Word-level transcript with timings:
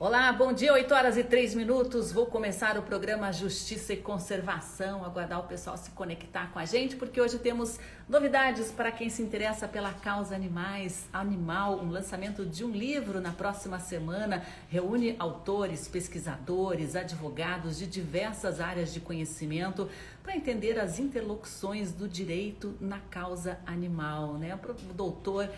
Olá, 0.00 0.32
bom 0.32 0.52
dia, 0.52 0.72
8 0.72 0.94
horas 0.94 1.16
e 1.16 1.24
3 1.24 1.56
minutos. 1.56 2.12
Vou 2.12 2.24
começar 2.24 2.78
o 2.78 2.82
programa 2.82 3.32
Justiça 3.32 3.94
e 3.94 3.96
Conservação. 3.96 5.04
Aguardar 5.04 5.40
o 5.40 5.48
pessoal 5.48 5.76
se 5.76 5.90
conectar 5.90 6.52
com 6.52 6.60
a 6.60 6.64
gente, 6.64 6.94
porque 6.94 7.20
hoje 7.20 7.36
temos 7.36 7.80
novidades 8.08 8.70
para 8.70 8.92
quem 8.92 9.10
se 9.10 9.20
interessa 9.20 9.66
pela 9.66 9.92
causa 9.92 10.36
animais, 10.36 11.08
animal, 11.12 11.80
um 11.80 11.90
lançamento 11.90 12.46
de 12.46 12.64
um 12.64 12.70
livro 12.70 13.20
na 13.20 13.32
próxima 13.32 13.80
semana. 13.80 14.44
Reúne 14.68 15.16
autores, 15.18 15.88
pesquisadores, 15.88 16.94
advogados 16.94 17.76
de 17.76 17.88
diversas 17.88 18.60
áreas 18.60 18.94
de 18.94 19.00
conhecimento 19.00 19.90
para 20.22 20.36
entender 20.36 20.78
as 20.78 21.00
interlocuções 21.00 21.90
do 21.90 22.06
direito 22.06 22.76
na 22.80 23.00
causa 23.00 23.58
animal. 23.66 24.34
Né? 24.34 24.54
O 24.54 24.92
doutor 24.94 25.50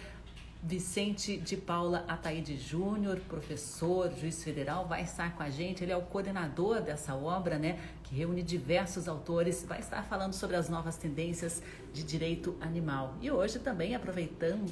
Vicente 0.63 1.39
de 1.39 1.57
Paula 1.57 2.05
Ataíde 2.07 2.59
Júnior, 2.59 3.19
professor, 3.21 4.13
juiz 4.15 4.45
federal, 4.45 4.87
vai 4.87 5.03
estar 5.03 5.35
com 5.35 5.43
a 5.43 5.49
gente. 5.49 5.83
Ele 5.83 5.91
é 5.91 5.97
o 5.97 6.03
coordenador 6.03 6.83
dessa 6.83 7.15
obra, 7.15 7.59
né, 7.59 7.79
que 8.03 8.15
reúne 8.15 8.43
diversos 8.43 9.09
autores, 9.09 9.65
vai 9.67 9.81
estar 9.81 10.03
falando 10.03 10.35
sobre 10.35 10.57
as 10.57 10.69
novas 10.69 10.99
tendências 10.99 11.63
de 11.95 12.03
direito 12.03 12.59
animal. 12.61 13.17
E 13.23 13.31
hoje 13.31 13.59
também 13.59 13.95
aproveitando 13.95 14.71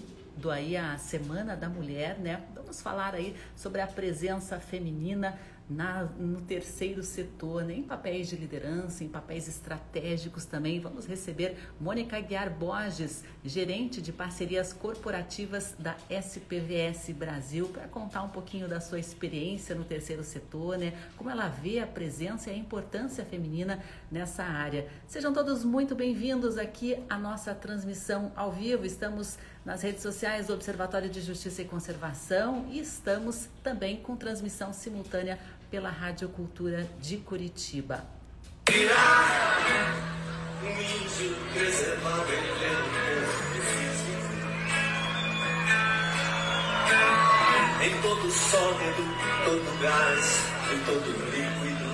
aí 0.51 0.77
a 0.77 0.99
Semana 0.99 1.57
da 1.57 1.71
Mulher, 1.71 2.19
né, 2.19 2.45
vamos 2.55 2.83
falar 2.83 3.15
aí 3.15 3.35
sobre 3.57 3.81
a 3.81 3.87
presença 3.87 4.61
feminina 4.61 5.39
na, 5.69 6.05
no 6.05 6.41
terceiro 6.41 7.03
setor, 7.03 7.65
né? 7.65 7.75
em 7.75 7.83
papéis 7.83 8.29
de 8.29 8.37
liderança, 8.37 9.05
em 9.05 9.09
papéis 9.09 9.49
estratégicos 9.49 10.45
também. 10.45 10.81
Vamos 10.81 11.07
receber 11.07 11.57
Mônica 11.79 12.19
Guiar 12.21 12.51
Borges, 12.51 13.23
gerente 13.45 14.01
de 14.01 14.13
parcerias 14.13 14.73
corporativas 14.73 15.75
da 15.79 15.97
SPVS 16.09 17.11
Brasil, 17.11 17.69
para 17.69 17.87
contar 17.89 18.23
um 18.23 18.31
pouquinho 18.31 18.67
da 18.67 18.81
sua 18.81 18.99
experiência 18.99 19.75
no 19.75 19.85
terceiro 19.85 20.25
setor, 20.25 20.79
né? 20.79 20.95
como 21.17 21.29
ela 21.29 21.49
vê 21.49 21.81
a 21.81 21.87
presença 21.87 22.51
e 22.51 22.55
a 22.55 22.57
importância 22.57 23.25
feminina 23.25 23.83
nessa 24.11 24.45
área. 24.45 24.89
Sejam 25.07 25.33
todos 25.33 25.65
muito 25.65 25.95
bem-vindos 25.95 26.57
aqui 26.57 26.97
à 27.11 27.19
nossa 27.19 27.55
transmissão 27.55 28.33
ao 28.35 28.51
vivo. 28.51 28.87
Estamos 28.87 29.37
nas 29.65 29.83
redes 29.83 30.03
sociais 30.03 30.47
do 30.47 30.55
Observatório 30.55 31.11
de 31.11 31.21
Justiça 31.21 31.61
e 31.61 31.65
Conservação 31.67 32.67
e 32.71 32.79
estamos 32.79 33.49
também 33.63 33.99
com 33.99 34.17
transmissão 34.17 34.73
simultânea 34.73 35.39
pela 35.71 35.91
Rádio 35.91 36.29
Cultura 36.29 36.89
de 37.01 37.19
Curitiba. 37.19 38.05
Em 47.81 48.03
todo 48.03 48.31
sólido, 48.31 49.05
todo 49.45 49.81
gás, 49.81 50.43
em 50.73 50.79
todo 50.85 51.07
líquido. 51.31 51.89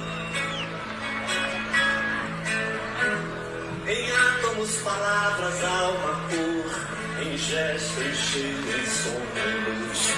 Em 3.86 4.10
átomos, 4.10 4.76
palavras, 4.78 5.62
alma, 5.62 6.20
cor, 6.30 7.26
em 7.26 7.36
gesto, 7.36 8.00
em 8.00 8.14
cheiro, 8.14 8.58
em 8.58 8.86
som, 8.86 9.20
em 9.36 9.56
luz, 9.68 10.08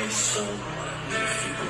em 0.00 0.10
som 0.10 0.76
magnífico. 0.76 1.56
Num 1.56 1.65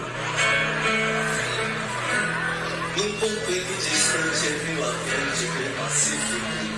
ponto 3.02 3.50
equidistante 3.50 4.46
entre 4.46 4.80
o 4.80 4.84
Atlântico 4.84 5.58
e 5.62 5.68
o 5.68 5.76
Pacífico. 5.76 6.76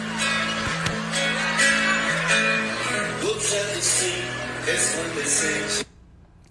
Sim, 3.80 4.22
resplandecente. 4.66 5.86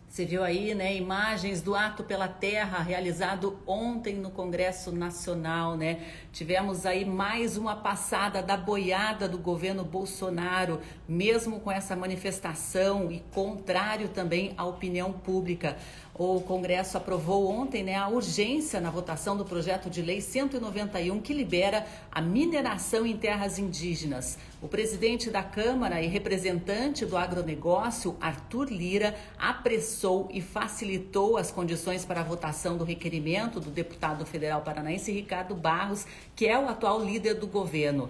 Você 0.09 0.25
viu 0.25 0.43
aí, 0.43 0.73
né, 0.73 0.95
imagens 0.95 1.61
do 1.61 1.75
ato 1.75 2.03
pela 2.03 2.27
terra 2.27 2.79
realizado 2.81 3.59
ontem 3.67 4.15
no 4.15 4.31
Congresso 4.31 4.91
Nacional, 4.91 5.77
né? 5.77 5.99
Tivemos 6.31 6.87
aí 6.87 7.05
mais 7.05 7.55
uma 7.55 7.75
passada 7.75 8.41
da 8.41 8.57
boiada 8.57 9.29
do 9.29 9.37
governo 9.37 9.83
Bolsonaro, 9.83 10.81
mesmo 11.07 11.59
com 11.59 11.71
essa 11.71 11.95
manifestação 11.95 13.11
e 13.11 13.19
contrário 13.31 14.09
também 14.09 14.55
à 14.57 14.65
opinião 14.65 15.13
pública. 15.13 15.77
O 16.19 16.41
Congresso 16.41 16.97
aprovou 16.97 17.47
ontem 17.47 17.83
né, 17.83 17.95
a 17.95 18.07
urgência 18.07 18.81
na 18.81 18.89
votação 18.89 19.37
do 19.37 19.45
projeto 19.45 19.87
de 19.87 20.01
lei 20.01 20.19
191 20.19 21.21
que 21.21 21.31
libera 21.31 21.85
a 22.11 22.19
mineração 22.19 23.05
em 23.05 23.15
terras 23.15 23.59
indígenas. 23.59 24.35
O 24.59 24.67
presidente 24.67 25.29
da 25.29 25.43
Câmara 25.43 26.01
e 26.01 26.07
representante 26.07 27.05
do 27.05 27.15
agronegócio, 27.15 28.17
Arthur 28.19 28.71
Lira, 28.71 29.15
apressou 29.37 30.27
e 30.33 30.41
facilitou 30.41 31.37
as 31.37 31.51
condições 31.51 32.03
para 32.03 32.21
a 32.21 32.23
votação 32.23 32.77
do 32.77 32.83
requerimento 32.83 33.59
do 33.59 33.69
deputado 33.69 34.25
federal 34.25 34.61
paranaense 34.61 35.11
Ricardo 35.11 35.53
Barros, 35.53 36.07
que 36.35 36.47
é 36.47 36.57
o 36.57 36.67
atual 36.67 36.99
líder 36.99 37.35
do 37.35 37.45
governo. 37.45 38.09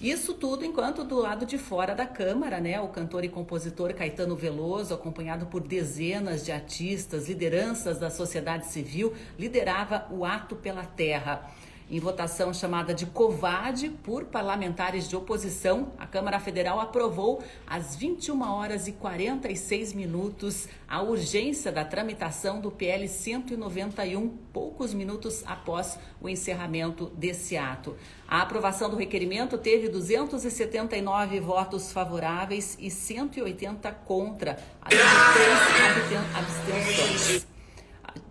Isso 0.00 0.32
tudo 0.32 0.64
enquanto 0.64 1.02
do 1.02 1.16
lado 1.16 1.44
de 1.44 1.58
fora 1.58 1.92
da 1.92 2.06
Câmara, 2.06 2.60
né, 2.60 2.80
o 2.80 2.86
cantor 2.86 3.24
e 3.24 3.28
compositor 3.28 3.92
Caetano 3.94 4.36
Veloso, 4.36 4.94
acompanhado 4.94 5.46
por 5.46 5.60
dezenas 5.60 6.44
de 6.44 6.52
artistas, 6.52 7.26
lideranças 7.28 7.98
da 7.98 8.08
sociedade 8.08 8.66
civil, 8.66 9.12
liderava 9.36 10.06
o 10.12 10.24
Ato 10.24 10.54
pela 10.54 10.84
Terra. 10.84 11.50
Em 11.90 11.98
votação 11.98 12.52
chamada 12.52 12.92
de 12.92 13.06
covarde 13.06 13.88
por 13.88 14.26
parlamentares 14.26 15.08
de 15.08 15.16
oposição, 15.16 15.90
a 15.98 16.06
Câmara 16.06 16.38
Federal 16.38 16.78
aprovou 16.78 17.42
às 17.66 17.96
21 17.96 18.42
horas 18.42 18.86
e 18.86 18.92
46 18.92 19.94
minutos 19.94 20.68
a 20.86 21.00
urgência 21.00 21.72
da 21.72 21.86
tramitação 21.86 22.60
do 22.60 22.70
PL 22.70 23.08
191, 23.08 24.28
poucos 24.52 24.92
minutos 24.92 25.42
após 25.46 25.98
o 26.20 26.28
encerramento 26.28 27.06
desse 27.16 27.56
ato. 27.56 27.96
A 28.28 28.42
aprovação 28.42 28.90
do 28.90 28.96
requerimento 28.96 29.56
teve 29.56 29.88
279 29.88 31.40
votos 31.40 31.90
favoráveis 31.90 32.76
e 32.78 32.90
180 32.90 33.90
contra, 34.04 34.58
além 34.82 34.98
de 34.98 36.04
três 36.04 36.36
abstenções. 36.36 37.46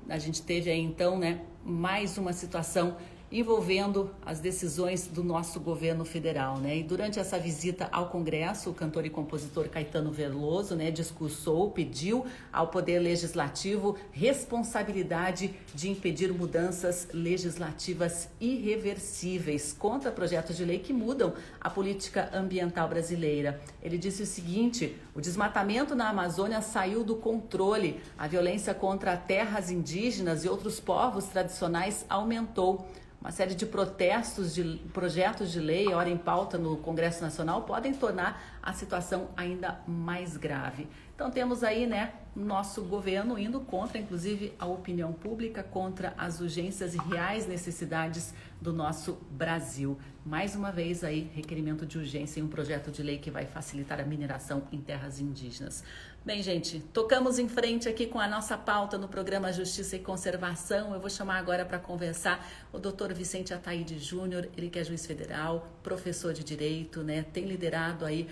A 0.07 0.19
gente 0.19 0.43
teve 0.43 0.69
aí 0.69 0.79
então, 0.79 1.17
né, 1.17 1.41
mais 1.65 2.19
uma 2.19 2.33
situação 2.33 2.95
envolvendo 3.31 4.09
as 4.25 4.39
decisões 4.39 5.07
do 5.07 5.23
nosso 5.23 5.59
governo 5.59 6.05
federal, 6.05 6.57
né? 6.57 6.77
E 6.77 6.83
durante 6.83 7.19
essa 7.19 7.37
visita 7.37 7.89
ao 7.91 8.09
Congresso, 8.09 8.69
o 8.69 8.73
cantor 8.73 9.05
e 9.05 9.09
compositor 9.09 9.67
Caetano 9.67 10.11
Veloso, 10.11 10.75
né, 10.75 10.89
discursou, 10.91 11.71
pediu 11.71 12.25
ao 12.53 12.67
Poder 12.67 12.99
Legislativo 12.99 13.97
responsabilidade 14.11 15.53
de 15.75 15.89
impedir 15.89 16.31
mudanças 16.31 17.09
legislativas 17.11 18.29
irreversíveis 18.39 19.75
contra 19.77 20.11
projetos 20.11 20.55
de 20.55 20.63
lei 20.63 20.79
que 20.79 20.93
mudam 20.93 21.33
a 21.59 21.69
política 21.69 22.29
ambiental 22.33 22.87
brasileira. 22.87 23.59
Ele 23.83 23.97
disse 23.97 24.23
o 24.23 24.25
seguinte: 24.25 24.95
o 25.13 25.19
desmatamento 25.19 25.95
na 25.95 26.09
Amazônia 26.09 26.61
saiu 26.61 27.03
do 27.03 27.15
controle, 27.15 27.99
a 28.17 28.27
violência 28.27 28.73
contra 28.73 29.17
terras 29.17 29.69
indígenas 29.69 30.45
e 30.45 30.49
outros 30.49 30.79
povos 30.79 31.25
tradicionais 31.25 32.05
aumentou. 32.09 32.87
Uma 33.19 33.31
série 33.31 33.55
de 33.55 33.65
protestos, 33.65 34.53
de 34.53 34.63
projetos 34.93 35.51
de 35.51 35.59
lei, 35.59 35.91
hora 35.91 36.07
em 36.07 36.17
pauta 36.17 36.57
no 36.57 36.77
Congresso 36.77 37.21
Nacional, 37.21 37.63
podem 37.63 37.93
tornar 37.93 38.59
a 38.61 38.71
situação 38.73 39.29
ainda 39.35 39.79
mais 39.87 40.37
grave. 40.37 40.87
Então 41.15 41.31
temos 41.31 41.63
aí, 41.63 41.87
né, 41.87 42.13
nosso 42.35 42.83
governo 42.83 43.39
indo 43.39 43.59
contra, 43.61 43.97
inclusive, 43.97 44.53
a 44.59 44.67
opinião 44.67 45.11
pública, 45.11 45.63
contra 45.63 46.13
as 46.15 46.39
urgências 46.39 46.93
e 46.93 46.97
reais 46.99 47.47
necessidades 47.47 48.35
do 48.61 48.73
nosso 48.73 49.17
Brasil. 49.31 49.97
Mais 50.25 50.55
uma 50.55 50.71
vez 50.71 51.03
aí, 51.03 51.31
requerimento 51.33 51.85
de 51.85 51.97
urgência 51.97 52.39
em 52.39 52.43
um 52.43 52.47
projeto 52.47 52.91
de 52.91 53.01
lei 53.01 53.17
que 53.17 53.31
vai 53.31 53.45
facilitar 53.45 53.99
a 53.99 54.03
mineração 54.03 54.63
em 54.71 54.81
terras 54.81 55.19
indígenas. 55.21 55.83
Bem, 56.25 56.43
gente, 56.43 56.81
tocamos 56.91 57.39
em 57.39 57.47
frente 57.47 57.87
aqui 57.87 58.05
com 58.05 58.19
a 58.19 58.27
nossa 58.27 58.57
pauta 58.57 58.97
no 58.97 59.07
programa 59.07 59.53
Justiça 59.53 59.95
e 59.95 59.99
Conservação. 59.99 60.93
Eu 60.93 60.99
vou 60.99 61.09
chamar 61.09 61.37
agora 61.37 61.63
para 61.63 61.79
conversar 61.79 62.45
o 62.73 62.77
doutor 62.77 63.13
Vicente 63.13 63.53
Ataíde 63.53 63.97
Júnior, 63.97 64.49
ele 64.57 64.69
que 64.69 64.77
é 64.77 64.83
juiz 64.83 65.05
federal, 65.05 65.71
professor 65.81 66.33
de 66.33 66.43
direito, 66.43 67.01
né? 67.01 67.23
Tem 67.23 67.45
liderado 67.45 68.03
aí 68.03 68.27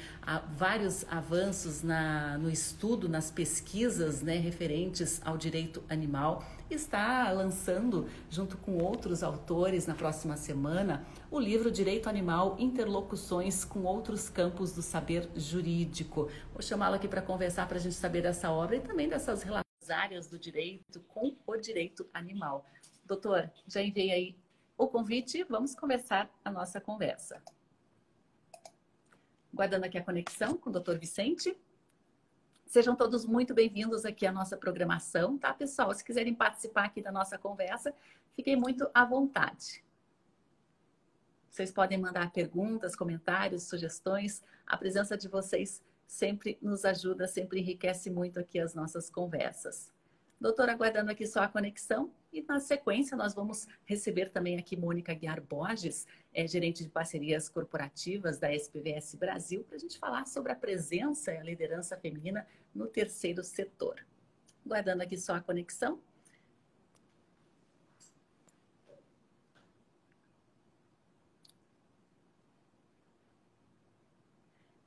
vários 0.58 1.06
avanços 1.10 1.82
na, 1.82 2.38
no 2.38 2.50
estudo, 2.50 3.08
nas 3.08 3.32
pesquisas, 3.32 4.22
né, 4.22 4.36
referentes 4.36 5.22
ao 5.24 5.38
direito 5.38 5.82
animal 5.88 6.44
está 6.70 7.32
lançando, 7.32 8.10
junto 8.30 8.58
com 8.58 8.78
outros 8.78 9.24
autores, 9.24 9.86
na 9.86 9.94
próxima 9.94 10.36
semana, 10.36 11.06
o 11.30 11.40
livro 11.40 11.72
Direito 11.72 12.10
Animal 12.10 12.56
Interlocuções 12.60 13.64
com 13.64 13.84
Outros 13.84 14.30
Campos 14.30 14.74
do 14.74 14.82
Saber 14.82 15.30
Jurídico. 15.36 16.30
Vou 16.52 16.62
chamá-lo 16.62 16.96
aqui 16.96 17.08
para 17.08 17.22
conversar 17.22 17.68
para 17.68 17.78
a 17.78 17.82
gente 17.82 17.96
saber 17.96 18.22
dessa 18.22 18.52
obra 18.52 18.78
e 18.78 18.82
também 18.82 19.08
dessas 19.08 19.44
relações 19.44 19.90
áreas 19.90 20.28
do 20.28 20.40
direito 20.40 21.00
com 21.02 21.36
o 21.46 21.58
direito 21.58 22.08
animal. 22.14 22.66
Doutor, 23.06 23.52
já 23.68 23.82
enviei 23.82 24.12
aí 24.12 24.36
o 24.78 24.88
convite, 24.88 25.44
vamos 25.44 25.76
começar 25.76 26.30
a 26.44 26.52
nossa 26.52 26.82
conversa. 26.82 27.42
Guardando 29.54 29.86
aqui 29.86 29.98
a 29.98 30.04
conexão 30.04 30.58
com 30.58 30.70
o 30.70 30.74
doutor 30.74 30.98
Vicente. 30.98 31.56
Sejam 32.66 32.96
todos 32.96 33.26
muito 33.26 33.54
bem-vindos 33.54 34.06
aqui 34.06 34.26
à 34.26 34.32
nossa 34.32 34.58
programação, 34.58 35.38
tá, 35.38 35.54
pessoal? 35.54 35.94
Se 35.94 36.04
quiserem 36.04 36.34
participar 36.34 36.86
aqui 36.86 37.02
da 37.02 37.12
nossa 37.12 37.38
conversa, 37.38 37.94
fiquem 38.36 38.56
muito 38.56 38.90
à 38.94 39.06
vontade. 39.06 39.84
Vocês 41.50 41.72
podem 41.72 41.98
mandar 41.98 42.32
perguntas, 42.32 42.96
comentários, 42.96 43.64
sugestões. 43.64 44.44
A 44.68 44.76
presença 44.76 45.16
de 45.16 45.30
vocês 45.30 45.82
sempre 46.06 46.58
nos 46.62 46.84
ajuda, 46.84 47.28
sempre 47.28 47.62
enriquece 47.62 48.10
muito 48.10 48.40
aqui 48.40 48.60
as 48.60 48.76
nossas 48.76 49.10
conversas. 49.10 49.95
Doutor, 50.40 50.70
aguardando 50.70 51.12
aqui 51.12 51.26
só 51.26 51.42
a 51.42 51.48
conexão. 51.48 52.12
E 52.32 52.42
na 52.42 52.60
sequência, 52.60 53.16
nós 53.16 53.34
vamos 53.34 53.68
receber 53.86 54.30
também 54.30 54.58
aqui 54.58 54.76
Mônica 54.76 55.14
Guiar 55.14 55.42
Borges, 55.42 56.06
é, 56.34 56.46
gerente 56.46 56.84
de 56.84 56.90
parcerias 56.90 57.48
corporativas 57.48 58.38
da 58.38 58.54
SPVS 58.54 59.16
Brasil, 59.16 59.64
para 59.64 59.78
a 59.78 59.80
gente 59.80 59.98
falar 59.98 60.26
sobre 60.26 60.52
a 60.52 60.56
presença 60.56 61.32
e 61.34 61.38
a 61.38 61.44
liderança 61.44 61.98
feminina 61.98 62.46
no 62.74 62.88
terceiro 62.88 63.44
setor. 63.44 64.06
Aguardando 64.66 65.04
aqui 65.04 65.18
só 65.18 65.36
a 65.36 65.42
conexão. 65.42 66.02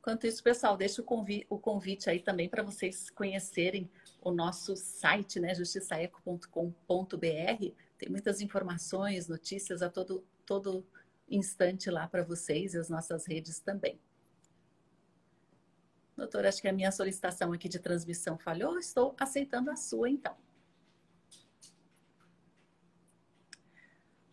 Enquanto 0.01 0.27
isso, 0.27 0.43
pessoal, 0.43 0.77
deixa 0.77 1.03
o 1.03 1.05
convite, 1.05 1.47
o 1.51 1.59
convite 1.59 2.09
aí 2.09 2.21
também 2.21 2.49
para 2.49 2.63
vocês 2.63 3.11
conhecerem 3.11 3.91
o 4.21 4.31
nosso 4.31 4.77
site, 4.77 5.41
né, 5.41 5.55
justiçaeco.com.br. 5.55 7.75
Tem 7.97 8.09
muitas 8.09 8.41
informações, 8.41 9.29
notícias 9.29 9.83
a 9.83 9.89
todo, 9.89 10.25
todo 10.45 10.87
instante 11.29 11.91
lá 11.91 12.07
para 12.07 12.23
vocês 12.23 12.75
e 12.75 12.79
as 12.79 12.89
nossas 12.89 13.27
redes 13.27 13.61
também. 13.61 13.99
Doutor, 16.17 16.47
acho 16.47 16.61
que 16.61 16.69
a 16.69 16.73
minha 16.73 16.91
solicitação 16.91 17.53
aqui 17.53 17.69
de 17.69 17.79
transmissão 17.79 18.37
falhou. 18.37 18.79
Estou 18.79 19.15
aceitando 19.19 19.71
a 19.71 19.77
sua, 19.77 20.11
então. 20.11 20.37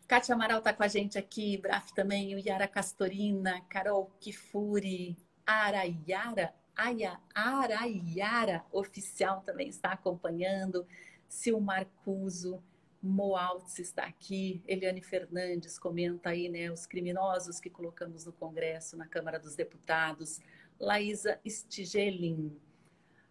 Kátia 0.07 0.35
Amaral 0.35 0.59
está 0.59 0.73
com 0.73 0.83
a 0.83 0.87
gente 0.87 1.17
aqui, 1.17 1.57
Braf 1.57 1.91
também, 1.93 2.35
o 2.35 2.39
Yara 2.39 2.67
Castorina, 2.67 3.61
Carol 3.69 4.11
Kifuri, 4.19 5.17
Arayara, 5.45 6.53
Aya, 6.75 7.19
Arayara 7.33 8.65
Oficial 8.71 9.41
também 9.41 9.69
está 9.69 9.93
acompanhando, 9.93 10.85
Silmar 11.27 11.87
Cuso, 12.03 12.61
Moaltz 13.01 13.79
está 13.79 14.03
aqui, 14.03 14.61
Eliane 14.67 15.01
Fernandes 15.01 15.79
comenta 15.79 16.29
aí, 16.29 16.49
né, 16.49 16.71
os 16.71 16.85
criminosos 16.85 17.59
que 17.59 17.69
colocamos 17.69 18.25
no 18.25 18.33
Congresso, 18.33 18.97
na 18.97 19.07
Câmara 19.07 19.39
dos 19.39 19.55
Deputados, 19.55 20.41
Laísa 20.79 21.39
Stigelin, 21.47 22.59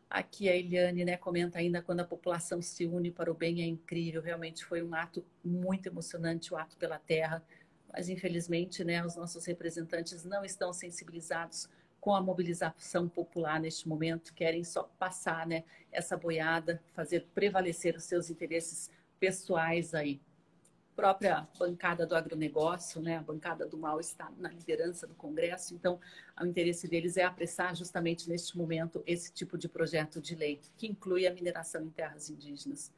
aqui 0.08 0.49
a 0.49 0.56
Eliane, 0.56 1.05
né, 1.05 1.17
comenta 1.17 1.58
ainda 1.58 1.82
quando 1.82 2.00
a 2.00 2.05
população 2.05 2.62
se 2.62 2.87
une 2.87 3.11
para 3.11 3.31
o 3.31 3.35
bem 3.35 3.62
é 3.62 3.67
incrível, 3.67 4.23
realmente 4.23 4.64
foi 4.64 4.82
um 4.82 4.94
ato 4.94 5.26
muito 5.44 5.87
emocionante, 5.87 6.55
o 6.55 6.56
ato 6.56 6.76
pela 6.79 6.99
terra, 6.99 7.44
mas 7.93 8.08
infelizmente, 8.08 8.85
né, 8.85 9.05
os 9.05 9.17
nossos 9.17 9.44
representantes 9.44 10.25
não 10.25 10.44
estão 10.44 10.73
sensibilizados 10.73 11.69
com 12.04 12.14
a 12.14 12.20
mobilização 12.20 13.08
popular 13.08 13.58
neste 13.58 13.88
momento, 13.88 14.34
querem 14.34 14.62
só 14.62 14.82
passar 14.98 15.46
né, 15.46 15.64
essa 15.90 16.18
boiada, 16.18 16.78
fazer 16.92 17.26
prevalecer 17.34 17.96
os 17.96 18.04
seus 18.04 18.28
interesses 18.28 18.90
pessoais 19.18 19.94
aí. 19.94 20.20
Própria 20.94 21.48
bancada 21.58 22.06
do 22.06 22.14
agronegócio, 22.14 23.00
né, 23.00 23.16
a 23.16 23.22
bancada 23.22 23.66
do 23.66 23.78
mal 23.78 23.98
está 24.00 24.30
na 24.36 24.50
liderança 24.50 25.06
do 25.06 25.14
Congresso, 25.14 25.74
então 25.74 25.98
o 26.38 26.44
interesse 26.44 26.86
deles 26.86 27.16
é 27.16 27.22
apressar 27.22 27.74
justamente 27.74 28.28
neste 28.28 28.54
momento 28.54 29.02
esse 29.06 29.32
tipo 29.32 29.56
de 29.56 29.66
projeto 29.66 30.20
de 30.20 30.34
lei, 30.34 30.60
que 30.76 30.86
inclui 30.86 31.26
a 31.26 31.32
mineração 31.32 31.82
em 31.82 31.88
terras 31.88 32.28
indígenas. 32.28 32.92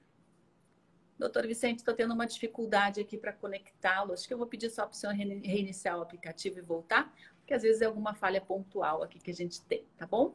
Doutor 1.16 1.46
Vicente, 1.46 1.78
estou 1.78 1.94
tendo 1.94 2.12
uma 2.12 2.26
dificuldade 2.26 3.00
aqui 3.00 3.16
para 3.16 3.32
conectá-lo. 3.32 4.12
Acho 4.12 4.28
que 4.28 4.34
eu 4.34 4.38
vou 4.38 4.46
pedir 4.46 4.68
só 4.68 4.84
para 4.84 4.92
o 4.92 4.96
senhor 4.96 5.14
reiniciar 5.14 5.96
o 5.96 6.02
aplicativo 6.02 6.58
e 6.58 6.62
voltar 6.62 7.10
que 7.46 7.54
às 7.54 7.62
vezes 7.62 7.80
é 7.80 7.84
alguma 7.84 8.14
falha 8.14 8.40
pontual 8.40 9.02
aqui 9.02 9.20
que 9.20 9.30
a 9.30 9.34
gente 9.34 9.62
tem, 9.62 9.86
tá 9.96 10.06
bom? 10.06 10.34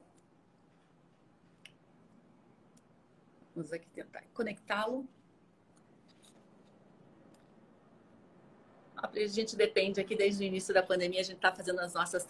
Vamos 3.54 3.74
aqui 3.74 3.88
tentar 3.90 4.24
conectá-lo. 4.34 5.06
A 8.96 9.28
gente 9.28 9.56
depende 9.56 10.00
aqui 10.00 10.16
desde 10.16 10.44
o 10.44 10.48
início 10.48 10.74
da 10.74 10.81
pandemia, 10.81 11.19
a 11.19 11.24
gente 11.24 11.36
está 11.36 11.52
fazendo 11.54 11.80
as 11.80 11.94
nossas 11.94 12.25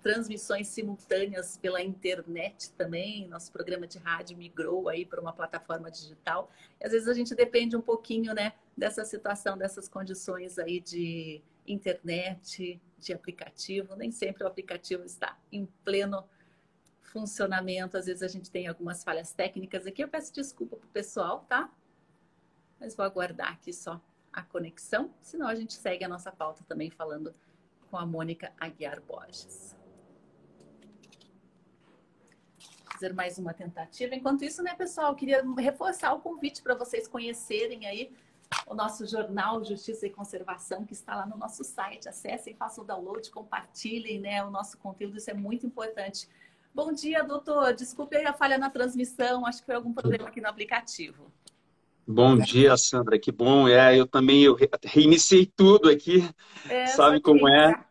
transmissões 0.00 0.68
simultâneas 0.68 1.56
pela 1.58 1.82
internet 1.82 2.70
também. 2.72 3.26
Nosso 3.28 3.50
programa 3.50 3.86
de 3.86 3.98
rádio 3.98 4.36
migrou 4.36 4.88
aí 4.88 5.04
para 5.04 5.20
uma 5.20 5.32
plataforma 5.32 5.90
digital. 5.90 6.50
E 6.80 6.86
às 6.86 6.92
vezes 6.92 7.08
a 7.08 7.14
gente 7.14 7.34
depende 7.34 7.76
um 7.76 7.80
pouquinho, 7.80 8.32
né, 8.32 8.52
dessa 8.76 9.04
situação, 9.04 9.58
dessas 9.58 9.88
condições 9.88 10.58
aí 10.58 10.80
de 10.80 11.42
internet, 11.66 12.80
de 12.98 13.12
aplicativo. 13.12 13.94
Nem 13.96 14.10
sempre 14.10 14.44
o 14.44 14.46
aplicativo 14.46 15.04
está 15.04 15.38
em 15.52 15.66
pleno 15.84 16.24
funcionamento. 17.02 17.96
Às 17.96 18.06
vezes 18.06 18.22
a 18.22 18.28
gente 18.28 18.50
tem 18.50 18.66
algumas 18.66 19.04
falhas 19.04 19.32
técnicas 19.32 19.86
aqui. 19.86 20.02
Eu 20.02 20.08
peço 20.08 20.32
desculpa 20.32 20.76
para 20.76 20.86
o 20.86 20.90
pessoal, 20.90 21.44
tá? 21.48 21.70
Mas 22.80 22.96
vou 22.96 23.04
aguardar 23.04 23.52
aqui 23.52 23.72
só 23.72 24.00
a 24.32 24.42
conexão. 24.42 25.14
Senão 25.20 25.46
a 25.46 25.54
gente 25.54 25.74
segue 25.74 26.04
a 26.04 26.08
nossa 26.08 26.32
pauta 26.32 26.64
também 26.64 26.90
falando 26.90 27.34
com 27.90 27.96
a 27.96 28.04
Mônica 28.04 28.52
Aguiar 28.58 29.00
Borges. 29.00 29.76
Fazer 32.92 33.12
mais 33.12 33.38
uma 33.38 33.52
tentativa. 33.52 34.14
Enquanto 34.14 34.44
isso, 34.44 34.62
né, 34.62 34.74
pessoal, 34.74 35.14
queria 35.14 35.44
reforçar 35.56 36.12
o 36.12 36.20
convite 36.20 36.62
para 36.62 36.74
vocês 36.74 37.06
conhecerem 37.06 37.86
aí 37.86 38.12
o 38.66 38.74
nosso 38.74 39.06
jornal 39.06 39.64
Justiça 39.64 40.06
e 40.06 40.10
Conservação, 40.10 40.84
que 40.84 40.92
está 40.92 41.14
lá 41.16 41.26
no 41.26 41.36
nosso 41.36 41.64
site. 41.64 42.08
Acessem, 42.08 42.54
façam 42.54 42.84
o 42.84 42.86
download, 42.86 43.30
compartilhem 43.30 44.20
né, 44.20 44.44
o 44.44 44.50
nosso 44.50 44.78
conteúdo, 44.78 45.18
isso 45.18 45.30
é 45.30 45.34
muito 45.34 45.66
importante. 45.66 46.28
Bom 46.74 46.92
dia, 46.92 47.22
doutor. 47.22 47.72
Desculpe 47.74 48.16
a 48.16 48.32
falha 48.32 48.58
na 48.58 48.68
transmissão, 48.68 49.46
acho 49.46 49.60
que 49.60 49.66
foi 49.66 49.74
algum 49.74 49.92
problema 49.92 50.28
aqui 50.28 50.40
no 50.40 50.48
aplicativo. 50.48 51.30
Bom 52.06 52.36
dia, 52.36 52.76
Sandra. 52.76 53.18
Que 53.18 53.32
bom. 53.32 53.66
É, 53.66 53.98
eu 53.98 54.06
também 54.06 54.42
eu 54.42 54.56
reiniciei 54.82 55.46
tudo 55.46 55.88
aqui. 55.88 56.28
É, 56.68 56.86
Sabe 56.86 57.20
como 57.20 57.48
é? 57.48 57.82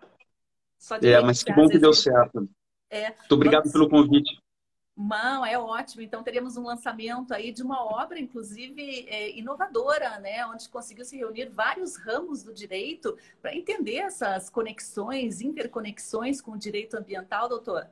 É, 1.02 1.20
mas 1.22 1.44
que 1.44 1.54
bom 1.54 1.68
que 1.68 1.80
deu 1.80 1.94
certo. 1.94 2.48
É. 2.90 3.10
Muito 3.10 3.32
obrigado 3.32 3.72
pelo 3.72 3.90
convite. 3.90 4.43
Não, 4.96 5.44
é 5.44 5.58
ótimo. 5.58 6.04
Então 6.04 6.22
teremos 6.24 6.56
um 6.56 6.64
lançamento 6.64 7.34
aí 7.34 7.52
de 7.52 7.64
uma 7.64 7.84
obra, 7.84 8.20
inclusive 8.20 9.08
é, 9.10 9.36
inovadora, 9.38 10.20
né, 10.20 10.46
onde 10.46 10.70
conseguiu 10.70 11.04
se 11.04 11.18
reunir 11.18 11.50
vários 11.50 11.98
ramos 11.98 12.44
do 12.44 12.54
direito 12.54 13.18
para 13.42 13.56
entender 13.56 13.96
essas 13.96 14.50
conexões, 14.50 15.42
interconexões 15.42 16.40
com 16.40 16.52
o 16.52 16.58
direito 16.58 16.96
ambiental, 16.96 17.50
doutor. 17.50 17.88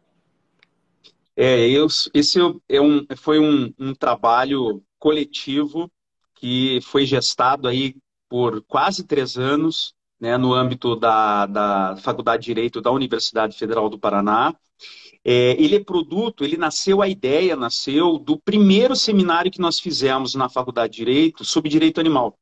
É, 1.36 1.68
eu, 1.70 1.88
esse 2.14 2.40
é 2.70 2.82
um, 2.82 3.06
foi 3.18 3.40
um, 3.40 3.74
um 3.80 3.96
trabalho 3.96 4.84
coletivo 5.00 5.92
que 6.36 6.80
foi 6.82 7.06
gestado 7.06 7.68
aí 7.68 7.96
por 8.30 8.62
quase 8.64 9.04
três 9.04 9.38
anos, 9.38 9.96
né, 10.22 10.38
no 10.38 10.54
âmbito 10.54 10.96
da, 10.96 11.48
da 11.48 11.96
Faculdade 11.98 12.44
de 12.44 12.54
Direito 12.54 12.80
da 12.80 12.92
Universidade 12.92 13.58
Federal 13.58 13.90
do 13.90 13.98
Paraná. 13.98 14.56
É, 15.26 15.56
ele 15.62 15.76
é 15.76 15.84
produto, 15.84 16.44
ele 16.44 16.58
nasceu, 16.58 17.02
a 17.02 17.08
ideia 17.08 17.56
nasceu 17.56 18.20
do 18.20 18.40
primeiro 18.40 18.96
seminário 18.96 19.52
que 19.52 19.60
nós 19.60 19.80
fizemos 19.80 20.36
na 20.36 20.48
Faculdade 20.48 20.94
de 20.94 21.00
Direito 21.00 21.44
sobre 21.44 21.70
direito 21.70 22.00
animal. 22.00 22.38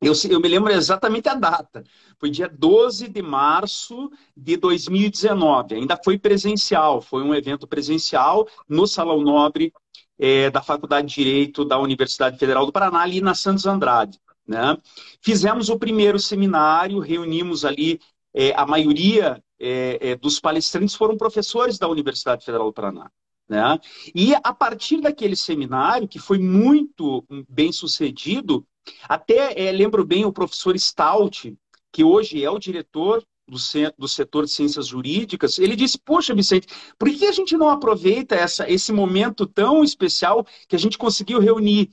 Eu, 0.00 0.14
eu, 0.28 0.40
me 0.40 0.48
lembro 0.48 0.72
exatamente 0.72 1.28
a 1.28 1.34
data. 1.34 1.84
Foi 2.18 2.28
dia 2.28 2.48
12 2.48 3.08
de 3.08 3.22
março 3.22 4.10
de 4.36 4.56
2019. 4.56 5.76
Ainda 5.76 5.98
foi 6.02 6.18
presencial, 6.18 7.00
foi 7.00 7.22
um 7.22 7.34
evento 7.34 7.68
presencial 7.68 8.48
no 8.68 8.86
Salão 8.86 9.20
Nobre 9.20 9.72
é, 10.18 10.50
da 10.50 10.60
Faculdade 10.60 11.06
de 11.06 11.14
Direito 11.14 11.64
da 11.64 11.78
Universidade 11.78 12.36
Federal 12.36 12.66
do 12.66 12.72
Paraná, 12.72 13.02
ali 13.02 13.20
na 13.20 13.34
Santos 13.34 13.64
Andrade. 13.64 14.18
Né? 14.46 14.76
Fizemos 15.20 15.68
o 15.68 15.78
primeiro 15.78 16.18
seminário, 16.18 16.98
reunimos 16.98 17.64
ali 17.64 18.00
é, 18.34 18.52
a 18.54 18.66
maioria 18.66 19.42
é, 19.60 20.10
é, 20.10 20.16
dos 20.16 20.40
palestrantes 20.40 20.94
foram 20.94 21.16
professores 21.16 21.78
da 21.78 21.88
Universidade 21.88 22.44
Federal 22.44 22.66
do 22.66 22.72
Paraná. 22.72 23.10
Né? 23.48 23.78
E 24.14 24.34
a 24.34 24.52
partir 24.52 25.00
daquele 25.00 25.36
seminário, 25.36 26.08
que 26.08 26.18
foi 26.18 26.38
muito 26.38 27.24
bem 27.48 27.70
sucedido, 27.70 28.66
até 29.08 29.60
é, 29.60 29.70
lembro 29.70 30.04
bem 30.04 30.24
o 30.24 30.32
professor 30.32 30.76
Stout, 30.78 31.56
que 31.92 32.02
hoje 32.02 32.42
é 32.42 32.50
o 32.50 32.58
diretor 32.58 33.22
do, 33.46 33.58
do 33.98 34.08
setor 34.08 34.44
de 34.46 34.50
ciências 34.50 34.86
jurídicas, 34.86 35.58
ele 35.58 35.76
disse, 35.76 35.98
poxa, 35.98 36.34
Vicente, 36.34 36.66
por 36.98 37.10
que 37.10 37.26
a 37.26 37.32
gente 37.32 37.56
não 37.56 37.68
aproveita 37.68 38.34
essa, 38.34 38.68
esse 38.70 38.92
momento 38.92 39.46
tão 39.46 39.84
especial 39.84 40.46
que 40.66 40.74
a 40.74 40.78
gente 40.78 40.96
conseguiu 40.96 41.38
reunir 41.38 41.90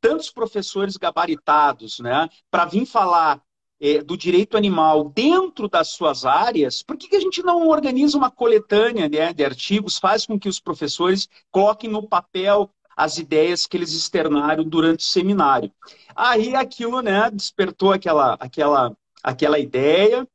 tantos 0.00 0.30
professores 0.30 0.96
gabaritados, 0.96 1.98
né, 2.00 2.28
para 2.50 2.64
vir 2.64 2.86
falar 2.86 3.42
é, 3.80 4.02
do 4.02 4.16
direito 4.16 4.56
animal 4.56 5.08
dentro 5.08 5.68
das 5.68 5.88
suas 5.88 6.26
áreas, 6.26 6.82
por 6.82 6.96
que, 6.96 7.08
que 7.08 7.16
a 7.16 7.20
gente 7.20 7.42
não 7.42 7.68
organiza 7.68 8.18
uma 8.18 8.30
coletânea 8.30 9.08
né, 9.08 9.32
de 9.32 9.44
artigos, 9.44 9.98
faz 9.98 10.26
com 10.26 10.38
que 10.38 10.48
os 10.48 10.60
professores 10.60 11.28
coloquem 11.50 11.88
no 11.88 12.06
papel 12.06 12.70
as 12.94 13.16
ideias 13.16 13.66
que 13.66 13.76
eles 13.76 13.94
externaram 13.94 14.62
durante 14.62 15.00
o 15.00 15.08
seminário? 15.08 15.72
Aí 16.14 16.54
aquilo 16.54 17.00
né, 17.00 17.30
despertou 17.30 17.92
aquela, 17.92 18.34
aquela, 18.34 18.94
aquela 19.22 19.58
ideia. 19.58 20.28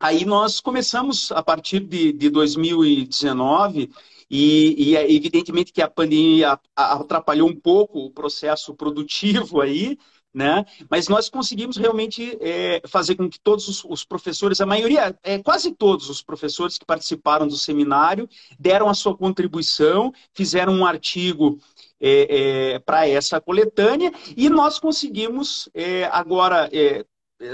Aí 0.00 0.24
nós 0.24 0.60
começamos, 0.60 1.30
a 1.30 1.42
partir 1.42 1.80
de, 1.80 2.12
de 2.12 2.28
2019, 2.28 3.90
e, 4.30 4.92
e, 4.92 4.96
evidentemente 4.96 5.72
que 5.72 5.82
a 5.82 5.88
pandemia 5.88 6.58
atrapalhou 6.74 7.48
um 7.48 7.54
pouco 7.54 8.00
o 8.00 8.10
processo 8.10 8.74
produtivo 8.74 9.60
aí, 9.60 9.96
né? 10.36 10.66
Mas 10.90 11.08
nós 11.08 11.30
conseguimos 11.30 11.78
realmente 11.78 12.36
é, 12.42 12.82
fazer 12.86 13.14
com 13.14 13.26
que 13.28 13.40
todos 13.40 13.68
os, 13.68 13.84
os, 13.84 14.04
professores, 14.04 14.60
a 14.60 14.66
maioria, 14.66 15.18
é, 15.22 15.38
quase 15.38 15.72
todos 15.72 16.10
os 16.10 16.20
professores 16.20 16.76
que 16.76 16.84
participaram 16.84 17.48
do 17.48 17.56
seminário, 17.56 18.28
deram 18.58 18.86
a 18.90 18.94
sua 18.94 19.16
contribuição, 19.16 20.12
fizeram 20.34 20.74
um 20.74 20.84
artigo 20.84 21.58
é, 21.98 22.74
é 22.74 22.78
para 22.80 23.08
essa 23.08 23.40
coletânea 23.40 24.12
e 24.36 24.50
nós 24.50 24.78
conseguimos 24.78 25.70
é, 25.72 26.04
agora 26.04 26.68
é, 26.70 27.06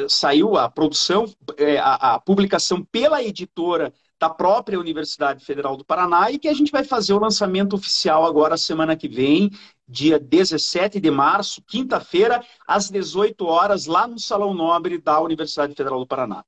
saiu 0.08 0.56
a 0.56 0.68
produção, 0.68 1.24
a 1.80 2.18
publicação 2.18 2.84
pela 2.84 3.22
editora 3.22 3.92
da 4.22 4.30
própria 4.30 4.78
Universidade 4.78 5.44
Federal 5.44 5.76
do 5.76 5.84
Paraná 5.84 6.30
e 6.30 6.38
que 6.38 6.46
a 6.46 6.54
gente 6.54 6.70
vai 6.70 6.84
fazer 6.84 7.12
o 7.12 7.18
lançamento 7.18 7.74
oficial 7.74 8.24
agora 8.24 8.56
semana 8.56 8.94
que 8.94 9.08
vem, 9.08 9.50
dia 9.88 10.16
17 10.16 11.00
de 11.00 11.10
março, 11.10 11.60
quinta-feira, 11.62 12.40
às 12.64 12.88
18 12.88 13.44
horas, 13.44 13.86
lá 13.86 14.06
no 14.06 14.20
Salão 14.20 14.54
Nobre 14.54 14.96
da 14.96 15.20
Universidade 15.20 15.74
Federal 15.74 15.98
do 15.98 16.06
Paraná. 16.06 16.44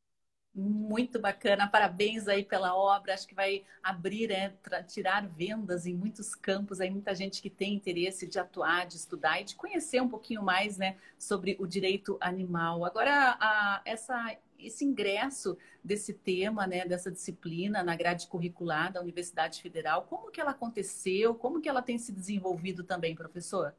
Muito 0.55 1.19
bacana, 1.19 1.67
parabéns 1.67 2.29
aí 2.29 2.45
pela 2.45 2.77
obra. 2.77 3.13
Acho 3.13 3.27
que 3.27 3.35
vai 3.35 3.65
abrir, 3.83 4.31
é, 4.31 4.55
tirar 4.87 5.27
vendas 5.27 5.85
em 5.85 5.97
muitos 5.97 6.33
campos. 6.33 6.81
Aí 6.81 6.89
muita 6.89 7.13
gente 7.13 7.43
que 7.43 7.51
tem 7.51 7.75
interesse 7.75 8.25
de 8.29 8.39
atuar, 8.39 8.87
de 8.87 8.95
estudar 8.95 9.41
e 9.41 9.45
de 9.45 9.57
conhecer 9.57 10.01
um 10.01 10.09
pouquinho 10.09 10.45
mais, 10.45 10.79
né, 10.79 10.95
sobre 11.19 11.57
o 11.59 11.67
direito 11.67 12.17
animal. 12.21 12.85
Agora, 12.85 13.37
a, 13.41 13.83
essa 13.85 14.37
esse 14.67 14.85
ingresso 14.85 15.57
desse 15.83 16.15
tema, 16.15 16.67
né, 16.67 16.85
dessa 16.87 17.11
disciplina 17.11 17.83
na 17.83 17.95
grade 17.95 18.27
curricular 18.27 18.93
da 18.93 19.01
Universidade 19.01 19.61
Federal, 19.61 20.03
como 20.03 20.31
que 20.31 20.41
ela 20.41 20.53
aconteceu? 20.53 21.35
Como 21.35 21.61
que 21.61 21.69
ela 21.69 21.83
tem 21.83 21.99
se 21.99 22.13
desenvolvido 22.13 22.83
também, 22.85 23.15
professor? 23.15 23.75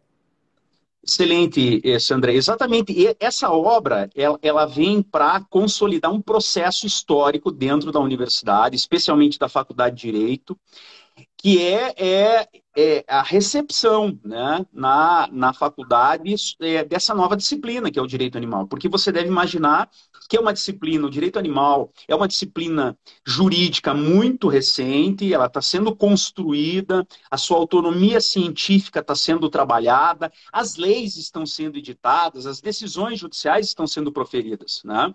Excelente, 1.07 1.81
Sandra. 1.99 2.33
Exatamente. 2.33 2.91
E 2.91 3.15
essa 3.19 3.51
obra, 3.51 4.09
ela, 4.15 4.39
ela 4.41 4.65
vem 4.65 5.03
para 5.03 5.39
consolidar 5.41 6.11
um 6.11 6.19
processo 6.19 6.87
histórico 6.87 7.51
dentro 7.51 7.91
da 7.91 7.99
universidade, 7.99 8.75
especialmente 8.75 9.37
da 9.37 9.47
Faculdade 9.47 9.95
de 9.95 10.11
Direito, 10.11 10.57
que 11.45 11.61
é, 11.61 11.93
é, 11.95 12.49
é 12.75 13.05
a 13.07 13.21
recepção 13.21 14.19
né, 14.25 14.65
na, 14.73 15.29
na 15.31 15.53
faculdade 15.53 16.33
é, 16.59 16.83
dessa 16.83 17.13
nova 17.13 17.37
disciplina, 17.37 17.91
que 17.91 17.99
é 17.99 18.01
o 18.01 18.07
direito 18.07 18.35
animal. 18.35 18.65
Porque 18.65 18.89
você 18.89 19.11
deve 19.11 19.27
imaginar 19.27 19.87
que 20.27 20.37
é 20.37 20.39
uma 20.39 20.51
disciplina, 20.51 21.05
o 21.05 21.09
direito 21.09 21.37
animal 21.37 21.93
é 22.07 22.15
uma 22.15 22.27
disciplina 22.27 22.97
jurídica 23.23 23.93
muito 23.93 24.47
recente, 24.47 25.31
ela 25.31 25.45
está 25.45 25.61
sendo 25.61 25.95
construída, 25.95 27.07
a 27.29 27.37
sua 27.37 27.57
autonomia 27.57 28.19
científica 28.19 29.01
está 29.01 29.13
sendo 29.13 29.47
trabalhada, 29.47 30.33
as 30.51 30.77
leis 30.77 31.15
estão 31.15 31.45
sendo 31.45 31.77
editadas, 31.77 32.47
as 32.47 32.59
decisões 32.59 33.19
judiciais 33.19 33.67
estão 33.67 33.85
sendo 33.85 34.11
proferidas. 34.11 34.81
Né? 34.83 35.13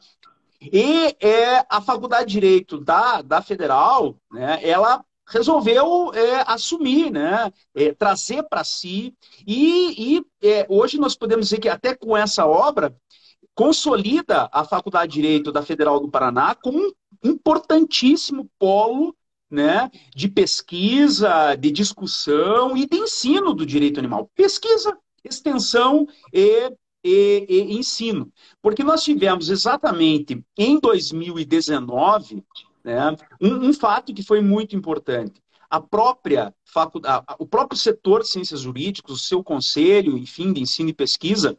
E 0.62 1.16
é, 1.18 1.66
a 1.68 1.80
Faculdade 1.80 2.26
de 2.26 2.34
Direito 2.34 2.78
da, 2.78 3.20
da 3.20 3.42
Federal, 3.42 4.14
né, 4.30 4.60
ela 4.62 5.04
resolveu 5.30 6.12
é, 6.12 6.44
assumir, 6.46 7.10
né? 7.10 7.52
É, 7.74 7.92
trazer 7.94 8.42
para 8.42 8.64
si. 8.64 9.14
E, 9.46 10.16
e 10.16 10.22
é, 10.42 10.66
hoje 10.68 10.98
nós 10.98 11.14
podemos 11.16 11.46
dizer 11.46 11.60
que 11.60 11.68
até 11.68 11.94
com 11.94 12.16
essa 12.16 12.46
obra 12.46 12.94
consolida 13.54 14.48
a 14.52 14.64
Faculdade 14.64 15.12
de 15.12 15.20
Direito 15.20 15.52
da 15.52 15.62
Federal 15.62 16.00
do 16.00 16.10
Paraná 16.10 16.54
como 16.54 16.78
um 16.78 16.92
importantíssimo 17.22 18.50
polo 18.58 19.14
né, 19.50 19.90
de 20.14 20.28
pesquisa, 20.28 21.54
de 21.56 21.70
discussão 21.70 22.76
e 22.76 22.86
de 22.86 22.96
ensino 22.96 23.52
do 23.52 23.66
direito 23.66 23.98
animal. 23.98 24.30
Pesquisa, 24.34 24.96
extensão 25.24 26.06
e, 26.32 26.72
e, 27.04 27.46
e 27.48 27.78
ensino. 27.78 28.32
Porque 28.62 28.84
nós 28.84 29.02
tivemos 29.02 29.48
exatamente 29.48 30.42
em 30.56 30.78
2019 30.78 32.44
né? 32.84 33.16
Um, 33.40 33.68
um 33.68 33.72
fato 33.72 34.14
que 34.14 34.22
foi 34.22 34.40
muito 34.40 34.76
importante. 34.76 35.42
A 35.68 35.80
própria 35.80 36.54
faculdade, 36.64 37.24
o 37.38 37.46
próprio 37.46 37.78
setor 37.78 38.22
de 38.22 38.28
ciências 38.28 38.60
jurídicas, 38.60 39.12
o 39.12 39.18
seu 39.18 39.42
conselho, 39.42 40.18
enfim, 40.18 40.52
de 40.52 40.60
ensino 40.60 40.90
e 40.90 40.94
pesquisa, 40.94 41.56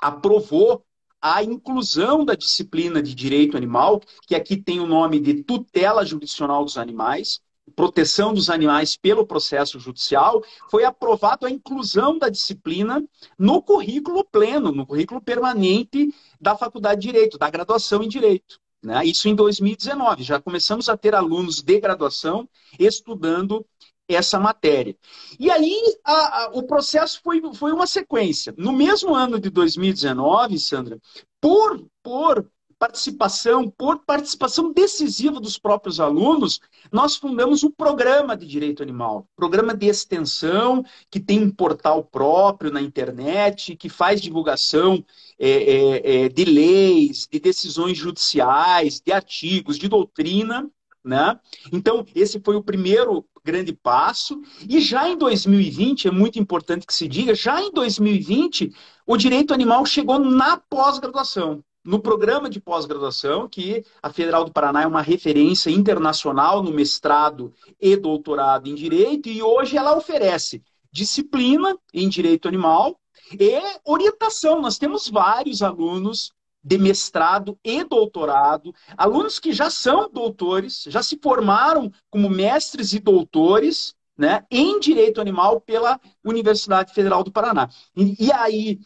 aprovou 0.00 0.84
a 1.20 1.42
inclusão 1.42 2.24
da 2.24 2.34
disciplina 2.34 3.02
de 3.02 3.14
direito 3.14 3.56
animal, 3.56 4.00
que 4.26 4.34
aqui 4.34 4.56
tem 4.56 4.80
o 4.80 4.86
nome 4.86 5.20
de 5.20 5.42
tutela 5.44 6.04
jurisdicional 6.04 6.64
dos 6.64 6.76
animais, 6.76 7.40
proteção 7.76 8.34
dos 8.34 8.50
animais 8.50 8.96
pelo 8.96 9.26
processo 9.26 9.78
judicial, 9.78 10.42
foi 10.70 10.84
aprovado 10.84 11.46
a 11.46 11.50
inclusão 11.50 12.18
da 12.18 12.28
disciplina 12.28 13.02
no 13.38 13.62
currículo 13.62 14.24
pleno, 14.24 14.72
no 14.72 14.86
currículo 14.86 15.20
permanente 15.20 16.12
da 16.40 16.56
Faculdade 16.56 17.00
de 17.00 17.06
Direito, 17.06 17.38
da 17.38 17.48
graduação 17.48 18.02
em 18.02 18.08
Direito. 18.08 18.60
Né? 18.82 19.04
Isso 19.04 19.28
em 19.28 19.34
2019. 19.34 20.22
Já 20.22 20.40
começamos 20.40 20.88
a 20.88 20.96
ter 20.96 21.14
alunos 21.14 21.62
de 21.62 21.80
graduação 21.80 22.48
estudando 22.78 23.64
essa 24.08 24.38
matéria. 24.38 24.96
E 25.38 25.50
aí 25.50 25.80
a, 26.04 26.44
a, 26.44 26.50
o 26.52 26.64
processo 26.64 27.20
foi, 27.22 27.40
foi 27.54 27.72
uma 27.72 27.86
sequência. 27.86 28.52
No 28.56 28.72
mesmo 28.72 29.14
ano 29.14 29.38
de 29.38 29.48
2019, 29.50 30.58
Sandra, 30.58 30.98
por, 31.40 31.86
por 32.02 32.50
participação, 32.82 33.70
por 33.70 34.00
participação 34.00 34.72
decisiva 34.72 35.38
dos 35.38 35.56
próprios 35.56 36.00
alunos, 36.00 36.60
nós 36.90 37.14
fundamos 37.14 37.62
um 37.62 37.70
programa 37.70 38.36
de 38.36 38.44
direito 38.44 38.82
animal, 38.82 39.24
programa 39.36 39.72
de 39.72 39.86
extensão, 39.86 40.84
que 41.08 41.20
tem 41.20 41.40
um 41.40 41.48
portal 41.48 42.02
próprio 42.02 42.72
na 42.72 42.82
internet, 42.82 43.76
que 43.76 43.88
faz 43.88 44.20
divulgação 44.20 45.04
é, 45.38 45.48
é, 45.48 46.24
é, 46.24 46.28
de 46.28 46.44
leis, 46.44 47.28
de 47.30 47.38
decisões 47.38 47.96
judiciais, 47.96 49.00
de 49.00 49.12
artigos, 49.12 49.78
de 49.78 49.86
doutrina. 49.86 50.68
Né? 51.04 51.38
Então, 51.72 52.04
esse 52.16 52.40
foi 52.40 52.56
o 52.56 52.64
primeiro 52.64 53.24
grande 53.44 53.72
passo. 53.72 54.42
E 54.68 54.80
já 54.80 55.08
em 55.08 55.16
2020, 55.16 56.08
é 56.08 56.10
muito 56.10 56.36
importante 56.36 56.84
que 56.84 56.94
se 56.94 57.06
diga, 57.06 57.32
já 57.32 57.62
em 57.62 57.70
2020, 57.70 58.74
o 59.06 59.16
direito 59.16 59.54
animal 59.54 59.86
chegou 59.86 60.18
na 60.18 60.56
pós-graduação 60.56 61.62
no 61.84 62.00
programa 62.00 62.48
de 62.48 62.60
pós-graduação, 62.60 63.48
que 63.48 63.84
a 64.02 64.12
Federal 64.12 64.44
do 64.44 64.52
Paraná 64.52 64.82
é 64.82 64.86
uma 64.86 65.02
referência 65.02 65.70
internacional 65.70 66.62
no 66.62 66.70
mestrado 66.70 67.52
e 67.80 67.96
doutorado 67.96 68.68
em 68.68 68.74
direito, 68.74 69.28
e 69.28 69.42
hoje 69.42 69.76
ela 69.76 69.96
oferece 69.96 70.62
disciplina 70.92 71.76
em 71.92 72.08
direito 72.08 72.46
animal 72.46 72.98
e 73.32 73.60
orientação. 73.84 74.60
Nós 74.60 74.78
temos 74.78 75.08
vários 75.08 75.62
alunos 75.62 76.32
de 76.62 76.78
mestrado 76.78 77.58
e 77.64 77.82
doutorado, 77.82 78.72
alunos 78.96 79.40
que 79.40 79.52
já 79.52 79.68
são 79.68 80.08
doutores, 80.08 80.84
já 80.86 81.02
se 81.02 81.18
formaram 81.20 81.90
como 82.08 82.30
mestres 82.30 82.92
e 82.92 83.00
doutores 83.00 83.94
né, 84.16 84.44
em 84.50 84.78
direito 84.78 85.20
animal 85.20 85.60
pela 85.60 85.98
Universidade 86.22 86.94
Federal 86.94 87.24
do 87.24 87.32
Paraná. 87.32 87.68
E, 87.96 88.26
e 88.26 88.32
aí, 88.32 88.78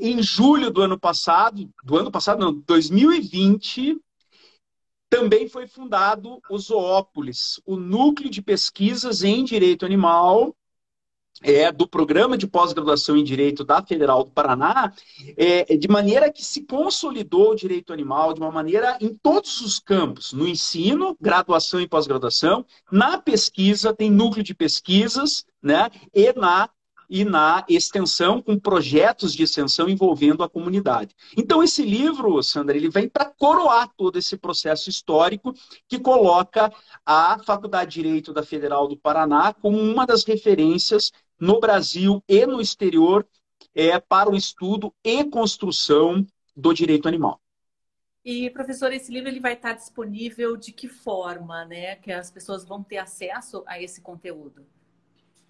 em 0.00 0.22
julho 0.22 0.70
do 0.70 0.82
ano 0.82 0.98
passado, 0.98 1.68
do 1.82 1.96
ano 1.96 2.10
passado, 2.10 2.40
não, 2.40 2.52
2020, 2.52 3.96
também 5.10 5.48
foi 5.48 5.66
fundado 5.66 6.40
o 6.50 6.58
Zoópolis, 6.58 7.60
o 7.64 7.76
núcleo 7.76 8.30
de 8.30 8.42
pesquisas 8.42 9.22
em 9.22 9.44
direito 9.44 9.86
animal, 9.86 10.56
é, 11.42 11.70
do 11.72 11.86
programa 11.86 12.38
de 12.38 12.46
pós-graduação 12.46 13.16
em 13.16 13.24
direito 13.24 13.64
da 13.64 13.82
Federal 13.82 14.24
do 14.24 14.30
Paraná, 14.30 14.92
é, 15.36 15.76
de 15.76 15.88
maneira 15.88 16.32
que 16.32 16.44
se 16.44 16.62
consolidou 16.62 17.52
o 17.52 17.54
direito 17.54 17.92
animal 17.92 18.32
de 18.32 18.40
uma 18.40 18.50
maneira 18.50 18.96
em 19.00 19.14
todos 19.14 19.60
os 19.60 19.78
campos, 19.78 20.32
no 20.32 20.46
ensino, 20.46 21.16
graduação 21.20 21.80
e 21.80 21.88
pós-graduação, 21.88 22.64
na 22.90 23.18
pesquisa, 23.18 23.94
tem 23.94 24.10
núcleo 24.10 24.44
de 24.44 24.54
pesquisas, 24.54 25.44
né, 25.62 25.90
e 26.12 26.32
na 26.32 26.68
e 27.08 27.24
na 27.24 27.64
extensão, 27.68 28.40
com 28.40 28.58
projetos 28.58 29.34
de 29.34 29.42
extensão 29.42 29.88
envolvendo 29.88 30.42
a 30.42 30.48
comunidade. 30.48 31.14
Então, 31.36 31.62
esse 31.62 31.82
livro, 31.82 32.42
Sandra, 32.42 32.76
ele 32.76 32.88
vem 32.88 33.08
para 33.08 33.26
coroar 33.26 33.90
todo 33.96 34.18
esse 34.18 34.36
processo 34.36 34.88
histórico 34.90 35.54
que 35.88 35.98
coloca 35.98 36.72
a 37.04 37.38
Faculdade 37.44 37.90
de 37.92 38.02
Direito 38.02 38.32
da 38.32 38.42
Federal 38.42 38.88
do 38.88 38.96
Paraná 38.96 39.52
como 39.52 39.78
uma 39.78 40.06
das 40.06 40.24
referências 40.24 41.12
no 41.38 41.60
Brasil 41.60 42.22
e 42.28 42.46
no 42.46 42.60
exterior 42.60 43.26
é, 43.74 43.98
para 43.98 44.30
o 44.30 44.36
estudo 44.36 44.94
e 45.02 45.24
construção 45.24 46.26
do 46.56 46.72
direito 46.72 47.08
animal. 47.08 47.40
E, 48.24 48.48
professor, 48.48 48.90
esse 48.92 49.12
livro 49.12 49.28
ele 49.28 49.40
vai 49.40 49.52
estar 49.52 49.74
disponível 49.74 50.56
de 50.56 50.72
que 50.72 50.88
forma, 50.88 51.64
né? 51.66 51.96
Que 51.96 52.10
as 52.10 52.30
pessoas 52.30 52.64
vão 52.64 52.82
ter 52.82 52.96
acesso 52.96 53.62
a 53.66 53.80
esse 53.80 54.00
conteúdo? 54.00 54.66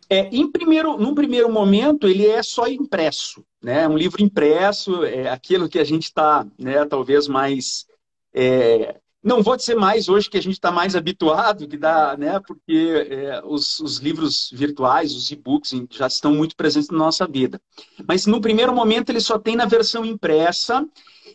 É, 0.08 0.28
em 0.34 0.50
primeiro, 0.50 0.96
num 0.98 1.14
primeiro 1.14 1.50
momento, 1.50 2.06
ele 2.06 2.26
é 2.26 2.42
só 2.42 2.66
impresso, 2.66 3.44
né? 3.62 3.88
Um 3.88 3.96
livro 3.96 4.22
impresso, 4.22 5.04
é 5.04 5.28
aquilo 5.28 5.68
que 5.68 5.78
a 5.78 5.84
gente 5.84 6.04
está, 6.04 6.46
né, 6.58 6.84
talvez 6.84 7.26
mais 7.26 7.86
é, 8.32 9.00
não 9.24 9.42
vou 9.42 9.56
dizer 9.56 9.74
mais 9.74 10.06
hoje 10.06 10.28
que 10.28 10.36
a 10.36 10.42
gente 10.42 10.52
está 10.52 10.70
mais 10.70 10.94
habituado, 10.94 11.66
que 11.66 11.78
dá, 11.78 12.14
né? 12.14 12.38
Porque 12.40 13.08
é, 13.10 13.42
os, 13.42 13.80
os, 13.80 13.96
livros 13.96 14.50
virtuais, 14.52 15.14
os 15.14 15.30
e-books, 15.30 15.72
já 15.90 16.06
estão 16.06 16.34
muito 16.34 16.54
presentes 16.54 16.90
na 16.90 16.98
nossa 16.98 17.26
vida. 17.26 17.58
Mas 18.06 18.26
no 18.26 18.38
primeiro 18.38 18.74
momento 18.74 19.08
ele 19.08 19.20
só 19.20 19.38
tem 19.38 19.56
na 19.56 19.64
versão 19.64 20.04
impressa. 20.04 20.86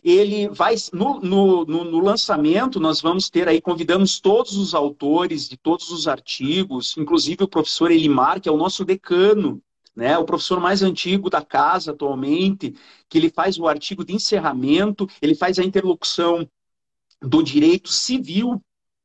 Ele 0.04 0.48
vai 0.48 0.76
no, 0.92 1.18
no, 1.20 1.64
no, 1.64 1.84
no 1.84 2.00
lançamento, 2.00 2.78
nós 2.78 3.00
vamos 3.00 3.28
ter 3.28 3.48
aí, 3.48 3.60
convidamos 3.60 4.20
todos 4.20 4.56
os 4.56 4.72
autores 4.72 5.48
de 5.48 5.56
todos 5.56 5.90
os 5.90 6.06
artigos, 6.06 6.94
inclusive 6.96 7.42
o 7.42 7.48
professor 7.48 7.90
Elimar, 7.90 8.40
que 8.40 8.48
é 8.48 8.52
o 8.52 8.56
nosso 8.56 8.84
decano, 8.84 9.60
né, 9.94 10.16
o 10.16 10.24
professor 10.24 10.60
mais 10.60 10.82
antigo 10.82 11.28
da 11.28 11.42
casa 11.42 11.90
atualmente, 11.90 12.72
que 13.08 13.18
ele 13.18 13.30
faz 13.30 13.58
o 13.58 13.66
artigo 13.66 14.04
de 14.04 14.14
encerramento, 14.14 15.06
ele 15.20 15.34
faz 15.34 15.58
a 15.58 15.64
interlocução 15.64 16.48
do 17.22 17.42
direito 17.42 17.88
civil 17.88 18.60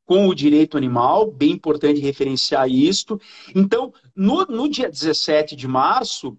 com 0.06 0.28
o 0.28 0.36
direito 0.36 0.78
animal, 0.78 1.32
bem 1.32 1.52
importante 1.52 2.00
referenciar 2.00 2.70
isto. 2.70 3.20
Então, 3.56 3.92
no, 4.16 4.46
no 4.46 4.70
dia 4.70 4.90
17 4.90 5.56
de 5.56 5.68
março, 5.68 6.38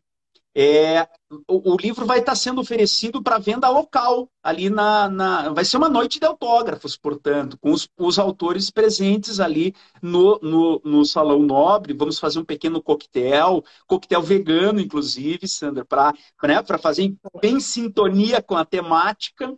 é, 0.59 1.06
o, 1.47 1.75
o, 1.75 1.76
livro 1.76 2.06
vai 2.06 2.21
estar 2.21 2.35
sendo 2.35 2.62
oferecido 2.62 3.23
para 3.23 3.37
venda 3.37 3.68
local, 3.68 4.30
ali 4.42 4.71
na, 4.71 5.06
na, 5.06 5.50
Vai 5.50 5.66
ser 5.66 5.76
uma 5.76 5.88
noite 5.90 6.18
de 6.18 6.25
autógrafos, 6.25 6.97
portanto, 6.97 7.59
com 7.59 7.73
os, 7.73 7.87
os 7.99 8.18
autores 8.18 8.71
presentes 8.71 9.38
ali 9.38 9.75
no, 10.00 10.38
no, 10.40 10.80
no, 10.83 11.04
Salão 11.04 11.40
Nobre. 11.40 11.92
Vamos 11.92 12.18
fazer 12.18 12.38
um 12.38 12.45
pequeno 12.45 12.83
coquetel, 12.83 13.62
coquetel 13.87 14.23
vegano, 14.23 14.80
inclusive, 14.80 15.47
Sandra, 15.47 15.85
para 15.85 16.14
né, 16.42 16.62
fazer 16.80 17.14
bem 17.38 17.61
sintonia 17.61 18.40
com 18.40 18.56
a 18.56 18.64
temática. 18.64 19.54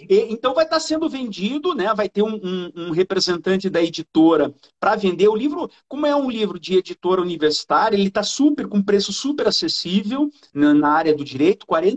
E, 0.00 0.32
então 0.32 0.54
vai 0.54 0.64
estar 0.64 0.80
sendo 0.80 1.08
vendido, 1.08 1.72
né? 1.74 1.92
Vai 1.94 2.08
ter 2.08 2.22
um, 2.22 2.34
um, 2.34 2.72
um 2.74 2.90
representante 2.90 3.68
da 3.68 3.82
editora 3.82 4.54
para 4.80 4.96
vender 4.96 5.28
o 5.28 5.36
livro. 5.36 5.70
Como 5.88 6.06
é 6.06 6.16
um 6.16 6.30
livro 6.30 6.58
de 6.58 6.78
editora 6.78 7.20
universitária, 7.20 7.96
ele 7.96 8.08
está 8.08 8.22
super 8.22 8.66
com 8.66 8.82
preço 8.82 9.12
super 9.12 9.48
acessível 9.48 10.30
na, 10.54 10.72
na 10.74 10.88
área 10.88 11.14
do 11.14 11.24
direito, 11.24 11.66
R$ 11.68 11.96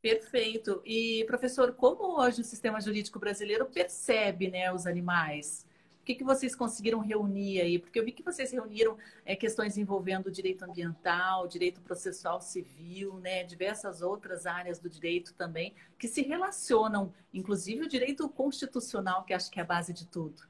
Perfeito. 0.01 0.81
E 0.85 1.23
professor, 1.25 1.73
como 1.73 2.19
hoje 2.19 2.41
o 2.41 2.43
sistema 2.43 2.81
jurídico 2.81 3.19
brasileiro 3.19 3.65
percebe, 3.65 4.49
né, 4.49 4.73
os 4.73 4.85
animais? 4.85 5.65
O 6.03 6.05
que, 6.05 6.15
que 6.15 6.23
vocês 6.25 6.53
conseguiram 6.53 6.99
reunir 6.99 7.61
aí? 7.61 7.79
Porque 7.79 7.97
eu 7.97 8.03
vi 8.03 8.11
que 8.11 8.21
vocês 8.21 8.51
reuniram 8.51 8.97
é, 9.23 9.37
questões 9.37 9.77
envolvendo 9.77 10.29
direito 10.29 10.65
ambiental, 10.65 11.47
direito 11.47 11.79
processual 11.79 12.41
civil, 12.41 13.13
né, 13.19 13.45
diversas 13.45 14.01
outras 14.01 14.45
áreas 14.45 14.79
do 14.79 14.89
direito 14.89 15.33
também, 15.33 15.73
que 15.97 16.09
se 16.09 16.21
relacionam, 16.21 17.13
inclusive 17.33 17.85
o 17.85 17.87
direito 17.87 18.27
constitucional, 18.27 19.23
que 19.23 19.33
acho 19.33 19.49
que 19.49 19.61
é 19.61 19.63
a 19.63 19.65
base 19.65 19.93
de 19.93 20.05
tudo. 20.05 20.43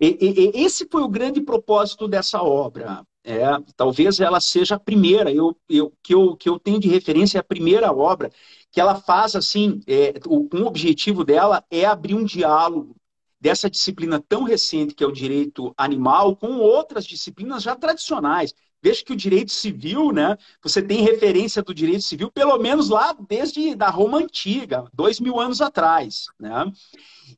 E, 0.00 0.16
e, 0.18 0.64
esse 0.64 0.88
foi 0.90 1.02
o 1.02 1.08
grande 1.10 1.42
propósito 1.42 2.08
dessa 2.08 2.42
obra. 2.42 3.04
É, 3.22 3.42
talvez 3.76 4.18
ela 4.18 4.40
seja 4.40 4.76
a 4.76 4.80
primeira, 4.80 5.30
eu, 5.30 5.54
eu, 5.68 5.92
que, 6.02 6.14
eu, 6.14 6.34
que 6.34 6.48
eu 6.48 6.58
tenho 6.58 6.80
de 6.80 6.88
referência 6.88 7.36
é 7.36 7.40
a 7.40 7.44
primeira 7.44 7.92
obra 7.92 8.30
que 8.72 8.80
ela 8.80 8.94
faz 8.94 9.36
assim, 9.36 9.82
é, 9.86 10.14
o, 10.26 10.48
um 10.54 10.64
objetivo 10.66 11.22
dela 11.22 11.62
é 11.70 11.84
abrir 11.84 12.14
um 12.14 12.24
diálogo 12.24 12.96
dessa 13.40 13.70
disciplina 13.70 14.22
tão 14.28 14.42
recente 14.42 14.94
que 14.94 15.04
é 15.04 15.06
o 15.06 15.12
direito 15.12 15.72
animal 15.76 16.36
com 16.36 16.58
outras 16.58 17.04
disciplinas 17.04 17.62
já 17.62 17.76
tradicionais. 17.76 18.52
Veja 18.82 19.04
que 19.04 19.12
o 19.12 19.16
direito 19.16 19.50
civil, 19.50 20.12
né? 20.12 20.36
Você 20.62 20.80
tem 20.80 21.02
referência 21.02 21.62
do 21.62 21.74
direito 21.74 22.02
civil, 22.02 22.30
pelo 22.30 22.56
menos 22.58 22.88
lá 22.88 23.16
desde 23.28 23.74
da 23.74 23.90
Roma 23.90 24.18
antiga, 24.18 24.84
dois 24.94 25.18
mil 25.18 25.40
anos 25.40 25.60
atrás, 25.60 26.26
né? 26.38 26.70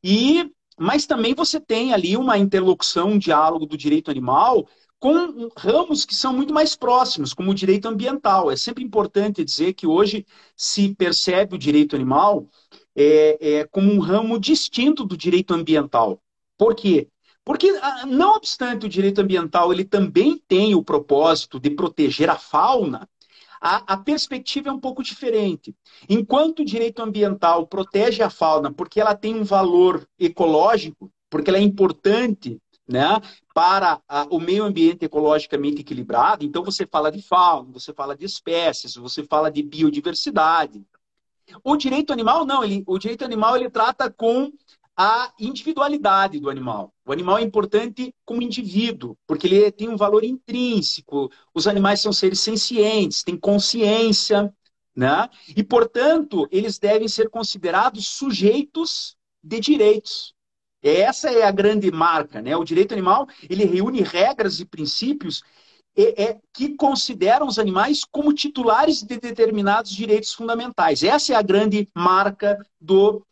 E, 0.03 0.51
mas 0.77 1.05
também 1.07 1.33
você 1.33 1.59
tem 1.59 1.93
ali 1.93 2.15
uma 2.15 2.37
interlocução, 2.37 3.09
um 3.09 3.17
diálogo 3.17 3.65
do 3.65 3.77
direito 3.77 4.11
animal 4.11 4.67
com 4.99 5.49
ramos 5.57 6.05
que 6.05 6.13
são 6.13 6.31
muito 6.31 6.53
mais 6.53 6.75
próximos, 6.75 7.33
como 7.33 7.49
o 7.49 7.55
direito 7.55 7.87
ambiental. 7.87 8.51
É 8.51 8.55
sempre 8.55 8.83
importante 8.83 9.43
dizer 9.43 9.73
que 9.73 9.87
hoje 9.87 10.23
se 10.55 10.93
percebe 10.93 11.55
o 11.55 11.57
direito 11.59 11.95
animal 11.95 12.47
é, 12.95 13.59
é, 13.59 13.63
como 13.65 13.91
um 13.91 13.99
ramo 13.99 14.39
distinto 14.39 15.05
do 15.05 15.17
direito 15.17 15.53
ambiental. 15.53 16.21
Por 16.57 16.75
quê? 16.75 17.07
Porque, 17.43 17.69
ah, 17.81 18.05
não 18.05 18.35
obstante 18.35 18.85
o 18.85 18.89
direito 18.89 19.21
ambiental 19.21 19.73
ele 19.73 19.83
também 19.83 20.37
tem 20.47 20.75
o 20.75 20.83
propósito 20.83 21.59
de 21.59 21.71
proteger 21.71 22.29
a 22.29 22.37
fauna, 22.37 23.09
a, 23.61 23.93
a, 23.93 23.97
perspectiva 23.97 24.69
é 24.69 24.71
um 24.71 24.79
pouco 24.79 25.03
diferente. 25.03 25.75
Enquanto 26.09 26.59
o 26.59 26.65
direito 26.65 26.99
ambiental 27.01 27.67
protege 27.67 28.23
a 28.23 28.29
fauna 28.29 28.73
porque 28.73 28.99
ela 28.99 29.15
tem 29.15 29.35
um 29.35 29.43
valor 29.43 30.07
ecológico, 30.19 31.11
porque 31.29 31.51
ela 31.51 31.59
é 31.59 31.61
importante 31.61 32.59
né, 32.87 33.21
para 33.53 34.01
a, 34.09 34.25
o 34.31 34.39
meio 34.39 34.63
ambiente 34.63 35.05
ecologicamente 35.05 35.81
equilibrado, 35.81 36.43
então 36.43 36.63
você 36.63 36.87
fala 36.87 37.11
de 37.11 37.21
fauna, 37.21 37.71
você 37.71 37.93
fala 37.93 38.17
de 38.17 38.25
espécies, 38.25 38.95
você 38.95 39.23
fala 39.23 39.51
de 39.51 39.61
biodiversidade. 39.61 40.83
O 41.63 41.75
direito 41.75 42.13
animal, 42.13 42.45
não. 42.45 42.63
Ele, 42.63 42.83
o 42.87 42.97
direito 42.97 43.25
animal 43.25 43.55
ele 43.55 43.69
trata 43.69 44.09
com 44.09 44.51
a 44.95 45.33
individualidade 45.39 46.39
do 46.39 46.49
animal. 46.49 46.93
O 47.05 47.11
animal 47.11 47.37
é 47.37 47.41
importante 47.41 48.13
como 48.25 48.41
indivíduo, 48.41 49.17
porque 49.25 49.47
ele 49.47 49.71
tem 49.71 49.89
um 49.89 49.97
valor 49.97 50.23
intrínseco. 50.23 51.31
Os 51.53 51.67
animais 51.67 52.01
são 52.01 52.13
seres 52.13 52.39
sencientes, 52.39 53.23
têm 53.23 53.37
consciência, 53.37 54.53
né? 54.95 55.29
E, 55.55 55.63
portanto, 55.63 56.47
eles 56.51 56.77
devem 56.77 57.07
ser 57.07 57.29
considerados 57.29 58.07
sujeitos 58.07 59.15
de 59.43 59.59
direitos. 59.59 60.33
Essa 60.83 61.31
é 61.31 61.43
a 61.43 61.51
grande 61.51 61.91
marca, 61.91 62.41
né? 62.41 62.55
O 62.55 62.63
direito 62.63 62.91
animal, 62.91 63.27
ele 63.49 63.65
reúne 63.65 64.01
regras 64.01 64.59
e 64.59 64.65
princípios 64.65 65.43
é, 65.95 66.23
é, 66.23 66.39
que 66.53 66.75
consideram 66.75 67.47
os 67.47 67.59
animais 67.59 68.05
como 68.05 68.33
titulares 68.33 69.03
de 69.03 69.17
determinados 69.19 69.91
direitos 69.91 70.33
fundamentais. 70.33 71.03
Essa 71.03 71.33
é 71.33 71.35
a 71.35 71.41
grande 71.41 71.89
marca 71.95 72.57
do, 72.79 73.25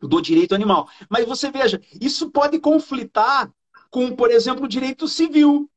do 0.00 0.20
direito 0.20 0.54
animal. 0.54 0.88
Mas 1.08 1.26
você 1.26 1.50
veja, 1.50 1.80
isso 2.00 2.30
pode 2.30 2.58
conflitar 2.58 3.50
com, 3.90 4.14
por 4.14 4.30
exemplo, 4.30 4.64
o 4.64 4.68
direito 4.68 5.08
civil. 5.08 5.68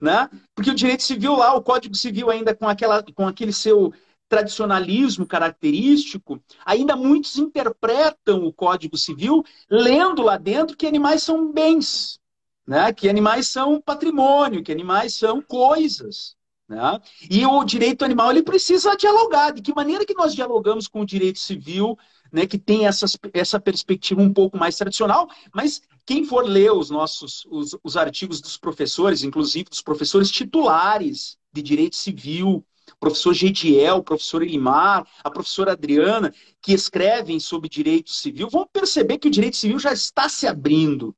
Né? 0.00 0.28
Porque 0.54 0.70
o 0.70 0.74
direito 0.74 1.02
civil 1.02 1.34
lá, 1.34 1.54
o 1.54 1.62
Código 1.62 1.94
Civil 1.94 2.30
ainda 2.30 2.54
com, 2.54 2.68
aquela, 2.68 3.02
com 3.02 3.26
aquele 3.26 3.52
seu 3.52 3.92
tradicionalismo 4.28 5.26
característico, 5.26 6.40
ainda 6.64 6.94
muitos 6.94 7.36
interpretam 7.36 8.44
o 8.44 8.52
Código 8.52 8.96
Civil 8.96 9.42
lendo 9.68 10.22
lá 10.22 10.36
dentro 10.36 10.76
que 10.76 10.86
animais 10.86 11.22
são 11.22 11.50
bens, 11.50 12.20
né? 12.68 12.92
que 12.92 13.08
animais 13.08 13.48
são 13.48 13.80
patrimônio, 13.80 14.62
que 14.62 14.70
animais 14.70 15.14
são 15.14 15.40
coisas. 15.40 16.36
Né? 16.68 17.00
E 17.30 17.46
o 17.46 17.64
direito 17.64 18.04
animal 18.04 18.30
ele 18.30 18.42
precisa 18.42 18.94
dialogar. 18.94 19.52
De 19.52 19.62
que 19.62 19.74
maneira 19.74 20.04
que 20.04 20.12
nós 20.12 20.34
dialogamos 20.34 20.86
com 20.86 21.00
o 21.00 21.06
direito 21.06 21.38
civil, 21.38 21.96
né, 22.30 22.46
que 22.46 22.58
tem 22.58 22.86
essas, 22.86 23.16
essa 23.32 23.58
perspectiva 23.58 24.20
um 24.20 24.34
pouco 24.34 24.58
mais 24.58 24.76
tradicional, 24.76 25.26
mas 25.54 25.80
quem 26.04 26.26
for 26.26 26.44
ler 26.44 26.70
os 26.70 26.90
nossos 26.90 27.46
os, 27.50 27.74
os 27.82 27.96
artigos 27.96 28.38
dos 28.42 28.58
professores, 28.58 29.22
inclusive 29.22 29.70
dos 29.70 29.80
professores 29.80 30.30
titulares 30.30 31.38
de 31.50 31.62
direito 31.62 31.96
civil, 31.96 32.62
professor 33.00 33.32
Gediel, 33.32 34.02
professor 34.02 34.42
Elimar, 34.42 35.06
a 35.24 35.30
professora 35.30 35.72
Adriana, 35.72 36.34
que 36.60 36.74
escrevem 36.74 37.40
sobre 37.40 37.70
direito 37.70 38.10
civil, 38.10 38.50
vão 38.50 38.68
perceber 38.70 39.16
que 39.16 39.28
o 39.28 39.30
direito 39.30 39.56
civil 39.56 39.78
já 39.78 39.92
está 39.94 40.28
se 40.28 40.46
abrindo 40.46 41.16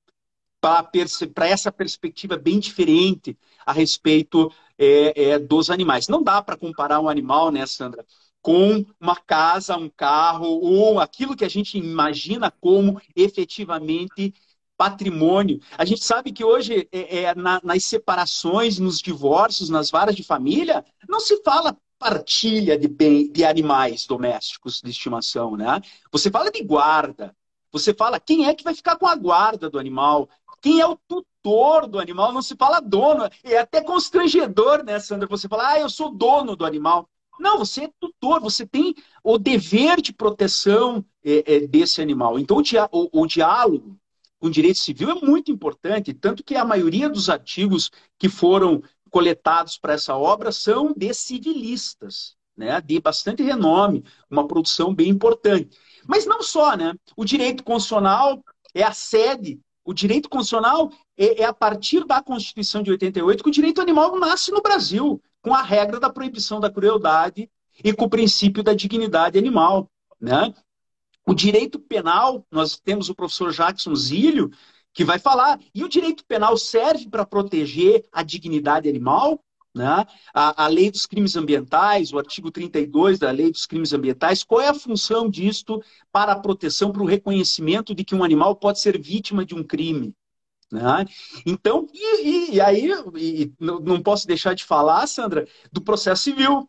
para 0.60 1.46
essa 1.46 1.72
perspectiva 1.72 2.36
bem 2.36 2.58
diferente 2.58 3.36
a 3.64 3.72
respeito 3.72 4.52
é, 4.78 5.30
é, 5.30 5.38
dos 5.38 5.70
animais. 5.70 6.08
Não 6.08 6.22
dá 6.22 6.42
para 6.42 6.56
comparar 6.56 7.00
um 7.00 7.08
animal, 7.08 7.50
né, 7.50 7.64
Sandra, 7.66 8.04
com 8.42 8.84
uma 8.98 9.16
casa, 9.16 9.76
um 9.76 9.88
carro, 9.88 10.46
ou 10.46 10.98
aquilo 10.98 11.36
que 11.36 11.44
a 11.44 11.48
gente 11.48 11.78
imagina 11.78 12.50
como 12.50 13.00
efetivamente 13.14 14.34
patrimônio. 14.76 15.60
A 15.76 15.84
gente 15.84 16.02
sabe 16.02 16.32
que 16.32 16.42
hoje, 16.42 16.88
é, 16.90 17.24
é, 17.24 17.34
na, 17.34 17.60
nas 17.62 17.84
separações, 17.84 18.78
nos 18.78 18.98
divórcios, 18.98 19.68
nas 19.68 19.90
varas 19.90 20.16
de 20.16 20.22
família, 20.22 20.82
não 21.06 21.20
se 21.20 21.42
fala 21.42 21.76
partilha 21.98 22.78
de, 22.78 22.88
bem, 22.88 23.30
de 23.30 23.44
animais 23.44 24.06
domésticos 24.06 24.80
de 24.82 24.90
estimação, 24.90 25.54
né? 25.54 25.82
Você 26.10 26.30
fala 26.30 26.50
de 26.50 26.64
guarda. 26.64 27.36
Você 27.70 27.92
fala 27.92 28.18
quem 28.18 28.46
é 28.46 28.54
que 28.54 28.64
vai 28.64 28.74
ficar 28.74 28.96
com 28.96 29.06
a 29.06 29.14
guarda 29.14 29.68
do 29.68 29.78
animal, 29.78 30.28
quem 30.60 30.80
é 30.80 30.86
o 30.86 30.96
tutor 30.96 31.86
do 31.86 31.98
animal, 31.98 32.32
não 32.32 32.42
se 32.42 32.54
fala 32.56 32.80
dono. 32.80 33.28
É 33.42 33.58
até 33.58 33.82
constrangedor, 33.82 34.84
né, 34.84 34.98
Sandra? 34.98 35.26
Você 35.28 35.48
fala, 35.48 35.70
ah, 35.70 35.80
eu 35.80 35.88
sou 35.88 36.10
dono 36.10 36.54
do 36.54 36.64
animal. 36.64 37.08
Não, 37.38 37.58
você 37.58 37.84
é 37.84 37.90
tutor, 37.98 38.40
você 38.40 38.66
tem 38.66 38.94
o 39.24 39.38
dever 39.38 40.00
de 40.02 40.12
proteção 40.12 41.04
é, 41.24 41.54
é, 41.54 41.66
desse 41.66 42.02
animal. 42.02 42.38
Então, 42.38 42.58
o, 42.58 42.62
dia, 42.62 42.86
o, 42.92 43.22
o 43.22 43.26
diálogo 43.26 43.98
com 44.38 44.50
direito 44.50 44.78
civil 44.78 45.10
é 45.10 45.14
muito 45.14 45.50
importante, 45.50 46.14
tanto 46.14 46.42
que 46.42 46.56
a 46.56 46.64
maioria 46.64 47.08
dos 47.08 47.28
artigos 47.28 47.90
que 48.18 48.28
foram 48.28 48.82
coletados 49.10 49.76
para 49.76 49.94
essa 49.94 50.16
obra 50.16 50.50
são 50.50 50.94
de 50.96 51.12
civilistas, 51.12 52.36
né, 52.56 52.80
de 52.80 52.98
bastante 53.00 53.42
renome, 53.42 54.04
uma 54.30 54.46
produção 54.46 54.94
bem 54.94 55.08
importante. 55.08 55.76
Mas 56.06 56.26
não 56.26 56.42
só, 56.42 56.76
né? 56.76 56.94
O 57.16 57.24
direito 57.24 57.62
constitucional 57.62 58.42
é 58.74 58.82
a 58.82 58.92
sede, 58.92 59.60
o 59.90 59.92
direito 59.92 60.28
constitucional 60.28 60.92
é, 61.18 61.42
é 61.42 61.44
a 61.44 61.52
partir 61.52 62.04
da 62.04 62.22
Constituição 62.22 62.80
de 62.80 62.92
88 62.92 63.42
que 63.42 63.48
o 63.48 63.52
direito 63.52 63.80
animal 63.80 64.16
nasce 64.16 64.52
no 64.52 64.62
Brasil, 64.62 65.20
com 65.42 65.52
a 65.52 65.62
regra 65.62 65.98
da 65.98 66.08
proibição 66.08 66.60
da 66.60 66.70
crueldade 66.70 67.50
e 67.82 67.92
com 67.92 68.04
o 68.04 68.08
princípio 68.08 68.62
da 68.62 68.72
dignidade 68.72 69.36
animal, 69.36 69.90
né? 70.20 70.54
O 71.26 71.34
direito 71.34 71.80
penal, 71.80 72.46
nós 72.52 72.78
temos 72.78 73.08
o 73.08 73.16
professor 73.16 73.52
Jackson 73.52 73.92
Zílio, 73.96 74.52
que 74.92 75.04
vai 75.04 75.18
falar. 75.18 75.58
E 75.74 75.82
o 75.82 75.88
direito 75.88 76.24
penal 76.24 76.56
serve 76.56 77.08
para 77.08 77.26
proteger 77.26 78.04
a 78.12 78.22
dignidade 78.22 78.88
animal? 78.88 79.44
Né? 79.74 80.04
A, 80.34 80.64
a, 80.64 80.66
lei 80.66 80.90
dos 80.90 81.06
crimes 81.06 81.36
ambientais, 81.36 82.12
o 82.12 82.18
artigo 82.18 82.50
32 82.50 83.20
da 83.20 83.30
lei 83.30 83.52
dos 83.52 83.66
crimes 83.66 83.92
ambientais, 83.92 84.42
qual 84.42 84.60
é 84.60 84.68
a 84.68 84.74
função 84.74 85.30
disto 85.30 85.80
para 86.10 86.32
a 86.32 86.38
proteção, 86.38 86.90
para 86.90 87.02
o 87.02 87.06
reconhecimento 87.06 87.94
de 87.94 88.04
que 88.04 88.14
um 88.14 88.24
animal 88.24 88.56
pode 88.56 88.80
ser 88.80 89.00
vítima 89.00 89.44
de 89.44 89.54
um 89.54 89.62
crime? 89.62 90.12
Né? 90.72 91.04
Então, 91.46 91.86
e, 91.92 92.54
e 92.54 92.60
aí, 92.60 92.90
e, 93.16 93.52
não 93.60 94.02
posso 94.02 94.26
deixar 94.26 94.54
de 94.54 94.64
falar, 94.64 95.06
Sandra, 95.06 95.46
do 95.72 95.80
processo 95.80 96.24
civil. 96.24 96.68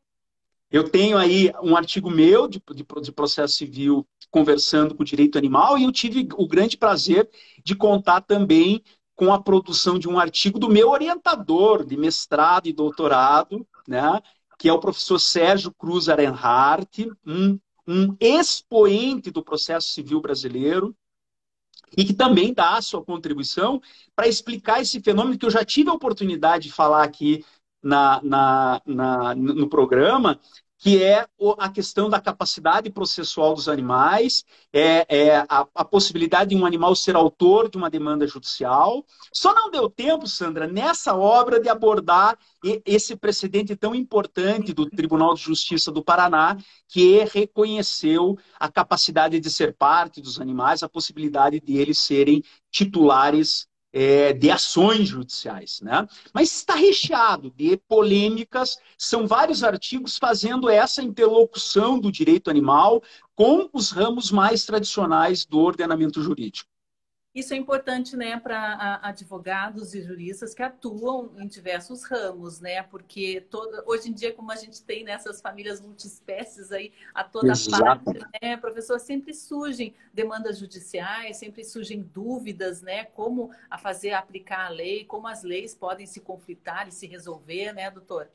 Eu 0.71 0.87
tenho 0.89 1.17
aí 1.17 1.51
um 1.61 1.75
artigo 1.75 2.09
meu 2.09 2.47
de, 2.47 2.61
de, 2.73 2.85
de, 3.01 3.11
processo 3.11 3.55
civil 3.55 4.07
conversando 4.29 4.95
com 4.95 5.03
o 5.03 5.05
direito 5.05 5.37
animal 5.37 5.77
e 5.77 5.83
eu 5.83 5.91
tive 5.91 6.29
o 6.35 6.47
grande 6.47 6.77
prazer 6.77 7.29
de 7.63 7.75
contar 7.75 8.21
também 8.21 8.81
com 9.21 9.31
a 9.31 9.39
produção 9.39 9.99
de 9.99 10.09
um 10.09 10.17
artigo 10.17 10.57
do 10.57 10.67
meu 10.67 10.89
orientador 10.89 11.85
de 11.85 11.95
mestrado 11.95 12.65
e 12.65 12.73
doutorado, 12.73 13.67
né, 13.87 14.19
que 14.57 14.67
é 14.67 14.73
o 14.73 14.79
professor 14.79 15.19
Sérgio 15.19 15.71
Cruz 15.71 16.09
Arenhardt, 16.09 17.07
um, 17.23 17.59
um 17.87 18.17
expoente 18.19 19.29
do 19.29 19.43
processo 19.43 19.93
civil 19.93 20.19
brasileiro, 20.21 20.95
e 21.95 22.03
que 22.03 22.15
também 22.15 22.51
dá 22.51 22.77
a 22.77 22.81
sua 22.81 23.05
contribuição 23.05 23.79
para 24.15 24.27
explicar 24.27 24.81
esse 24.81 24.99
fenômeno 24.99 25.37
que 25.37 25.45
eu 25.45 25.51
já 25.51 25.63
tive 25.63 25.91
a 25.91 25.93
oportunidade 25.93 26.63
de 26.63 26.73
falar 26.73 27.03
aqui 27.03 27.45
na, 27.79 28.19
na, 28.23 28.81
na, 28.83 29.35
no 29.35 29.69
programa, 29.69 30.39
que 30.81 31.01
é 31.03 31.27
a 31.59 31.69
questão 31.69 32.09
da 32.09 32.19
capacidade 32.19 32.89
processual 32.89 33.53
dos 33.53 33.69
animais, 33.69 34.43
é, 34.73 35.05
é 35.07 35.37
a, 35.47 35.67
a, 35.75 35.85
possibilidade 35.85 36.49
de 36.49 36.55
um 36.55 36.65
animal 36.65 36.95
ser 36.95 37.15
autor 37.15 37.69
de 37.69 37.77
uma 37.77 37.87
demanda 37.87 38.25
judicial. 38.25 39.05
Só 39.31 39.53
não 39.53 39.69
deu 39.69 39.87
tempo, 39.91 40.25
Sandra, 40.25 40.65
nessa 40.65 41.15
obra 41.15 41.59
de 41.59 41.69
abordar 41.69 42.35
esse 42.83 43.15
precedente 43.15 43.75
tão 43.75 43.93
importante 43.93 44.73
do 44.73 44.89
Tribunal 44.89 45.35
de 45.35 45.41
Justiça 45.41 45.91
do 45.91 46.03
Paraná, 46.03 46.57
que 46.87 47.25
reconheceu 47.25 48.35
a 48.59 48.67
capacidade 48.67 49.39
de 49.39 49.51
ser 49.51 49.75
parte 49.75 50.19
dos 50.19 50.41
animais, 50.41 50.81
a 50.81 50.89
possibilidade 50.89 51.59
de 51.59 51.77
eles 51.77 51.99
serem 51.99 52.43
titulares 52.71 53.67
é, 53.93 54.33
de 54.33 54.49
ações 54.49 55.09
judiciais. 55.09 55.81
Né? 55.81 56.07
Mas 56.33 56.51
está 56.51 56.75
recheado 56.75 57.51
de 57.51 57.77
polêmicas, 57.77 58.77
são 58.97 59.27
vários 59.27 59.63
artigos 59.63 60.17
fazendo 60.17 60.69
essa 60.69 61.01
interlocução 61.01 61.99
do 61.99 62.11
direito 62.11 62.49
animal 62.49 63.01
com 63.35 63.69
os 63.73 63.91
ramos 63.91 64.31
mais 64.31 64.65
tradicionais 64.65 65.45
do 65.45 65.59
ordenamento 65.59 66.21
jurídico. 66.21 66.70
Isso 67.33 67.53
é 67.53 67.57
importante, 67.57 68.17
né, 68.17 68.37
para 68.37 68.99
advogados 69.01 69.95
e 69.95 70.01
juristas 70.01 70.53
que 70.53 70.61
atuam 70.61 71.31
em 71.37 71.47
diversos 71.47 72.03
ramos, 72.03 72.59
né? 72.59 72.83
Porque 72.83 73.39
toda, 73.49 73.81
hoje 73.87 74.09
em 74.09 74.13
dia, 74.13 74.33
como 74.33 74.51
a 74.51 74.57
gente 74.57 74.83
tem 74.83 75.05
nessas 75.05 75.39
famílias 75.39 75.79
multiespécies 75.79 76.73
aí 76.73 76.91
a 77.13 77.23
toda 77.23 77.53
Exato. 77.53 78.03
parte, 78.03 78.19
né, 78.41 78.57
professor, 78.57 78.99
sempre 78.99 79.33
surgem 79.33 79.95
demandas 80.13 80.59
judiciais, 80.59 81.37
sempre 81.37 81.63
surgem 81.63 82.01
dúvidas, 82.01 82.81
né? 82.81 83.05
Como 83.05 83.49
a 83.69 83.77
fazer 83.77 84.11
aplicar 84.11 84.65
a 84.65 84.69
lei, 84.69 85.05
como 85.05 85.25
as 85.25 85.41
leis 85.41 85.73
podem 85.73 86.05
se 86.05 86.19
conflitar 86.19 86.89
e 86.89 86.91
se 86.91 87.07
resolver, 87.07 87.71
né, 87.71 87.89
doutor? 87.89 88.29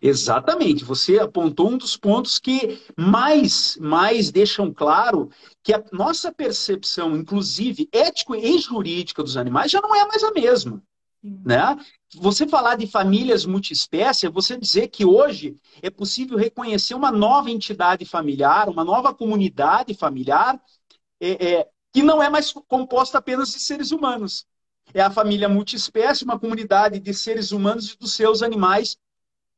Exatamente, 0.00 0.84
você 0.84 1.18
apontou 1.18 1.70
um 1.70 1.78
dos 1.78 1.96
pontos 1.96 2.38
que 2.38 2.78
mais, 2.96 3.76
mais 3.80 4.30
deixam 4.30 4.72
claro 4.72 5.30
que 5.62 5.72
a 5.72 5.82
nossa 5.90 6.30
percepção, 6.30 7.16
inclusive 7.16 7.88
ético 7.90 8.34
e 8.34 8.58
jurídica 8.58 9.22
dos 9.22 9.36
animais, 9.36 9.70
já 9.70 9.80
não 9.80 9.94
é 9.94 10.06
mais 10.06 10.22
a 10.22 10.30
mesma. 10.32 10.82
Né? 11.22 11.76
Você 12.14 12.46
falar 12.46 12.76
de 12.76 12.86
famílias 12.86 13.44
multiespécie, 13.44 14.26
é 14.26 14.30
você 14.30 14.56
dizer 14.56 14.88
que 14.88 15.04
hoje 15.04 15.56
é 15.82 15.90
possível 15.90 16.38
reconhecer 16.38 16.94
uma 16.94 17.10
nova 17.10 17.50
entidade 17.50 18.04
familiar, 18.04 18.68
uma 18.68 18.84
nova 18.84 19.12
comunidade 19.12 19.92
familiar, 19.94 20.60
é, 21.20 21.46
é, 21.54 21.68
que 21.92 22.02
não 22.02 22.22
é 22.22 22.28
mais 22.28 22.52
composta 22.52 23.18
apenas 23.18 23.50
de 23.50 23.58
seres 23.58 23.90
humanos. 23.90 24.46
É 24.94 25.00
a 25.00 25.10
família 25.10 25.48
multiespécie, 25.48 26.24
uma 26.24 26.38
comunidade 26.38 27.00
de 27.00 27.12
seres 27.12 27.50
humanos 27.50 27.90
e 27.90 27.98
dos 27.98 28.12
seus 28.12 28.40
animais 28.42 28.96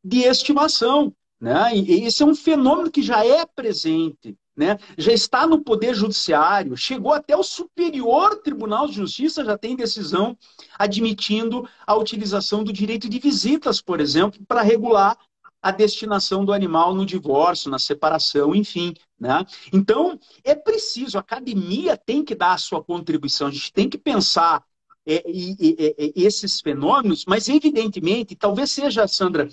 de 0.05 0.21
estimação. 0.21 1.13
Né? 1.41 1.77
E 1.77 2.05
esse 2.05 2.23
é 2.23 2.27
um 2.27 2.35
fenômeno 2.35 2.91
que 2.91 3.03
já 3.03 3.25
é 3.25 3.47
presente, 3.47 4.37
né? 4.57 4.77
já 4.97 5.13
está 5.13 5.47
no 5.47 5.63
Poder 5.63 5.95
Judiciário, 5.95 6.77
chegou 6.77 7.13
até 7.13 7.37
o 7.37 7.45
Superior 7.45 8.37
Tribunal 8.43 8.89
de 8.89 8.95
Justiça, 8.95 9.45
já 9.45 9.57
tem 9.57 9.77
decisão 9.77 10.37
admitindo 10.77 11.69
a 11.87 11.95
utilização 11.95 12.65
do 12.65 12.73
direito 12.73 13.09
de 13.09 13.21
visitas, 13.21 13.81
por 13.81 14.01
exemplo, 14.01 14.41
para 14.49 14.63
regular 14.63 15.17
a 15.63 15.71
destinação 15.71 16.45
do 16.45 16.53
animal 16.53 16.95
no 16.95 17.07
divórcio, 17.07 17.71
na 17.71 17.79
separação, 17.79 18.55
enfim. 18.55 18.95
Né? 19.19 19.45
Então, 19.73 20.19
é 20.43 20.55
preciso, 20.55 21.19
a 21.19 21.21
academia 21.21 21.97
tem 21.97 22.25
que 22.25 22.35
dar 22.35 22.55
a 22.55 22.59
sua 22.59 22.83
contribuição, 22.83 23.49
a 23.49 23.51
gente 23.51 23.73
tem 23.73 23.89
que 23.89 23.99
pensar 23.99 24.65
é, 25.11 25.17
é, 25.17 25.25
é, 25.27 26.13
esses 26.15 26.61
fenômenos, 26.61 27.25
mas 27.27 27.49
evidentemente, 27.49 28.37
talvez 28.37 28.71
seja, 28.71 29.09
Sandra, 29.09 29.49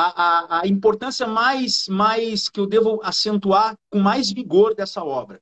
a, 0.00 0.58
a, 0.58 0.60
a 0.62 0.66
importância 0.66 1.26
mais, 1.26 1.86
mais 1.88 2.48
que 2.48 2.58
eu 2.58 2.66
devo 2.66 3.00
acentuar 3.02 3.76
com 3.90 3.98
mais 3.98 4.30
vigor 4.30 4.74
dessa 4.74 5.04
obra. 5.04 5.40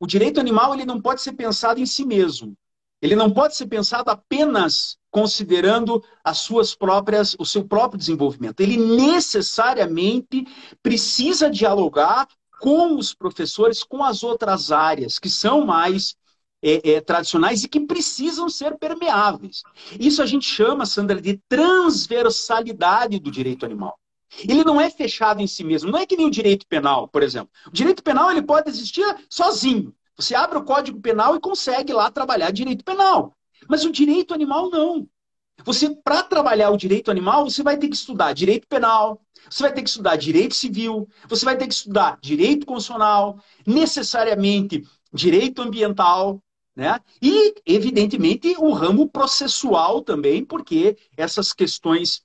O 0.00 0.06
direito 0.06 0.40
animal 0.40 0.74
ele 0.74 0.84
não 0.84 1.00
pode 1.00 1.22
ser 1.22 1.32
pensado 1.32 1.80
em 1.80 1.86
si 1.86 2.04
mesmo. 2.04 2.56
Ele 3.00 3.14
não 3.14 3.30
pode 3.30 3.54
ser 3.54 3.66
pensado 3.66 4.10
apenas 4.10 4.96
considerando 5.10 6.02
as 6.24 6.38
suas 6.38 6.74
próprias, 6.74 7.36
o 7.38 7.44
seu 7.44 7.64
próprio 7.64 7.98
desenvolvimento. 7.98 8.60
Ele 8.60 8.76
necessariamente 8.76 10.46
precisa 10.82 11.48
dialogar 11.50 12.26
com 12.60 12.96
os 12.96 13.14
professores, 13.14 13.84
com 13.84 14.02
as 14.02 14.22
outras 14.22 14.72
áreas 14.72 15.18
que 15.18 15.28
são 15.28 15.64
mais 15.64 16.16
é, 16.64 16.92
é, 16.92 17.00
tradicionais 17.00 17.62
e 17.62 17.68
que 17.68 17.78
precisam 17.80 18.48
ser 18.48 18.78
permeáveis. 18.78 19.62
Isso 20.00 20.22
a 20.22 20.26
gente 20.26 20.46
chama, 20.46 20.86
Sandra, 20.86 21.20
de 21.20 21.38
transversalidade 21.46 23.18
do 23.18 23.30
direito 23.30 23.66
animal. 23.66 23.98
Ele 24.38 24.64
não 24.64 24.80
é 24.80 24.90
fechado 24.90 25.42
em 25.42 25.46
si 25.46 25.62
mesmo. 25.62 25.90
Não 25.90 25.98
é 25.98 26.06
que 26.06 26.16
nem 26.16 26.26
o 26.26 26.30
direito 26.30 26.66
penal, 26.66 27.06
por 27.06 27.22
exemplo. 27.22 27.50
O 27.66 27.70
direito 27.70 28.02
penal 28.02 28.30
ele 28.30 28.42
pode 28.42 28.68
existir 28.70 29.04
sozinho. 29.28 29.94
Você 30.16 30.34
abre 30.34 30.58
o 30.58 30.64
Código 30.64 31.00
Penal 31.00 31.36
e 31.36 31.40
consegue 31.40 31.92
lá 31.92 32.10
trabalhar 32.10 32.50
direito 32.50 32.84
penal. 32.84 33.36
Mas 33.68 33.84
o 33.84 33.92
direito 33.92 34.32
animal 34.32 34.70
não. 34.70 35.06
Você, 35.64 35.94
para 36.02 36.22
trabalhar 36.22 36.70
o 36.70 36.76
direito 36.76 37.10
animal, 37.10 37.48
você 37.48 37.62
vai 37.62 37.76
ter 37.76 37.88
que 37.88 37.94
estudar 37.94 38.32
direito 38.32 38.66
penal, 38.66 39.20
você 39.48 39.62
vai 39.62 39.72
ter 39.72 39.82
que 39.82 39.88
estudar 39.88 40.16
direito 40.16 40.54
civil, 40.54 41.08
você 41.28 41.44
vai 41.44 41.56
ter 41.56 41.68
que 41.68 41.74
estudar 41.74 42.18
direito 42.20 42.66
constitucional, 42.66 43.38
necessariamente 43.66 44.82
direito 45.12 45.62
ambiental, 45.62 46.42
né? 46.74 47.00
E, 47.22 47.54
evidentemente, 47.64 48.54
o 48.58 48.72
ramo 48.72 49.08
processual 49.08 50.02
também, 50.02 50.44
porque 50.44 50.96
essas 51.16 51.52
questões 51.52 52.24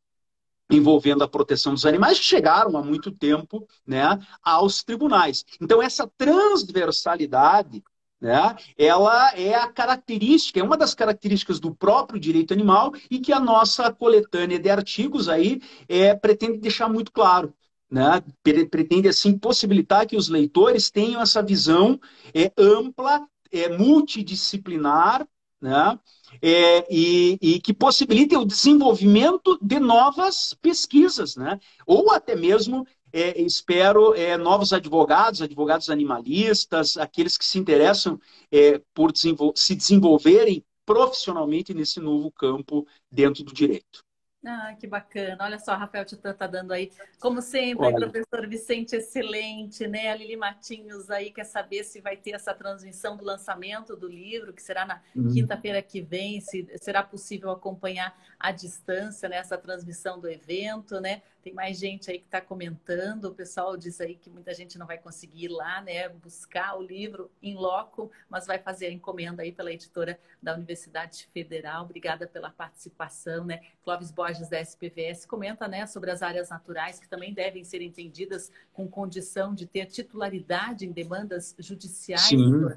envolvendo 0.70 1.24
a 1.24 1.28
proteção 1.28 1.74
dos 1.74 1.86
animais 1.86 2.18
chegaram 2.18 2.78
há 2.78 2.84
muito 2.84 3.12
tempo 3.12 3.68
né, 3.86 4.20
aos 4.44 4.84
tribunais. 4.84 5.44
Então, 5.60 5.82
essa 5.82 6.10
transversalidade 6.18 7.84
né, 8.22 8.56
ela 8.78 9.34
é 9.36 9.56
a 9.56 9.72
característica, 9.72 10.60
é 10.60 10.64
uma 10.64 10.78
das 10.78 10.94
características 10.94 11.60
do 11.60 11.74
próprio 11.74 12.20
direito 12.20 12.54
animal 12.54 12.94
e 13.10 13.20
que 13.20 13.32
a 13.32 13.40
nossa 13.40 13.92
coletânea 13.94 14.60
de 14.60 14.70
artigos 14.70 15.30
aí 15.30 15.62
é, 15.88 16.14
pretende 16.14 16.58
deixar 16.58 16.90
muito 16.90 17.12
claro. 17.12 17.54
Né, 17.92 18.22
pretende 18.70 19.08
assim 19.08 19.36
possibilitar 19.36 20.06
que 20.06 20.16
os 20.16 20.30
leitores 20.30 20.92
tenham 20.92 21.20
essa 21.20 21.42
visão 21.42 22.00
é, 22.36 22.52
ampla, 22.56 23.28
é, 23.52 23.70
multidisciplinar, 23.70 25.28
né, 25.62 26.00
é, 26.42 26.88
e, 26.90 27.38
e, 27.42 27.60
que 27.60 27.74
possibilite 27.74 28.36
o 28.36 28.46
desenvolvimento 28.46 29.58
de 29.62 29.80
novas 29.80 30.54
pesquisas, 30.62 31.36
né? 31.36 31.60
ou 31.86 32.12
até 32.12 32.36
mesmo, 32.36 32.88
é, 33.12 33.42
espero, 33.42 34.14
é, 34.14 34.38
novos 34.38 34.72
advogados, 34.72 35.42
advogados 35.42 35.90
animalistas, 35.90 36.98
aqueles 36.98 37.38
que 37.38 37.46
se 37.46 37.60
interessam 37.60 38.20
é, 38.52 38.82
por 38.94 39.12
desenvol 39.12 39.52
se 39.56 39.76
desenvolverem 39.76 40.64
profissionalmente 40.86 41.74
nesse 41.74 42.00
novo 42.00 42.32
campo 42.32 42.88
dentro 43.12 43.44
do 43.44 43.54
direito. 43.54 44.04
Ah, 44.46 44.74
que 44.80 44.88
bacana. 44.88 45.44
Olha 45.44 45.60
só, 45.60 45.76
Rafael 45.76 46.06
Titã 46.06 46.32
está 46.32 46.48
dando 46.48 46.72
aí, 46.72 46.90
como 47.20 47.42
sempre, 47.42 47.88
Olha. 47.88 48.10
professor 48.10 48.48
Vicente, 48.48 48.96
excelente, 48.96 49.86
né? 49.86 50.10
A 50.10 50.16
Lili 50.16 50.38
Matinhos 50.38 51.12
aí 51.12 51.30
quer 51.30 51.44
saber 51.44 51.84
se 51.84 52.00
vai 52.00 52.16
ter 52.16 52.32
essa 52.32 52.54
transmissão 52.54 53.18
do 53.18 53.26
lançamento 53.26 53.98
do 53.98 54.08
livro, 54.08 54.54
que 54.54 54.64
será 54.64 54.86
na 54.86 55.02
uhum. 55.14 55.34
quinta-feira 55.34 55.82
que 55.82 56.02
vem, 56.02 56.40
se 56.40 56.66
será 56.78 57.04
possível 57.04 57.52
acompanhar 57.52 58.16
à 58.40 58.52
distância 58.52 59.28
nessa 59.28 59.58
né, 59.58 59.62
transmissão 59.62 60.18
do 60.18 60.30
evento, 60.30 61.00
né? 61.02 61.22
Tem 61.44 61.54
mais 61.54 61.78
gente 61.78 62.10
aí 62.10 62.20
que 62.20 62.26
está 62.26 62.40
comentando. 62.40 63.26
O 63.26 63.36
pessoal 63.36 63.76
diz 63.76 64.00
aí 64.00 64.16
que 64.16 64.30
muita 64.30 64.54
gente 64.54 64.78
não 64.78 64.88
vai 64.88 64.98
conseguir 64.98 65.46
ir 65.46 65.48
lá, 65.50 65.82
né, 65.82 66.08
buscar 66.08 66.78
o 66.78 66.82
livro 66.82 67.30
em 67.44 67.56
loco, 67.56 68.10
mas 68.30 68.48
vai 68.48 68.58
fazer 68.58 68.88
a 68.88 68.92
encomenda 68.92 69.44
aí 69.44 69.52
pela 69.52 69.72
editora 69.72 70.18
da 70.42 70.54
Universidade 70.54 71.28
Federal. 71.34 71.84
Obrigada 71.84 72.26
pela 72.26 72.50
participação, 72.50 73.44
né? 73.44 73.62
Clóvis 73.84 74.12
Borges 74.12 74.48
da 74.48 74.60
SPVS 74.62 75.26
comenta, 75.26 75.68
né, 75.68 75.86
sobre 75.86 76.10
as 76.10 76.22
áreas 76.22 76.50
naturais 76.50 77.00
que 77.00 77.10
também 77.10 77.34
devem 77.34 77.66
ser 77.66 77.82
entendidas 77.82 78.52
com 78.72 78.88
condição 78.88 79.54
de 79.54 79.66
ter 79.66 79.86
titularidade 79.88 80.86
em 80.86 80.92
demandas 80.92 81.56
judiciais. 81.60 82.22
Sim. 82.22 82.70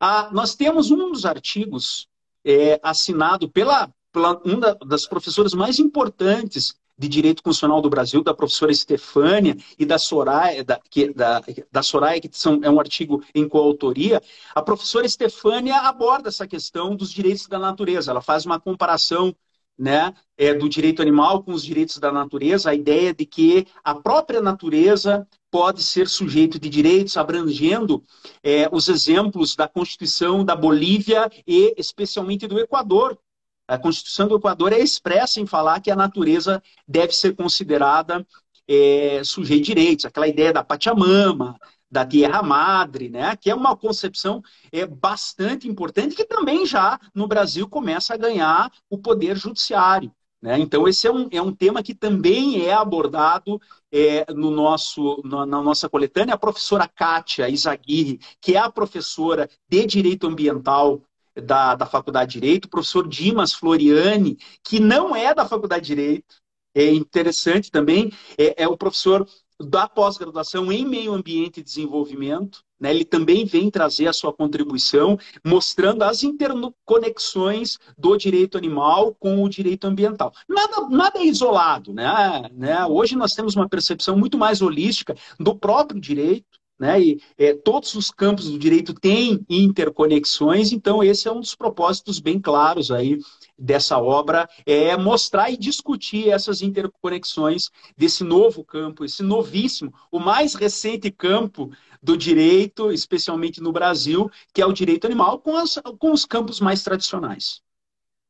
Ah, 0.00 0.30
nós 0.32 0.54
temos 0.54 0.90
um 0.90 1.12
dos 1.12 1.26
artigos 1.26 2.08
é, 2.44 2.80
assinado 2.82 3.48
pela, 3.48 3.92
uma 4.44 4.74
das 4.86 5.06
professoras 5.06 5.54
mais 5.54 5.78
importantes 5.78 6.74
de 6.96 7.08
Direito 7.08 7.42
Constitucional 7.42 7.80
do 7.80 7.90
Brasil, 7.90 8.22
da 8.22 8.34
professora 8.34 8.70
Estefânia 8.70 9.56
e 9.78 9.84
da 9.84 9.98
Soraya, 9.98 10.62
da, 10.62 10.78
que, 10.90 11.12
da, 11.12 11.42
da 11.70 11.82
Soraya, 11.82 12.20
que 12.20 12.28
são, 12.32 12.60
é 12.62 12.70
um 12.70 12.78
artigo 12.78 13.22
em 13.34 13.48
coautoria, 13.48 14.22
a 14.54 14.62
professora 14.62 15.06
Estefânia 15.06 15.76
aborda 15.78 16.28
essa 16.28 16.46
questão 16.46 16.94
dos 16.94 17.10
direitos 17.10 17.48
da 17.48 17.58
natureza. 17.58 18.10
Ela 18.10 18.20
faz 18.20 18.44
uma 18.44 18.60
comparação 18.60 19.34
né, 19.76 20.14
é, 20.36 20.54
do 20.54 20.68
direito 20.68 21.02
animal 21.02 21.42
com 21.42 21.52
os 21.52 21.64
direitos 21.64 21.98
da 21.98 22.12
natureza, 22.12 22.70
a 22.70 22.74
ideia 22.74 23.12
de 23.12 23.24
que 23.24 23.66
a 23.82 23.94
própria 23.94 24.40
natureza 24.40 25.26
pode 25.50 25.82
ser 25.82 26.08
sujeito 26.08 26.58
de 26.58 26.68
direitos, 26.68 27.16
abrangendo 27.16 28.02
é, 28.42 28.68
os 28.70 28.88
exemplos 28.88 29.56
da 29.56 29.66
Constituição 29.66 30.44
da 30.44 30.54
Bolívia 30.54 31.30
e 31.46 31.74
especialmente 31.76 32.46
do 32.46 32.60
Equador, 32.60 33.18
a 33.66 33.78
Constituição 33.78 34.28
do 34.28 34.36
Equador 34.36 34.72
é 34.72 34.78
expressa 34.78 35.40
em 35.40 35.46
falar 35.46 35.80
que 35.80 35.90
a 35.90 35.96
natureza 35.96 36.62
deve 36.86 37.12
ser 37.12 37.34
considerada 37.34 38.26
é, 38.68 39.22
sujeito 39.24 39.64
de 39.64 39.74
direitos, 39.74 40.04
aquela 40.04 40.28
ideia 40.28 40.52
da 40.52 40.64
Pachamama, 40.64 41.58
da 41.90 42.06
Terra 42.06 42.42
Madre, 42.42 43.10
né? 43.10 43.36
que 43.36 43.50
é 43.50 43.54
uma 43.54 43.76
concepção 43.76 44.42
é, 44.72 44.86
bastante 44.86 45.68
importante 45.68 46.16
que 46.16 46.24
também 46.24 46.64
já 46.64 46.98
no 47.14 47.26
Brasil 47.28 47.68
começa 47.68 48.14
a 48.14 48.16
ganhar 48.16 48.72
o 48.88 48.96
poder 48.96 49.36
judiciário. 49.36 50.10
Né? 50.40 50.58
Então, 50.58 50.88
esse 50.88 51.06
é 51.06 51.12
um, 51.12 51.28
é 51.30 51.40
um 51.40 51.54
tema 51.54 51.82
que 51.82 51.94
também 51.94 52.64
é 52.64 52.72
abordado 52.72 53.60
é, 53.92 54.24
no 54.32 54.50
nosso, 54.50 55.20
na, 55.24 55.46
na 55.46 55.62
nossa 55.62 55.88
coletânea. 55.88 56.34
A 56.34 56.38
professora 56.38 56.88
Kátia 56.88 57.48
Izaguirre, 57.48 58.18
que 58.40 58.56
é 58.56 58.58
a 58.58 58.70
professora 58.70 59.48
de 59.68 59.86
Direito 59.86 60.26
Ambiental 60.26 61.00
da, 61.36 61.74
da 61.74 61.86
Faculdade 61.86 62.32
de 62.32 62.40
Direito, 62.40 62.66
o 62.66 62.70
professor 62.70 63.08
Dimas 63.08 63.52
Floriani, 63.52 64.36
que 64.62 64.78
não 64.80 65.14
é 65.14 65.34
da 65.34 65.46
Faculdade 65.46 65.86
de 65.86 65.94
Direito, 65.94 66.36
é 66.74 66.90
interessante 66.90 67.70
também, 67.70 68.10
é, 68.38 68.64
é 68.64 68.68
o 68.68 68.76
professor 68.76 69.26
da 69.60 69.88
pós-graduação 69.88 70.72
em 70.72 70.84
Meio 70.84 71.12
Ambiente 71.12 71.60
e 71.60 71.62
Desenvolvimento. 71.62 72.62
Né? 72.80 72.90
Ele 72.90 73.04
também 73.04 73.44
vem 73.44 73.70
trazer 73.70 74.08
a 74.08 74.12
sua 74.12 74.32
contribuição, 74.32 75.18
mostrando 75.44 76.02
as 76.02 76.22
interconexões 76.22 77.78
do 77.96 78.16
direito 78.16 78.58
animal 78.58 79.14
com 79.14 79.42
o 79.42 79.48
direito 79.48 79.86
ambiental. 79.86 80.32
Nada, 80.48 80.88
nada 80.88 81.18
é 81.20 81.24
isolado. 81.24 81.92
Né? 81.92 82.50
né? 82.52 82.84
Hoje 82.86 83.14
nós 83.14 83.34
temos 83.34 83.54
uma 83.54 83.68
percepção 83.68 84.16
muito 84.16 84.36
mais 84.36 84.62
holística 84.62 85.14
do 85.38 85.54
próprio 85.54 86.00
direito, 86.00 86.58
né? 86.82 87.00
E 87.00 87.22
é, 87.38 87.54
todos 87.54 87.94
os 87.94 88.10
campos 88.10 88.50
do 88.50 88.58
direito 88.58 88.92
têm 88.92 89.46
interconexões, 89.48 90.72
então 90.72 91.00
esse 91.00 91.28
é 91.28 91.32
um 91.32 91.38
dos 91.38 91.54
propósitos 91.54 92.18
bem 92.18 92.40
claros 92.40 92.90
aí 92.90 93.20
dessa 93.56 93.98
obra, 93.98 94.48
é 94.66 94.96
mostrar 94.96 95.48
e 95.48 95.56
discutir 95.56 96.28
essas 96.28 96.60
interconexões 96.60 97.70
desse 97.96 98.24
novo 98.24 98.64
campo, 98.64 99.04
esse 99.04 99.22
novíssimo, 99.22 99.94
o 100.10 100.18
mais 100.18 100.56
recente 100.56 101.08
campo 101.08 101.70
do 102.02 102.16
direito, 102.16 102.90
especialmente 102.90 103.60
no 103.60 103.70
Brasil, 103.70 104.28
que 104.52 104.60
é 104.60 104.66
o 104.66 104.72
direito 104.72 105.06
animal, 105.06 105.38
com, 105.38 105.56
as, 105.56 105.80
com 106.00 106.10
os 106.10 106.24
campos 106.24 106.58
mais 106.58 106.82
tradicionais 106.82 107.62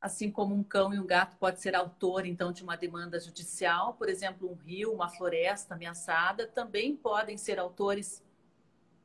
assim 0.03 0.33
como 0.33 0.53
um 0.53 0.65
cão 0.65 0.93
e 0.93 0.99
um 0.99 1.07
gato 1.07 1.37
pode 1.37 1.61
ser 1.61 1.77
autor 1.77 2.27
então 2.27 2.53
de 2.53 2.65
uma 2.65 2.77
demanda 2.77 3.21
judicial, 3.21 3.95
por 3.95 4.09
exemplo, 4.09 4.51
um 4.51 4.55
rio, 4.55 4.93
uma 4.93 5.09
floresta 5.09 5.75
ameaçada, 5.75 6.45
também 6.49 6.97
podem 6.97 7.39
ser 7.39 7.61
autores 7.61 8.21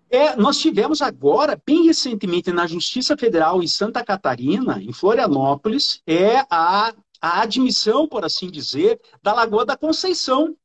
é, 0.10 0.36
nós 0.36 0.58
tivemos 0.58 1.02
agora, 1.02 1.62
bem 1.66 1.86
recentemente, 1.86 2.52
na 2.52 2.66
Justiça 2.66 3.18
Federal 3.18 3.62
em 3.62 3.68
Santa 3.68 4.04
Catarina, 4.04 4.82
em 4.82 4.94
Florianópolis, 4.94 6.02
é 6.08 6.38
a, 6.50 6.94
a 7.22 7.42
admissão, 7.42 8.08
por 8.08 8.24
assim 8.24 8.50
dizer, 8.50 9.00
da 9.22 9.34
Lagoa 9.34 9.66
da 9.66 9.76
Conceição 9.76 10.56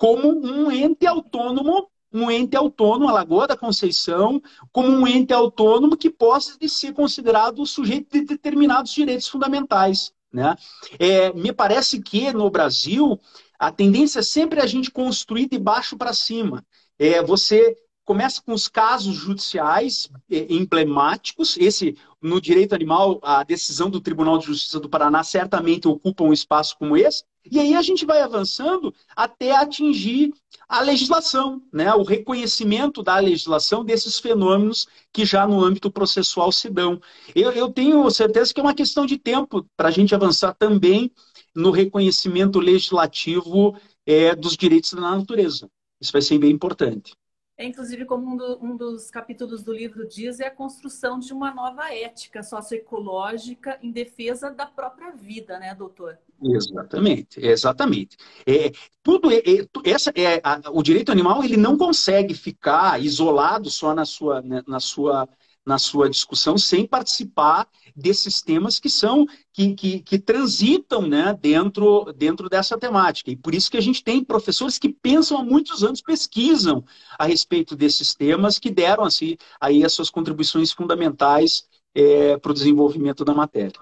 como 0.00 0.30
um 0.30 0.72
ente 0.72 1.06
autônomo, 1.06 1.86
um 2.10 2.30
ente 2.30 2.56
autônomo, 2.56 3.06
a 3.06 3.12
Lagoa 3.12 3.46
da 3.46 3.54
Conceição, 3.54 4.40
como 4.72 4.88
um 4.88 5.06
ente 5.06 5.34
autônomo 5.34 5.94
que 5.94 6.08
possa 6.08 6.56
ser 6.66 6.94
considerado 6.94 7.66
sujeito 7.66 8.10
de 8.10 8.24
determinados 8.24 8.92
direitos 8.92 9.28
fundamentais. 9.28 10.10
Né? 10.32 10.56
É, 10.98 11.32
me 11.34 11.52
parece 11.52 12.00
que 12.00 12.32
no 12.32 12.48
Brasil 12.48 13.20
a 13.58 13.70
tendência 13.70 14.20
é 14.20 14.22
sempre 14.22 14.58
a 14.58 14.66
gente 14.66 14.90
construir 14.90 15.50
de 15.50 15.58
baixo 15.58 15.98
para 15.98 16.14
cima. 16.14 16.64
É, 16.98 17.22
você 17.22 17.76
começa 18.10 18.42
com 18.42 18.52
os 18.52 18.66
casos 18.66 19.14
judiciais 19.14 20.10
é, 20.28 20.52
emblemáticos. 20.52 21.56
Esse, 21.56 21.96
no 22.20 22.40
direito 22.40 22.74
animal, 22.74 23.20
a 23.22 23.44
decisão 23.44 23.88
do 23.88 24.00
Tribunal 24.00 24.36
de 24.36 24.46
Justiça 24.46 24.80
do 24.80 24.88
Paraná 24.88 25.22
certamente 25.22 25.86
ocupa 25.86 26.24
um 26.24 26.32
espaço 26.32 26.76
como 26.76 26.96
esse. 26.96 27.22
E 27.48 27.60
aí 27.60 27.72
a 27.76 27.82
gente 27.82 28.04
vai 28.04 28.20
avançando 28.20 28.92
até 29.14 29.54
atingir 29.54 30.32
a 30.68 30.80
legislação, 30.80 31.62
né? 31.72 31.94
o 31.94 32.02
reconhecimento 32.02 33.00
da 33.00 33.16
legislação 33.20 33.84
desses 33.84 34.18
fenômenos 34.18 34.88
que 35.12 35.24
já 35.24 35.46
no 35.46 35.64
âmbito 35.64 35.88
processual 35.88 36.50
se 36.50 36.68
dão. 36.68 37.00
Eu, 37.32 37.52
eu 37.52 37.70
tenho 37.70 38.10
certeza 38.10 38.52
que 38.52 38.58
é 38.58 38.64
uma 38.64 38.74
questão 38.74 39.06
de 39.06 39.18
tempo 39.18 39.64
para 39.76 39.86
a 39.86 39.92
gente 39.92 40.16
avançar 40.16 40.52
também 40.54 41.12
no 41.54 41.70
reconhecimento 41.70 42.58
legislativo 42.58 43.78
é, 44.04 44.34
dos 44.34 44.56
direitos 44.56 44.94
da 44.94 45.00
natureza. 45.00 45.70
Isso 46.00 46.10
vai 46.10 46.22
ser 46.22 46.38
bem 46.38 46.50
importante. 46.50 47.12
É, 47.60 47.66
inclusive, 47.66 48.06
como 48.06 48.26
um, 48.26 48.36
do, 48.38 48.64
um, 48.64 48.74
dos 48.74 49.10
capítulos 49.10 49.62
do 49.62 49.70
livro 49.70 50.08
diz, 50.08 50.40
é 50.40 50.46
a 50.46 50.50
construção 50.50 51.18
de 51.18 51.30
uma 51.30 51.52
nova 51.52 51.92
ética 51.92 52.42
socioecológica 52.42 53.78
em 53.82 53.92
defesa 53.92 54.50
da 54.50 54.64
própria 54.64 55.10
vida, 55.10 55.58
né, 55.58 55.74
doutor? 55.74 56.16
Exatamente, 56.42 57.38
exatamente. 57.38 58.16
É, 58.46 58.72
tudo 59.02 59.30
é, 59.30 59.40
é 59.40 59.90
essa 59.90 60.10
é 60.16 60.40
a, 60.42 60.70
o 60.72 60.82
direito 60.82 61.12
animal 61.12 61.44
ele 61.44 61.58
não 61.58 61.76
consegue 61.76 62.32
ficar 62.32 62.98
isolado 62.98 63.68
só 63.68 63.94
na 63.94 64.06
sua, 64.06 64.40
né, 64.40 64.62
na 64.66 64.80
sua 64.80 65.28
na 65.64 65.78
sua 65.78 66.08
discussão 66.08 66.56
sem 66.56 66.86
participar 66.86 67.68
desses 67.94 68.40
temas 68.40 68.78
que 68.78 68.88
são 68.88 69.26
que, 69.52 69.74
que, 69.74 70.00
que, 70.00 70.18
transitam 70.18 71.02
né, 71.06 71.36
dentro, 71.40 72.12
dentro 72.16 72.48
dessa 72.48 72.78
temática. 72.78 73.30
E 73.30 73.36
por 73.36 73.54
isso 73.54 73.70
que 73.70 73.76
a 73.76 73.82
gente 73.82 74.02
tem 74.02 74.24
professores 74.24 74.78
que 74.78 74.88
pensam 74.88 75.38
há 75.38 75.44
muitos 75.44 75.84
anos, 75.84 76.00
pesquisam 76.00 76.84
a 77.18 77.26
respeito 77.26 77.76
desses 77.76 78.14
temas, 78.14 78.58
que 78.58 78.70
deram 78.70 79.04
assim, 79.04 79.36
aí 79.60 79.84
as 79.84 79.92
suas 79.92 80.10
contribuições 80.10 80.72
fundamentais 80.72 81.64
é, 81.94 82.36
para 82.38 82.50
o 82.50 82.54
desenvolvimento 82.54 83.24
da 83.24 83.34
matéria. 83.34 83.80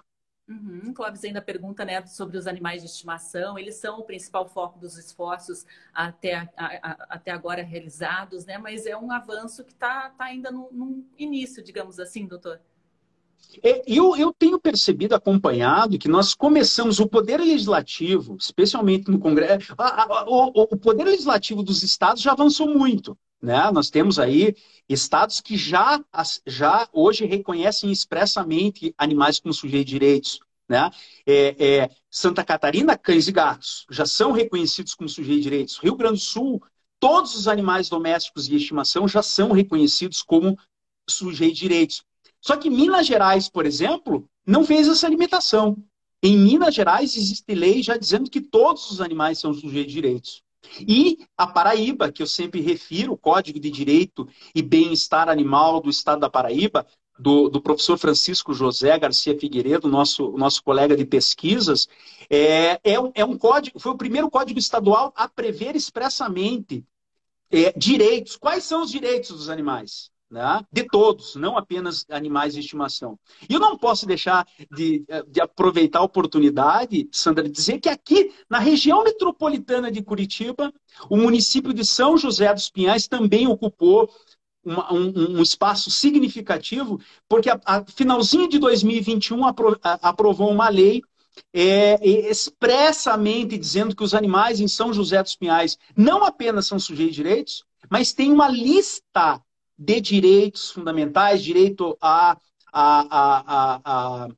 Uhum. 0.48 0.94
Clóvis 0.94 1.22
ainda 1.24 1.42
pergunta 1.42 1.84
né, 1.84 2.04
sobre 2.06 2.38
os 2.38 2.46
animais 2.46 2.80
de 2.80 2.88
estimação. 2.88 3.58
Eles 3.58 3.74
são 3.74 3.98
o 3.98 4.02
principal 4.02 4.48
foco 4.48 4.78
dos 4.78 4.96
esforços 4.96 5.66
até, 5.92 6.36
a, 6.36 6.50
a, 6.56 7.06
até 7.10 7.30
agora 7.30 7.62
realizados, 7.62 8.46
né? 8.46 8.56
mas 8.56 8.86
é 8.86 8.96
um 8.96 9.12
avanço 9.12 9.62
que 9.62 9.72
está 9.72 10.08
tá 10.10 10.24
ainda 10.24 10.50
no, 10.50 10.70
no, 10.72 11.04
início, 11.18 11.62
digamos 11.62 12.00
assim, 12.00 12.26
doutor. 12.26 12.60
É, 13.62 13.82
eu, 13.86 14.16
eu 14.16 14.32
tenho 14.32 14.58
percebido, 14.58 15.14
acompanhado, 15.14 15.98
que 15.98 16.08
nós 16.08 16.34
começamos 16.34 16.98
o 16.98 17.06
poder 17.06 17.38
legislativo, 17.38 18.36
especialmente 18.36 19.10
no 19.10 19.18
Congresso, 19.18 19.74
a, 19.76 20.24
o, 20.26 20.62
o 20.62 20.76
poder 20.76 21.04
legislativo 21.04 21.62
dos 21.62 21.82
estados 21.82 22.22
já 22.22 22.32
avançou 22.32 22.68
muito. 22.68 23.16
Né? 23.40 23.70
Nós 23.70 23.90
temos 23.90 24.18
aí 24.18 24.54
estados 24.88 25.40
que 25.40 25.56
já, 25.56 26.02
já 26.46 26.88
hoje 26.92 27.24
reconhecem 27.24 27.90
expressamente 27.90 28.94
animais 28.98 29.38
como 29.38 29.54
sujeitos 29.54 29.86
de 29.86 29.98
direitos. 29.98 30.40
Né? 30.68 30.90
É, 31.26 31.66
é, 31.66 31.90
Santa 32.10 32.44
Catarina, 32.44 32.96
cães 32.96 33.26
e 33.28 33.32
gatos 33.32 33.86
já 33.90 34.04
são 34.04 34.32
reconhecidos 34.32 34.94
como 34.94 35.08
sujeitos 35.08 35.44
de 35.44 35.50
direitos. 35.50 35.78
Rio 35.78 35.96
Grande 35.96 36.18
do 36.18 36.24
Sul, 36.24 36.62
todos 37.00 37.34
os 37.34 37.48
animais 37.48 37.88
domésticos 37.88 38.46
de 38.46 38.56
estimação 38.56 39.08
já 39.08 39.22
são 39.22 39.52
reconhecidos 39.52 40.22
como 40.22 40.58
sujeitos 41.08 41.58
de 41.58 41.68
direitos. 41.68 42.04
Só 42.40 42.56
que 42.56 42.70
Minas 42.70 43.06
Gerais, 43.06 43.48
por 43.48 43.66
exemplo, 43.66 44.28
não 44.46 44.64
fez 44.64 44.88
essa 44.88 45.08
limitação. 45.08 45.76
Em 46.22 46.36
Minas 46.36 46.74
Gerais 46.74 47.16
existe 47.16 47.54
lei 47.54 47.82
já 47.82 47.96
dizendo 47.96 48.30
que 48.30 48.40
todos 48.40 48.90
os 48.90 49.00
animais 49.00 49.38
são 49.38 49.54
sujeitos 49.54 49.92
de 49.92 50.00
direitos. 50.00 50.42
E 50.80 51.18
a 51.36 51.46
Paraíba, 51.46 52.10
que 52.10 52.22
eu 52.22 52.26
sempre 52.26 52.60
refiro, 52.60 53.12
o 53.12 53.18
Código 53.18 53.58
de 53.58 53.70
Direito 53.70 54.28
e 54.54 54.62
Bem-Estar 54.62 55.28
Animal 55.28 55.80
do 55.80 55.90
Estado 55.90 56.20
da 56.20 56.30
Paraíba, 56.30 56.86
do, 57.18 57.48
do, 57.48 57.60
professor 57.60 57.98
Francisco 57.98 58.54
José 58.54 58.96
Garcia 58.98 59.38
Figueiredo, 59.38 59.88
nosso, 59.88 60.30
nosso 60.32 60.62
colega 60.62 60.96
de 60.96 61.04
pesquisas, 61.04 61.88
é, 62.30 62.80
é, 62.84 63.00
um, 63.00 63.10
é 63.14 63.24
um 63.24 63.36
código, 63.36 63.80
foi 63.80 63.92
o 63.92 63.98
primeiro 63.98 64.30
código 64.30 64.58
estadual 64.58 65.12
a 65.16 65.28
prever 65.28 65.74
expressamente 65.74 66.84
é, 67.50 67.72
direitos. 67.72 68.36
Quais 68.36 68.64
são 68.64 68.82
os 68.82 68.90
direitos 68.90 69.30
dos 69.30 69.48
animais? 69.48 70.10
Né? 70.30 70.60
de 70.72 70.84
todos, 70.84 71.34
não 71.36 71.56
apenas 71.56 72.04
animais 72.10 72.54
de 72.54 72.60
estimação. 72.60 73.18
E 73.48 73.54
eu 73.54 73.60
não 73.60 73.76
posso 73.76 74.06
deixar 74.06 74.46
de, 74.70 75.04
de 75.26 75.40
aproveitar 75.40 76.00
a 76.00 76.04
oportunidade, 76.04 77.08
Sandra, 77.12 77.44
de 77.44 77.50
dizer 77.50 77.78
que 77.80 77.88
aqui, 77.88 78.32
na 78.48 78.58
região 78.58 79.02
metropolitana 79.02 79.90
de 79.90 80.02
Curitiba, 80.02 80.72
o 81.08 81.16
município 81.16 81.72
de 81.72 81.84
São 81.84 82.16
José 82.16 82.52
dos 82.52 82.70
Pinhais 82.70 83.08
também 83.08 83.46
ocupou 83.46 84.10
uma, 84.64 84.92
um, 84.92 85.38
um, 85.38 85.42
espaço 85.42 85.90
significativo, 85.90 87.00
porque 87.28 87.48
a, 87.48 87.58
a, 87.64 87.84
finalzinho 87.86 88.48
de 88.48 88.58
2021 88.58 89.46
apro, 89.46 89.78
a, 89.82 90.08
aprovou 90.08 90.50
uma 90.50 90.68
lei 90.68 91.00
é, 91.52 91.98
expressamente 92.04 93.56
dizendo 93.56 93.94
que 93.94 94.02
os 94.02 94.14
animais 94.14 94.60
em 94.60 94.68
São 94.68 94.92
José 94.92 95.22
dos 95.22 95.36
Pinhais 95.36 95.78
não 95.96 96.24
apenas 96.24 96.66
são 96.66 96.78
sujeitos 96.78 97.16
de 97.16 97.22
direitos, 97.22 97.64
mas 97.88 98.12
tem 98.12 98.32
uma 98.32 98.48
lista 98.48 99.40
de 99.78 100.00
direitos 100.00 100.70
fundamentais, 100.70 101.42
direito 101.42 101.96
a, 102.00 102.36
a, 102.72 103.06
a, 103.10 103.80
a, 103.84 104.28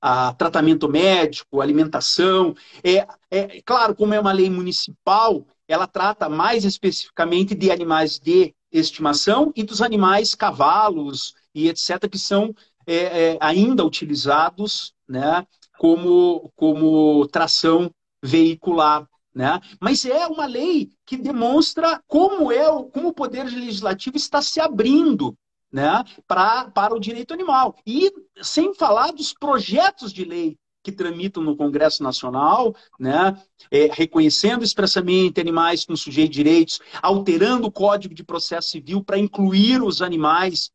a 0.00 0.34
tratamento 0.34 0.88
médico, 0.88 1.60
alimentação. 1.60 2.54
É, 2.82 3.06
é, 3.30 3.62
claro, 3.62 3.94
como 3.94 4.14
é 4.14 4.20
uma 4.20 4.32
lei 4.32 4.48
municipal, 4.48 5.44
ela 5.66 5.86
trata 5.86 6.28
mais 6.28 6.64
especificamente 6.64 7.54
de 7.54 7.70
animais 7.70 8.18
de 8.18 8.54
estimação 8.70 9.52
e 9.56 9.62
dos 9.62 9.80
animais 9.80 10.34
cavalos 10.34 11.34
e 11.54 11.68
etc., 11.68 12.08
que 12.10 12.18
são 12.18 12.54
é, 12.86 12.94
é, 12.94 13.38
ainda 13.40 13.84
utilizados 13.84 14.92
né, 15.08 15.46
como, 15.78 16.52
como 16.54 17.26
tração 17.28 17.90
veicular. 18.22 19.08
Né? 19.34 19.60
Mas 19.80 20.04
é 20.04 20.26
uma 20.26 20.46
lei 20.46 20.90
que 21.04 21.16
demonstra 21.16 22.00
como 22.06 22.52
é 22.52 22.68
o, 22.70 22.84
como 22.84 23.08
o 23.08 23.14
poder 23.14 23.44
legislativo 23.44 24.16
está 24.16 24.40
se 24.40 24.60
abrindo 24.60 25.36
né, 25.72 26.04
para 26.28 26.94
o 26.94 27.00
direito 27.00 27.34
animal. 27.34 27.76
E 27.84 28.12
sem 28.40 28.72
falar 28.74 29.10
dos 29.12 29.32
projetos 29.32 30.12
de 30.12 30.24
lei 30.24 30.56
que 30.84 30.92
tramitam 30.92 31.42
no 31.42 31.56
Congresso 31.56 32.02
Nacional, 32.02 32.76
né, 33.00 33.36
é, 33.70 33.88
reconhecendo 33.90 34.62
expressamente 34.62 35.40
animais 35.40 35.84
com 35.84 35.96
sujeito 35.96 36.30
de 36.30 36.36
direitos, 36.36 36.78
alterando 37.02 37.66
o 37.66 37.72
Código 37.72 38.14
de 38.14 38.22
Processo 38.22 38.68
Civil 38.68 39.02
para 39.02 39.18
incluir 39.18 39.82
os 39.82 40.02
animais 40.02 40.70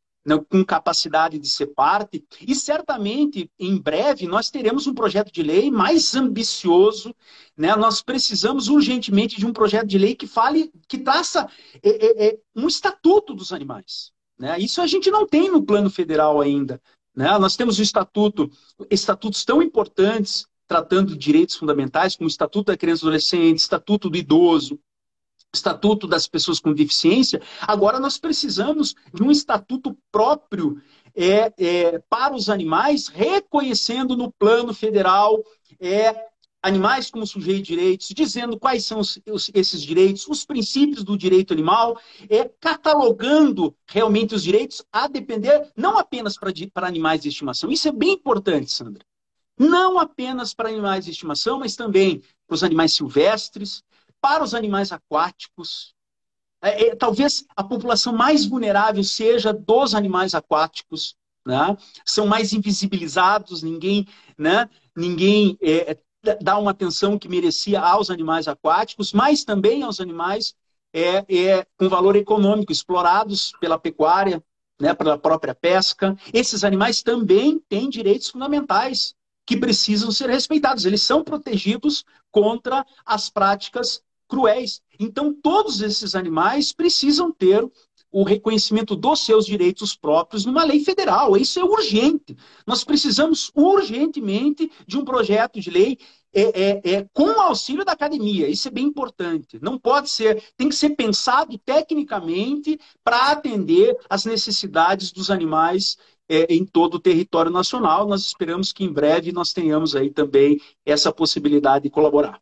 com 0.50 0.64
capacidade 0.64 1.40
de 1.40 1.50
ser 1.50 1.68
parte. 1.68 2.24
E 2.42 2.54
certamente, 2.54 3.50
em 3.60 3.78
breve, 3.78 4.28
nós 4.28 4.50
teremos 4.50 4.88
um 4.88 4.94
projeto 4.94 5.32
de 5.32 5.42
lei 5.42 5.72
mais 5.72 6.16
ambicioso. 6.16 7.16
Né? 7.58 7.76
Nós 7.76 8.02
precisamos 8.02 8.68
urgentemente 8.68 9.38
de 9.38 9.46
um 9.46 9.54
projeto 9.54 9.88
de 9.88 9.98
lei 9.98 10.16
que 10.16 10.28
fale, 10.28 10.72
que 10.88 10.98
traça 10.98 11.50
é, 11.82 11.90
é, 11.90 12.28
é, 12.28 12.40
um 12.56 12.68
estatuto 12.68 13.34
dos 13.34 13.54
animais. 13.54 14.12
Né? 14.38 14.60
Isso 14.60 14.82
a 14.82 14.88
gente 14.88 15.10
não 15.10 15.26
tem 15.28 15.50
no 15.50 15.64
plano 15.64 15.90
federal 15.90 16.40
ainda. 16.40 16.82
Né? 17.16 17.38
Nós 17.38 17.56
temos 17.56 17.80
o 17.80 17.82
estatuto, 17.82 18.52
estatutos 18.90 19.44
tão 19.44 19.62
importantes 19.62 20.48
tratando 20.70 21.14
de 21.14 21.18
direitos 21.18 21.56
fundamentais, 21.56 22.16
como 22.16 22.28
o 22.28 22.30
Estatuto 22.30 22.72
da 22.72 22.78
Criança 22.78 23.04
e 23.04 23.08
Adolescente, 23.08 23.58
Estatuto 23.58 24.08
do 24.08 24.16
Idoso, 24.16 24.80
Estatuto 25.54 26.08
das 26.08 26.28
Pessoas 26.28 26.60
com 26.60 26.74
Deficiência, 26.74 27.42
agora 27.62 28.00
nós 28.00 28.18
precisamos 28.20 28.94
de 29.14 29.24
um 29.24 29.32
estatuto 29.32 29.98
próprio 30.12 30.80
é, 31.16 31.52
é, 31.58 32.00
para 32.08 32.36
os 32.36 32.50
animais, 32.50 33.08
reconhecendo 33.08 34.16
no 34.16 34.32
plano 34.32 34.74
federal 34.74 35.44
é, 35.80 36.16
animais 36.62 37.10
como 37.10 37.26
sujeito 37.26 37.64
de 37.64 37.76
direitos, 37.76 38.08
dizendo 38.10 38.60
quais 38.60 38.86
são 38.86 39.00
os, 39.00 39.20
os, 39.28 39.50
esses 39.54 39.82
direitos, 39.82 40.28
os 40.28 40.46
princípios 40.46 41.04
do 41.04 41.18
direito 41.18 41.54
animal, 41.54 42.00
é, 42.30 42.50
catalogando 42.60 43.76
realmente 43.88 44.36
os 44.36 44.44
direitos 44.44 44.84
a 44.92 45.08
depender 45.08 45.72
não 45.76 45.98
apenas 45.98 46.36
para 46.38 46.88
animais 46.88 47.22
de 47.22 47.30
estimação. 47.30 47.72
Isso 47.72 47.88
é 47.88 47.92
bem 47.92 48.14
importante, 48.14 48.72
Sandra. 48.72 49.04
Não 49.58 50.00
apenas 50.00 50.54
para 50.54 50.70
animais 50.70 51.06
de 51.06 51.12
estimação, 51.12 51.60
mas 51.60 51.76
também 51.76 52.22
para 52.48 52.56
os 52.56 52.64
animais 52.64 52.94
silvestres, 52.94 53.84
para 54.22 54.44
os 54.44 54.54
animais 54.54 54.92
aquáticos. 54.92 55.94
É, 56.62 56.88
é, 56.88 56.96
talvez 56.96 57.46
a 57.56 57.64
população 57.64 58.14
mais 58.14 58.46
vulnerável 58.46 59.04
seja 59.04 59.54
dos 59.54 59.96
animais 59.96 60.36
aquáticos, 60.36 61.16
né? 61.46 61.78
São 62.06 62.28
mais 62.28 62.52
invisibilizados, 62.52 63.64
ninguém, 63.64 64.08
né? 64.38 64.70
Ninguém 64.96 65.58
é, 65.62 65.98
dá 66.42 66.58
uma 66.58 66.72
atenção 66.72 67.18
que 67.18 67.30
merecia 67.30 67.80
aos 67.80 68.10
animais 68.10 68.48
aquáticos, 68.48 69.14
mas 69.14 69.44
também 69.44 69.84
aos 69.84 70.00
animais 70.00 70.54
é, 70.94 71.26
é, 71.34 71.66
com 71.78 71.88
valor 71.88 72.16
econômico, 72.16 72.72
explorados 72.72 73.54
pela 73.60 73.80
pecuária, 73.80 74.44
né, 74.80 74.94
pela 74.94 75.18
própria 75.18 75.54
pesca. 75.54 76.18
Esses 76.34 76.64
animais 76.64 77.02
também 77.02 77.60
têm 77.70 77.90
direitos 77.90 78.30
fundamentais 78.30 79.16
que 79.46 79.58
precisam 79.58 80.12
ser 80.12 80.30
respeitados. 80.30 80.86
Eles 80.86 81.02
são 81.02 81.24
protegidos 81.24 82.06
contra 82.32 82.86
as 83.06 83.30
práticas 83.30 84.02
cruéis. 84.30 84.82
Então, 85.00 85.34
todos 85.34 85.82
esses 85.82 86.16
animais 86.16 86.72
precisam 86.72 87.32
ter 87.32 87.68
o 88.12 88.24
reconhecimento 88.24 88.96
dos 88.96 89.26
seus 89.26 89.46
direitos 89.46 89.96
próprios 89.96 90.46
numa 90.46 90.64
lei 90.64 90.84
federal. 90.84 91.36
Isso 91.38 91.60
é 91.60 91.64
urgente. 91.64 92.36
Nós 92.66 92.84
precisamos 92.84 93.52
urgentemente 93.54 94.72
de 94.88 94.98
um 94.98 95.06
projeto 95.06 95.60
de 95.60 95.70
lei 95.70 95.98
é, 96.34 96.42
é, 96.42 96.94
é, 96.94 97.08
com 97.14 97.24
o 97.24 97.42
auxílio 97.42 97.86
da 97.86 97.92
academia. 97.92 98.48
Isso 98.48 98.68
é 98.68 98.72
bem 98.72 98.86
importante. 98.86 99.60
Não 99.62 99.78
pode 99.78 100.10
ser, 100.10 100.44
tem 100.56 100.70
que 100.70 100.76
ser 100.76 100.92
pensado 100.92 101.58
tecnicamente 101.58 102.80
para 103.04 103.32
atender 103.32 103.96
às 104.10 104.26
necessidades 104.26 105.12
dos 105.12 105.30
animais 105.32 105.98
é, 106.28 106.54
em 106.54 106.66
todo 106.66 106.96
o 106.96 107.00
território 107.00 107.52
nacional. 107.52 108.08
Nós 108.08 108.22
esperamos 108.24 108.72
que 108.72 108.84
em 108.84 108.94
breve 108.94 109.32
nós 109.32 109.54
tenhamos 109.54 109.96
aí 109.96 110.12
também 110.12 110.60
essa 110.86 111.12
possibilidade 111.12 111.84
de 111.84 111.90
colaborar. 111.90 112.40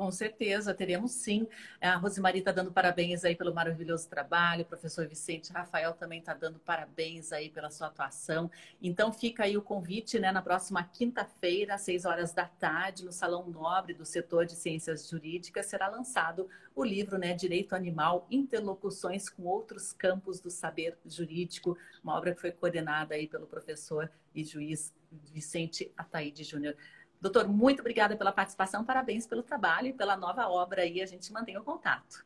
Com 0.00 0.10
certeza, 0.10 0.72
teremos 0.72 1.12
sim. 1.12 1.46
A 1.78 1.94
Rosemary 1.96 2.38
está 2.38 2.50
dando 2.50 2.72
parabéns 2.72 3.22
aí 3.22 3.36
pelo 3.36 3.52
maravilhoso 3.52 4.08
trabalho, 4.08 4.62
o 4.62 4.64
professor 4.64 5.06
Vicente 5.06 5.52
Rafael 5.52 5.92
também 5.92 6.20
está 6.20 6.32
dando 6.32 6.58
parabéns 6.58 7.34
aí 7.34 7.50
pela 7.50 7.68
sua 7.68 7.88
atuação. 7.88 8.50
Então 8.80 9.12
fica 9.12 9.44
aí 9.44 9.58
o 9.58 9.62
convite, 9.62 10.18
né, 10.18 10.32
na 10.32 10.40
próxima 10.40 10.82
quinta-feira, 10.82 11.74
às 11.74 11.82
seis 11.82 12.06
horas 12.06 12.32
da 12.32 12.46
tarde, 12.46 13.04
no 13.04 13.12
Salão 13.12 13.46
Nobre 13.46 13.92
do 13.92 14.06
Setor 14.06 14.46
de 14.46 14.56
Ciências 14.56 15.06
Jurídicas, 15.06 15.66
será 15.66 15.86
lançado 15.86 16.48
o 16.74 16.82
livro, 16.82 17.18
né, 17.18 17.34
Direito 17.34 17.74
Animal, 17.74 18.26
Interlocuções 18.30 19.28
com 19.28 19.42
Outros 19.42 19.92
Campos 19.92 20.40
do 20.40 20.50
Saber 20.50 20.96
Jurídico, 21.04 21.76
uma 22.02 22.16
obra 22.16 22.34
que 22.34 22.40
foi 22.40 22.52
coordenada 22.52 23.14
aí 23.14 23.28
pelo 23.28 23.46
professor 23.46 24.10
e 24.34 24.42
juiz 24.44 24.94
Vicente 25.32 25.92
Ataíde 25.96 26.44
Júnior. 26.44 26.76
Doutor, 27.20 27.46
muito 27.46 27.80
obrigada 27.80 28.16
pela 28.16 28.32
participação, 28.32 28.84
parabéns 28.84 29.26
pelo 29.26 29.42
trabalho 29.42 29.88
e 29.88 29.92
pela 29.92 30.16
nova 30.16 30.48
obra 30.48 30.82
aí, 30.82 31.02
a 31.02 31.06
gente 31.06 31.30
mantém 31.32 31.58
o 31.58 31.62
contato. 31.62 32.24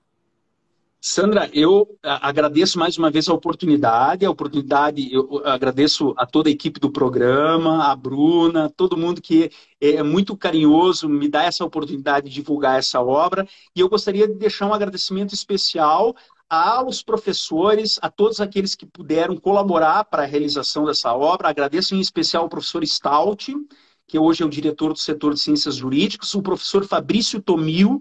Sandra, 1.00 1.50
eu 1.52 1.98
agradeço 2.02 2.78
mais 2.78 2.96
uma 2.96 3.10
vez 3.10 3.28
a 3.28 3.34
oportunidade, 3.34 4.24
a 4.24 4.30
oportunidade, 4.30 5.12
eu 5.12 5.42
agradeço 5.44 6.14
a 6.16 6.24
toda 6.24 6.48
a 6.48 6.52
equipe 6.52 6.80
do 6.80 6.90
programa, 6.90 7.90
a 7.90 7.94
Bruna, 7.94 8.72
todo 8.74 8.96
mundo 8.96 9.20
que 9.20 9.50
é 9.78 10.02
muito 10.02 10.34
carinhoso, 10.34 11.06
me 11.06 11.28
dá 11.28 11.42
essa 11.42 11.62
oportunidade 11.62 12.30
de 12.30 12.34
divulgar 12.34 12.78
essa 12.78 13.02
obra, 13.02 13.46
e 13.76 13.80
eu 13.80 13.88
gostaria 13.88 14.26
de 14.26 14.32
deixar 14.32 14.66
um 14.66 14.72
agradecimento 14.72 15.34
especial 15.34 16.16
aos 16.48 17.02
professores, 17.02 17.98
a 18.00 18.08
todos 18.08 18.40
aqueles 18.40 18.74
que 18.74 18.86
puderam 18.86 19.36
colaborar 19.36 20.04
para 20.04 20.22
a 20.22 20.26
realização 20.26 20.86
dessa 20.86 21.12
obra. 21.12 21.48
Agradeço 21.48 21.94
em 21.94 22.00
especial 22.00 22.44
ao 22.44 22.48
professor 22.48 22.86
Stout, 22.86 23.54
que 24.06 24.18
hoje 24.18 24.42
é 24.42 24.46
o 24.46 24.50
diretor 24.50 24.92
do 24.92 24.98
setor 24.98 25.34
de 25.34 25.40
ciências 25.40 25.76
jurídicas, 25.76 26.34
o 26.34 26.42
professor 26.42 26.86
Fabrício 26.86 27.40
Tomil, 27.40 28.00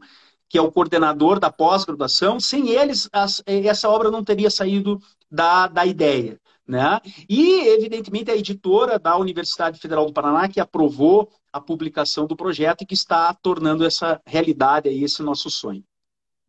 que 0.49 0.58
é 0.58 0.62
o 0.62 0.72
coordenador 0.72 1.39
da 1.39 1.51
pós-graduação, 1.51 2.39
sem 2.39 2.70
eles 2.70 3.10
as, 3.12 3.41
essa 3.45 3.89
obra 3.89 4.12
não 4.12 4.24
teria 4.24 4.49
saído 4.49 5.01
da, 5.32 5.68
da 5.68 5.86
ideia. 5.86 6.39
Né? 6.68 6.99
E, 7.28 7.68
evidentemente, 7.68 8.32
a 8.32 8.36
editora 8.36 8.97
da 8.97 9.18
Universidade 9.18 9.80
Federal 9.80 10.06
do 10.06 10.14
Paraná 10.14 10.47
que 10.47 10.60
aprovou 10.60 11.30
a 11.51 11.60
publicação 11.60 12.26
do 12.26 12.36
projeto 12.36 12.84
e 12.84 12.86
que 12.86 12.93
está 12.93 13.34
tornando 13.34 13.86
essa 13.86 14.22
realidade 14.26 14.88
aí, 14.88 15.04
esse 15.04 15.22
nosso 15.22 15.49
sonho. 15.49 15.84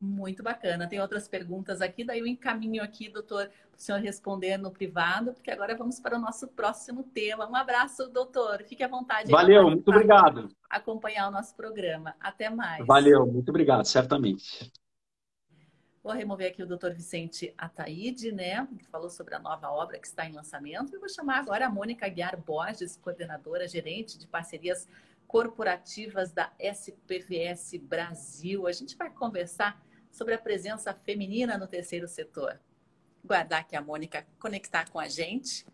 Muito 0.05 0.43
bacana. 0.43 0.87
Tem 0.87 1.01
outras 1.01 1.27
perguntas 1.27 1.81
aqui, 1.81 2.05
daí 2.05 2.19
eu 2.19 2.27
encaminho 2.27 2.83
aqui, 2.83 3.09
doutor, 3.09 3.49
para 3.49 3.79
o 3.79 3.81
senhor 3.81 3.99
responder 4.03 4.59
no 4.59 4.71
privado, 4.71 5.33
porque 5.33 5.51
agora 5.51 5.75
vamos 5.75 5.99
para 5.99 6.19
o 6.19 6.21
nosso 6.21 6.47
próximo 6.49 7.05
tema. 7.05 7.49
Um 7.49 7.57
abraço, 7.57 8.07
doutor. 8.11 8.63
Fique 8.65 8.83
à 8.83 8.89
vontade. 8.89 9.31
Valeu, 9.31 9.71
muito 9.71 9.89
obrigado. 9.89 10.51
Acompanhar 10.69 11.29
o 11.29 11.31
nosso 11.31 11.57
programa. 11.57 12.15
Até 12.21 12.51
mais. 12.51 12.87
Valeu, 12.87 13.27
muito 13.27 13.49
obrigado, 13.49 13.87
certamente. 13.87 14.71
Vou 16.03 16.13
remover 16.13 16.51
aqui 16.51 16.63
o 16.63 16.67
doutor 16.67 16.93
Vicente 16.93 17.55
Ataíde, 17.57 18.31
né, 18.31 18.69
que 18.79 18.87
falou 18.89 19.09
sobre 19.09 19.35
a 19.35 19.39
nova 19.39 19.71
obra 19.71 19.99
que 19.99 20.07
está 20.07 20.27
em 20.27 20.33
lançamento. 20.33 20.95
E 20.95 20.99
vou 20.99 21.09
chamar 21.09 21.39
agora 21.39 21.65
a 21.65 21.71
Mônica 21.71 22.07
Guiar 22.11 22.37
Borges, 22.37 22.99
coordenadora, 22.99 23.67
gerente 23.67 24.19
de 24.19 24.27
parcerias 24.27 24.87
corporativas 25.27 26.31
da 26.31 26.53
SPVS 26.61 27.79
Brasil. 27.79 28.67
A 28.67 28.73
gente 28.73 28.95
vai 28.99 29.09
conversar 29.09 29.83
sobre 30.15 30.33
a 30.33 30.39
presença 30.39 30.95
feminina 30.95 31.59
no 31.59 31.67
terceiro 31.67 32.07
setor. 32.07 32.61
Guardar 33.25 33.63
aqui 33.63 33.75
a 33.75 33.83
Mônica 33.83 34.25
conectar 34.39 34.89
com 34.89 35.01
a 35.01 35.09
gente. 35.09 35.67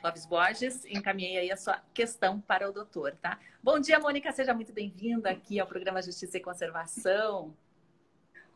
Clóvis 0.00 0.24
Borges, 0.24 0.84
encaminhei 0.86 1.36
aí 1.36 1.52
a 1.52 1.56
sua 1.58 1.82
questão 1.92 2.40
para 2.40 2.68
o 2.68 2.72
doutor, 2.72 3.14
tá? 3.20 3.38
Bom 3.62 3.78
dia, 3.78 4.00
Mônica, 4.00 4.32
seja 4.32 4.54
muito 4.54 4.72
bem-vinda 4.72 5.30
aqui 5.30 5.60
ao 5.60 5.66
programa 5.66 6.00
Justiça 6.00 6.38
e 6.38 6.40
Conservação. 6.40 7.54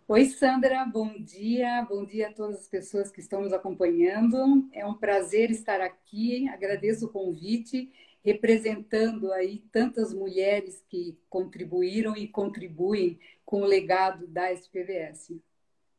Oi, 0.08 0.24
Sandra, 0.24 0.86
bom 0.86 1.12
dia, 1.18 1.86
bom 1.88 2.04
dia 2.04 2.28
a 2.28 2.32
todas 2.32 2.60
as 2.60 2.68
pessoas 2.68 3.10
que 3.10 3.20
estão 3.20 3.42
nos 3.42 3.52
acompanhando. 3.52 4.68
É 4.72 4.86
um 4.86 4.94
prazer 4.94 5.50
estar 5.50 5.82
aqui, 5.82 6.48
agradeço 6.48 7.06
o 7.06 7.12
convite, 7.12 7.92
representando 8.24 9.32
aí 9.32 9.58
tantas 9.70 10.14
mulheres 10.14 10.82
que 10.88 11.18
contribuíram 11.28 12.16
e 12.16 12.26
contribuem 12.26 13.18
com 13.50 13.62
o 13.62 13.66
legado 13.66 14.28
da 14.28 14.52
SPVS. 14.52 15.32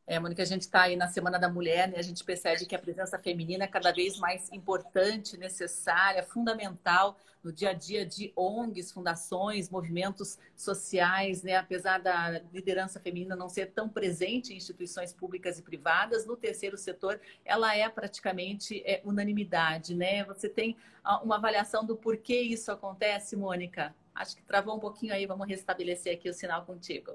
É, 0.06 0.18
Mônica, 0.18 0.42
a 0.42 0.46
gente 0.46 0.62
está 0.62 0.84
aí 0.84 0.96
na 0.96 1.06
Semana 1.06 1.38
da 1.38 1.50
Mulher, 1.50 1.86
né? 1.86 1.98
A 1.98 2.02
gente 2.02 2.24
percebe 2.24 2.64
que 2.64 2.74
a 2.74 2.78
presença 2.78 3.18
feminina 3.18 3.64
é 3.64 3.66
cada 3.66 3.92
vez 3.92 4.16
mais 4.16 4.50
importante, 4.50 5.36
necessária, 5.36 6.22
fundamental 6.22 7.14
no 7.44 7.52
dia 7.52 7.70
a 7.70 7.72
dia 7.74 8.06
de 8.06 8.32
ONGs, 8.34 8.90
fundações, 8.90 9.68
movimentos 9.68 10.38
sociais, 10.56 11.42
né? 11.42 11.56
Apesar 11.56 11.98
da 11.98 12.40
liderança 12.54 12.98
feminina 12.98 13.36
não 13.36 13.50
ser 13.50 13.66
tão 13.66 13.86
presente 13.86 14.54
em 14.54 14.56
instituições 14.56 15.12
públicas 15.12 15.58
e 15.58 15.62
privadas, 15.62 16.24
no 16.24 16.38
terceiro 16.38 16.78
setor 16.78 17.20
ela 17.44 17.76
é 17.76 17.86
praticamente 17.86 18.82
é, 18.86 19.02
unanimidade, 19.04 19.94
né? 19.94 20.24
Você 20.24 20.48
tem 20.48 20.74
uma 21.22 21.36
avaliação 21.36 21.84
do 21.84 21.96
porquê 21.96 22.40
isso 22.40 22.72
acontece, 22.72 23.36
Mônica? 23.36 23.94
Acho 24.14 24.36
que 24.36 24.42
travou 24.42 24.74
um 24.74 24.80
pouquinho 24.80 25.12
aí, 25.12 25.26
vamos 25.26 25.46
restabelecer 25.46 26.14
aqui 26.14 26.30
o 26.30 26.34
sinal 26.34 26.64
contigo. 26.64 27.12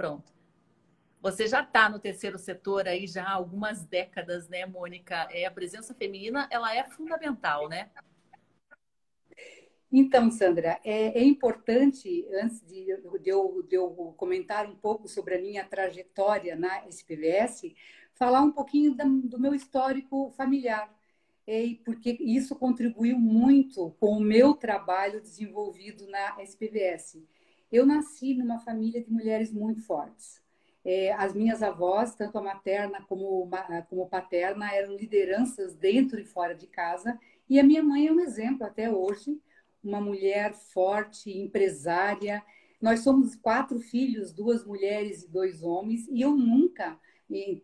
Pronto. 0.00 0.32
Você 1.20 1.46
já 1.46 1.60
está 1.60 1.86
no 1.90 1.98
terceiro 1.98 2.38
setor 2.38 2.88
aí 2.88 3.06
já 3.06 3.22
há 3.22 3.32
algumas 3.32 3.84
décadas, 3.84 4.48
né, 4.48 4.64
Mônica? 4.64 5.28
É, 5.30 5.44
a 5.44 5.50
presença 5.50 5.92
feminina 5.92 6.48
ela 6.50 6.74
é 6.74 6.82
fundamental, 6.84 7.68
né? 7.68 7.90
Então, 9.92 10.30
Sandra, 10.30 10.80
é, 10.82 11.18
é 11.18 11.22
importante, 11.22 12.26
antes 12.32 12.62
de, 12.62 12.86
de, 13.20 13.28
eu, 13.28 13.62
de, 13.68 13.76
eu, 13.76 14.14
comentar 14.16 14.66
um 14.66 14.74
pouco 14.74 15.06
sobre 15.06 15.34
a 15.34 15.38
minha 15.38 15.66
trajetória 15.66 16.56
na 16.56 16.88
SPVS, 16.88 17.74
falar 18.14 18.40
um 18.40 18.52
pouquinho 18.52 18.94
da, 18.94 19.04
do 19.04 19.38
meu 19.38 19.54
histórico 19.54 20.30
familiar, 20.30 20.90
é, 21.46 21.76
porque 21.84 22.16
isso 22.20 22.56
contribuiu 22.56 23.18
muito 23.18 23.90
com 24.00 24.16
o 24.16 24.20
meu 24.20 24.54
trabalho 24.54 25.20
desenvolvido 25.20 26.06
na 26.06 26.42
SPVS. 26.42 27.18
Eu 27.70 27.86
nasci 27.86 28.34
numa 28.34 28.58
família 28.58 29.02
de 29.02 29.10
mulheres 29.10 29.52
muito 29.52 29.82
fortes. 29.82 30.40
É, 30.84 31.12
as 31.12 31.34
minhas 31.34 31.62
avós, 31.62 32.14
tanto 32.14 32.38
a 32.38 32.42
materna 32.42 33.02
como, 33.02 33.48
como 33.88 34.08
paterna, 34.08 34.74
eram 34.74 34.96
lideranças 34.96 35.74
dentro 35.74 36.18
e 36.18 36.24
fora 36.24 36.54
de 36.54 36.66
casa. 36.66 37.18
E 37.48 37.60
a 37.60 37.62
minha 37.62 37.82
mãe 37.82 38.06
é 38.06 38.12
um 38.12 38.20
exemplo 38.20 38.66
até 38.66 38.90
hoje, 38.90 39.38
uma 39.84 40.00
mulher 40.00 40.54
forte, 40.54 41.30
empresária. 41.30 42.42
Nós 42.80 43.00
somos 43.00 43.36
quatro 43.36 43.78
filhos, 43.78 44.32
duas 44.32 44.64
mulheres 44.64 45.24
e 45.24 45.28
dois 45.28 45.62
homens, 45.62 46.08
e 46.08 46.22
eu 46.22 46.34
nunca, 46.34 46.98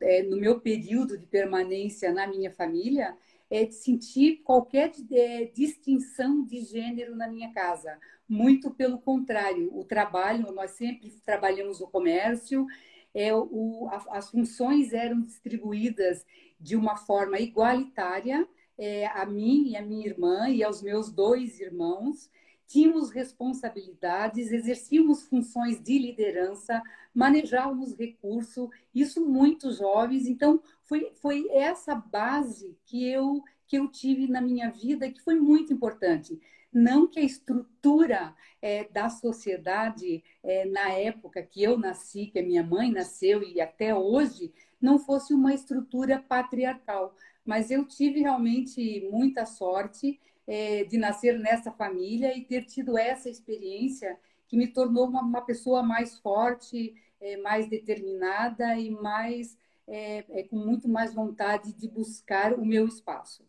é, 0.03 0.23
no 0.23 0.37
meu 0.37 0.61
período 0.61 1.17
de 1.17 1.27
permanência 1.27 2.13
na 2.13 2.27
minha 2.27 2.51
família, 2.51 3.17
é, 3.51 3.71
senti 3.71 4.37
qualquer 4.37 4.93
é, 5.11 5.45
distinção 5.47 6.45
de 6.45 6.61
gênero 6.61 7.15
na 7.17 7.29
minha 7.29 7.53
casa. 7.53 7.99
Muito 8.29 8.71
pelo 8.71 8.99
contrário, 8.99 9.71
o 9.73 9.85
trabalho, 9.85 10.53
nós 10.53 10.73
sempre 10.73 11.11
trabalhamos 11.25 11.81
no 11.81 11.89
comércio, 11.89 12.67
é, 13.15 13.33
o, 13.35 13.89
a, 13.91 14.19
as 14.19 14.31
funções 14.31 14.93
eram 14.93 15.21
distribuídas 15.23 16.27
de 16.61 16.77
uma 16.77 16.97
forma 16.97 17.39
igualitária 17.39 18.47
é, 18.79 19.07
a 19.07 19.25
mim 19.25 19.69
e 19.69 19.77
a 19.77 19.83
minha 19.83 20.07
irmã 20.07 20.49
e 20.49 20.63
aos 20.63 20.83
meus 20.83 21.11
dois 21.11 21.61
irmãos. 21.61 22.31
Tínhamos 22.67 23.11
responsabilidades, 23.11 24.51
exercíamos 24.51 25.23
funções 25.23 25.81
de 25.81 25.99
liderança, 25.99 26.83
manejávamos 27.15 27.97
recurso, 27.97 28.69
isso 28.95 29.25
muito 29.25 29.71
jovens. 29.73 30.27
Então, 30.27 30.61
foi, 30.83 31.13
foi 31.15 31.49
essa 31.51 31.95
base 31.95 32.77
que 32.85 33.09
eu, 33.09 33.43
que 33.67 33.79
eu 33.79 33.89
tive 33.89 34.27
na 34.27 34.41
minha 34.41 34.71
vida 34.71 35.11
que 35.11 35.21
foi 35.23 35.39
muito 35.39 35.73
importante. 35.73 36.41
Não 36.73 37.07
que 37.07 37.21
a 37.21 37.25
estrutura 37.25 38.35
é, 38.61 38.85
da 38.85 39.09
sociedade, 39.09 40.23
é, 40.43 40.67
na 40.67 40.91
época 40.91 41.43
que 41.43 41.63
eu 41.63 41.79
nasci, 41.79 42.27
que 42.27 42.39
a 42.39 42.43
minha 42.43 42.63
mãe 42.63 42.91
nasceu 42.91 43.43
e 43.43 43.61
até 43.61 43.95
hoje, 43.95 44.53
não 44.81 44.99
fosse 44.99 45.33
uma 45.33 45.55
estrutura 45.55 46.19
patriarcal. 46.19 47.15
Mas 47.45 47.71
eu 47.71 47.87
tive 47.87 48.21
realmente 48.21 49.09
muita 49.11 49.47
sorte 49.47 50.21
é, 50.47 50.85
de 50.85 50.97
nascer 50.97 51.39
nessa 51.39 51.73
família 51.73 52.37
e 52.37 52.45
ter 52.45 52.65
tido 52.65 52.97
essa 52.97 53.29
experiência 53.29 54.19
que 54.47 54.57
me 54.57 54.69
tornou 54.69 55.07
uma, 55.07 55.23
uma 55.23 55.43
pessoa 55.43 55.83
mais 55.83 56.19
forte, 56.19 56.95
é, 57.21 57.37
mais 57.39 57.69
determinada 57.69 58.77
e 58.77 58.91
mais 58.91 59.59
é, 59.87 60.23
com 60.51 60.57
muito 60.57 60.89
mais 60.89 61.15
vontade 61.15 61.73
de 61.73 61.89
buscar 61.89 62.53
o 62.55 62.65
meu 62.65 62.87
espaço. 62.87 63.45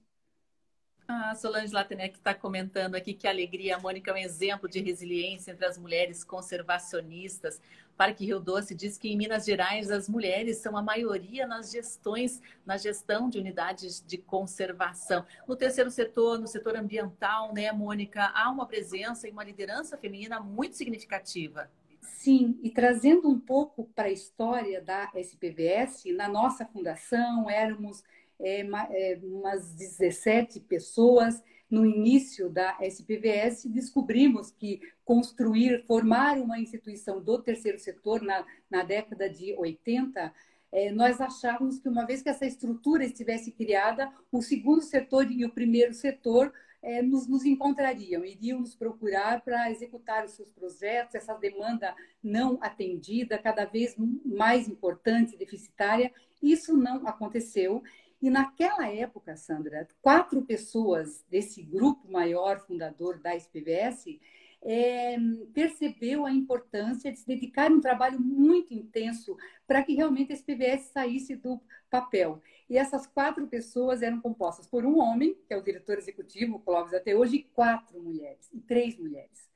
A 1.08 1.34
Solange 1.36 1.74
Latenec 1.74 2.18
está 2.18 2.34
comentando 2.34 2.96
aqui 2.96 3.14
que 3.14 3.28
a 3.28 3.30
alegria, 3.30 3.78
a 3.78 3.80
Mônica 3.80 4.12
é 4.12 4.14
um 4.14 4.18
exemplo 4.18 4.68
de 4.68 4.82
resiliência 4.82 5.52
entre 5.52 5.66
as 5.66 5.78
mulheres 5.78 6.22
conservacionistas. 6.22 7.62
Parque 7.98 8.26
Rio 8.26 8.40
Doce 8.40 8.76
diz 8.76 8.98
que 8.98 9.10
em 9.10 9.18
Minas 9.18 9.44
Gerais 9.44 9.90
as 9.90 10.08
mulheres 10.08 10.58
são 10.58 10.78
a 10.78 10.84
maioria 10.84 11.48
nas 11.48 11.72
gestões, 11.72 12.40
na 12.64 12.78
gestão 12.78 13.28
de 13.28 13.40
unidades 13.40 14.04
de 14.06 14.20
conservação. 14.20 15.26
No 15.48 15.56
terceiro 15.56 15.90
setor, 15.90 16.38
no 16.38 16.48
setor 16.48 16.78
ambiental, 16.78 17.52
né, 17.54 17.72
Mônica, 17.72 18.32
há 18.36 18.52
uma 18.52 18.68
presença 18.68 19.28
e 19.28 19.32
uma 19.32 19.44
liderança 19.44 19.98
feminina 19.98 20.40
muito 20.40 20.76
significativa. 20.76 21.70
Sim, 22.00 22.60
e 22.62 22.70
trazendo 22.70 23.28
um 23.28 23.40
pouco 23.40 23.86
para 23.96 24.08
a 24.08 24.12
história 24.12 24.82
da 24.82 25.12
SPVS, 25.16 26.06
na 26.16 26.28
nossa 26.28 26.66
fundação 26.66 27.50
éramos 27.50 28.04
é, 28.40 28.64
umas 29.24 29.74
17 29.74 30.60
pessoas. 30.62 31.44
No 31.70 31.86
início 31.86 32.50
da 32.50 32.78
SPVS, 32.82 33.66
descobrimos 33.66 34.52
que 34.52 34.80
construir, 35.04 35.84
formar 35.86 36.38
uma 36.38 36.60
instituição 36.60 37.22
do 37.22 37.42
terceiro 37.42 37.78
setor 37.78 38.22
na, 38.22 38.46
na 38.70 38.84
década 38.84 39.30
de 39.30 39.54
80 39.58 40.34
é, 40.72 40.92
nós 40.92 41.22
achávamos 41.22 41.80
que 41.80 41.88
uma 41.88 42.06
vez 42.06 42.22
que 42.22 42.30
essa 42.30 42.46
estrutura 42.46 43.06
estivesse 43.06 43.52
criada, 43.52 44.12
o 44.32 44.42
segundo 44.42 44.82
setor 44.82 45.32
e 45.32 45.46
o 45.46 45.50
primeiro 45.50 45.94
setor 45.94 46.54
é, 46.82 47.02
nos, 47.02 47.28
nos, 47.28 47.46
encontrariam, 47.46 48.24
iriam 48.24 48.60
nos 48.60 48.76
procurar 48.76 49.42
para 49.42 49.72
executar 49.72 50.26
os 50.26 50.32
seus 50.32 50.50
projetos, 50.52 51.16
essa 51.16 51.34
demanda 51.36 51.96
não 52.22 52.60
atendida, 52.62 53.38
cada 53.38 53.66
vez 53.66 53.96
mais 54.26 54.68
importante, 54.68 55.38
deficitária. 55.38 56.12
Isso 56.42 56.76
não 56.76 57.08
aconteceu. 57.08 57.82
E 58.22 58.30
naquela 58.30 58.88
época, 58.88 59.36
Sandra, 59.36 59.88
quatro 60.02 60.42
pessoas 60.42 61.24
desse 61.30 61.62
grupo 61.62 62.12
maior 62.12 62.60
fundador 62.60 63.20
da 63.20 63.36
SPVS 63.36 64.20
é, 64.62 65.16
percebeu 65.54 66.26
a 66.26 66.32
importância 66.32 67.12
de 67.12 67.20
se 67.20 67.28
dedicar 67.28 67.70
a 67.70 67.74
um 67.74 67.80
trabalho 67.80 68.20
muito 68.20 68.74
intenso 68.74 69.38
para 69.68 69.84
que 69.84 69.94
realmente 69.94 70.32
a 70.32 70.36
SPVS 70.36 70.90
saísse 70.92 71.36
do 71.36 71.62
papel. 71.90 72.42
E 72.70 72.78
essas 72.78 73.06
quatro 73.06 73.48
pessoas 73.48 74.02
eram 74.02 74.20
compostas 74.20 74.68
por 74.68 74.84
um 74.86 75.00
homem, 75.00 75.38
que 75.48 75.54
é 75.54 75.58
o 75.58 75.64
diretor 75.64 75.98
executivo, 75.98 76.60
Clóvis 76.60 76.94
até 76.94 77.16
hoje, 77.16 77.38
e 77.38 77.44
quatro 77.44 78.02
mulheres, 78.02 78.50
e 78.52 78.60
três 78.60 78.98
mulheres. 78.98 79.48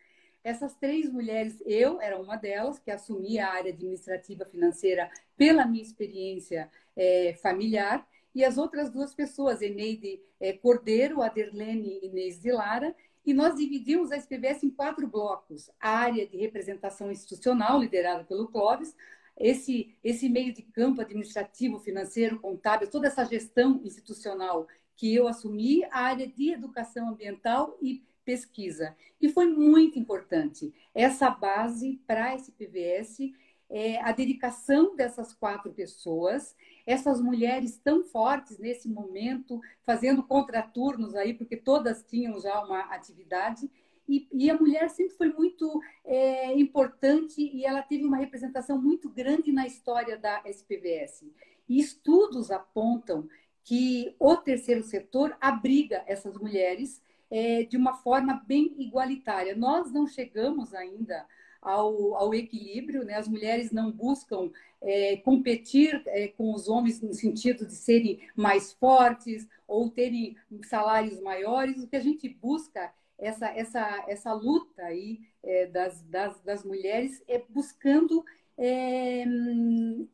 Essas 0.43 0.76
três 0.76 1.12
mulheres, 1.12 1.62
eu 1.66 2.01
era 2.01 2.20
uma 2.20 2.36
delas, 2.36 2.80
que 2.80 2.89
assumia 2.89 3.45
a 3.45 3.53
área 3.53 3.72
administrativa 3.72 4.45
financeira 4.45 5.09
pela 5.38 5.66
minha 5.66 5.84
experiência 5.84 6.72
é, 6.95 7.34
familiar, 7.41 8.07
e 8.34 8.43
as 8.43 8.57
outras 8.57 8.89
duas 8.89 9.13
pessoas, 9.13 9.61
Eneide 9.61 10.21
é, 10.39 10.53
Cordeiro, 10.53 11.21
Aderlene 11.21 11.99
Inês 12.03 12.39
de 12.39 12.51
Lara, 12.51 12.95
e 13.25 13.34
nós 13.34 13.55
dividimos 13.55 14.11
a 14.11 14.17
SPVS 14.17 14.63
em 14.63 14.69
quatro 14.69 15.07
blocos. 15.07 15.69
A 15.79 15.89
área 15.89 16.25
de 16.25 16.38
representação 16.38 17.11
institucional, 17.11 17.79
liderada 17.79 18.23
pelo 18.23 18.47
Clóvis, 18.47 18.95
esse, 19.38 19.95
esse 20.03 20.27
meio 20.29 20.53
de 20.53 20.61
campo 20.61 21.01
administrativo, 21.01 21.79
financeiro, 21.79 22.39
contábil, 22.39 22.89
toda 22.89 23.07
essa 23.07 23.25
gestão 23.25 23.82
institucional 23.84 24.67
que 24.95 25.13
eu 25.13 25.27
assumi, 25.27 25.84
a 25.86 26.01
área 26.01 26.27
de 26.27 26.51
educação 26.51 27.09
ambiental 27.09 27.77
e 27.82 28.03
pesquisa. 28.23 28.95
E 29.19 29.29
foi 29.29 29.47
muito 29.47 29.97
importante 29.97 30.73
essa 30.93 31.29
base 31.29 31.99
para 32.05 32.32
a 32.32 32.36
SPVS, 32.36 33.32
é, 33.72 34.01
a 34.01 34.11
dedicação 34.11 34.95
dessas 34.97 35.34
quatro 35.34 35.72
pessoas, 35.72 36.53
essas 36.86 37.22
mulheres 37.22 37.78
tão 37.78 38.03
fortes 38.03 38.59
nesse 38.59 38.89
momento, 38.89 39.61
fazendo 39.84 40.22
contraturnos 40.22 41.15
aí, 41.15 41.34
porque 41.34 41.55
todas 41.55 42.03
tinham 42.03 42.39
já 42.41 42.61
uma 42.63 42.82
atividade, 42.93 43.72
e, 44.09 44.28
e 44.34 44.49
a 44.49 44.57
mulher 44.57 44.89
sempre 44.89 45.15
foi 45.15 45.32
muito 45.32 45.82
é, 46.03 46.53
importante 46.59 47.41
e 47.41 47.65
ela 47.65 47.82
teve 47.82 48.03
uma 48.03 48.17
representação 48.17 48.82
muito 48.82 49.09
grande 49.09 49.53
na 49.53 49.65
história 49.65 50.17
da 50.17 50.41
SPVS. 50.45 51.24
E 51.69 51.80
estudos 51.80 52.51
apontam 52.51 53.30
que 53.63 54.13
o 54.19 54.36
terceiro 54.36 54.84
setor 54.84 55.38
abriga 55.39 56.03
essas 56.07 56.36
mulheres 56.36 57.01
é, 57.30 57.63
de 57.63 57.78
uma 57.78 57.93
forma 57.93 58.43
bem 58.45 58.76
igualitária. 58.80 59.55
Nós 59.55 59.93
não 59.93 60.05
chegamos 60.05 60.74
ainda 60.74 61.26
ao, 61.62 62.16
ao 62.16 62.34
equilíbrio, 62.34 63.03
né? 63.03 63.16
as 63.16 63.28
mulheres 63.28 63.72
não 63.72 63.91
buscam 63.91 64.49
é, 64.82 65.18
competir 65.18 66.01
é, 66.07 66.28
com 66.30 66.53
os 66.53 66.68
homens 66.68 67.01
no 67.01 67.14
sentido 67.14 67.66
de 67.66 67.76
serem 67.76 68.20
mais 68.36 68.74
fortes 68.74 69.47
ou 69.68 69.89
terem 69.89 70.36
salários 70.64 71.22
maiores. 71.22 71.84
O 71.84 71.88
que 71.88 71.95
a 71.95 72.01
gente 72.01 72.28
busca 72.28 72.91
essa, 73.18 73.47
essa, 73.49 74.03
essa 74.07 74.34
luta 74.34 74.82
aí 74.84 75.22
é, 75.43 75.68
das, 75.68 76.01
das, 76.03 76.41
das 76.41 76.66
mulheres 76.66 77.24
é 77.28 77.41
buscando 77.47 78.26
é, 78.57 79.24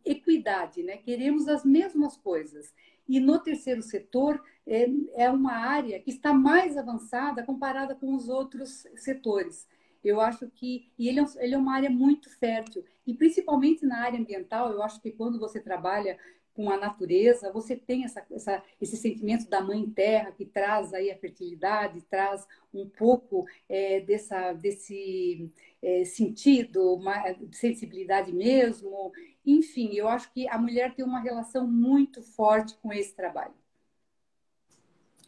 equidade, 0.05 0.83
né? 0.83 0.97
Queremos 0.97 1.47
as 1.47 1.63
mesmas 1.63 2.17
coisas. 2.17 2.73
E 3.07 3.19
no 3.19 3.39
terceiro 3.39 3.81
setor 3.81 4.43
é, 4.65 4.87
é 5.15 5.29
uma 5.29 5.53
área 5.53 5.99
que 5.99 6.11
está 6.11 6.33
mais 6.33 6.77
avançada 6.77 7.43
comparada 7.43 7.95
com 7.95 8.13
os 8.13 8.27
outros 8.27 8.85
setores. 8.95 9.65
Eu 10.03 10.21
acho 10.21 10.49
que 10.49 10.89
e 10.97 11.07
ele 11.07 11.19
é, 11.19 11.25
ele 11.39 11.55
é 11.55 11.57
uma 11.57 11.75
área 11.75 11.89
muito 11.89 12.29
fértil 12.29 12.83
e 13.05 13.13
principalmente 13.13 13.85
na 13.85 13.99
área 14.01 14.19
ambiental. 14.19 14.71
Eu 14.71 14.81
acho 14.81 15.01
que 15.01 15.11
quando 15.11 15.39
você 15.39 15.59
trabalha 15.59 16.17
com 16.57 16.71
a 16.71 16.77
natureza, 16.77 17.51
você 17.51 17.75
tem 17.75 18.03
essa, 18.03 18.25
essa, 18.31 18.63
esse 18.81 18.97
sentimento 18.97 19.47
da 19.47 19.61
mãe 19.61 19.87
terra 19.87 20.31
que 20.31 20.43
traz 20.43 20.91
aí 20.91 21.11
a 21.11 21.17
fertilidade, 21.17 22.01
traz 22.09 22.47
um 22.73 22.89
pouco 22.89 23.45
é, 23.69 23.99
dessa, 23.99 24.53
desse 24.53 25.51
é, 25.83 26.03
sentido, 26.03 26.95
uma 26.95 27.23
sensibilidade 27.51 28.33
mesmo. 28.33 29.11
Enfim, 29.45 29.93
eu 29.93 30.07
acho 30.07 30.33
que 30.33 30.47
a 30.47 30.57
mulher 30.57 30.95
tem 30.95 31.05
uma 31.05 31.19
relação 31.19 31.67
muito 31.67 32.23
forte 32.23 32.75
com 32.81 32.91
esse 32.91 33.15
trabalho. 33.15 33.53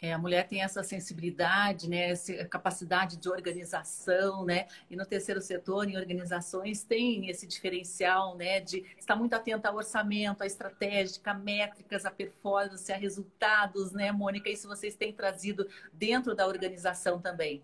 É, 0.02 0.14
a 0.14 0.18
mulher 0.18 0.48
tem 0.48 0.62
essa 0.62 0.82
sensibilidade, 0.82 1.90
né, 1.90 2.12
essa 2.12 2.46
capacidade 2.46 3.18
de 3.18 3.28
organização, 3.28 4.46
né, 4.46 4.68
e 4.90 4.96
no 4.96 5.06
terceiro 5.06 5.42
setor, 5.42 5.90
em 5.90 5.98
organizações, 5.98 6.84
tem 6.84 7.30
esse 7.30 7.46
diferencial, 7.46 8.38
né, 8.38 8.62
de 8.62 8.86
estar 8.98 9.16
muito 9.18 9.34
atenta 9.34 9.68
ao 9.68 9.76
orçamento, 9.76 10.42
à 10.42 10.46
estratégica, 10.46 11.32
a 11.32 11.34
métricas, 11.34 12.06
a 12.06 12.12
performance, 12.12 12.92
a 12.92 12.96
resultados, 12.96 13.92
né, 13.92 14.10
Mônica? 14.12 14.50
Isso 14.50 14.70
vocês 14.70 14.96
têm 14.96 15.12
trazido 15.12 15.68
dentro 15.92 16.34
da 16.34 16.48
organização 16.48 17.20
também. 17.20 17.62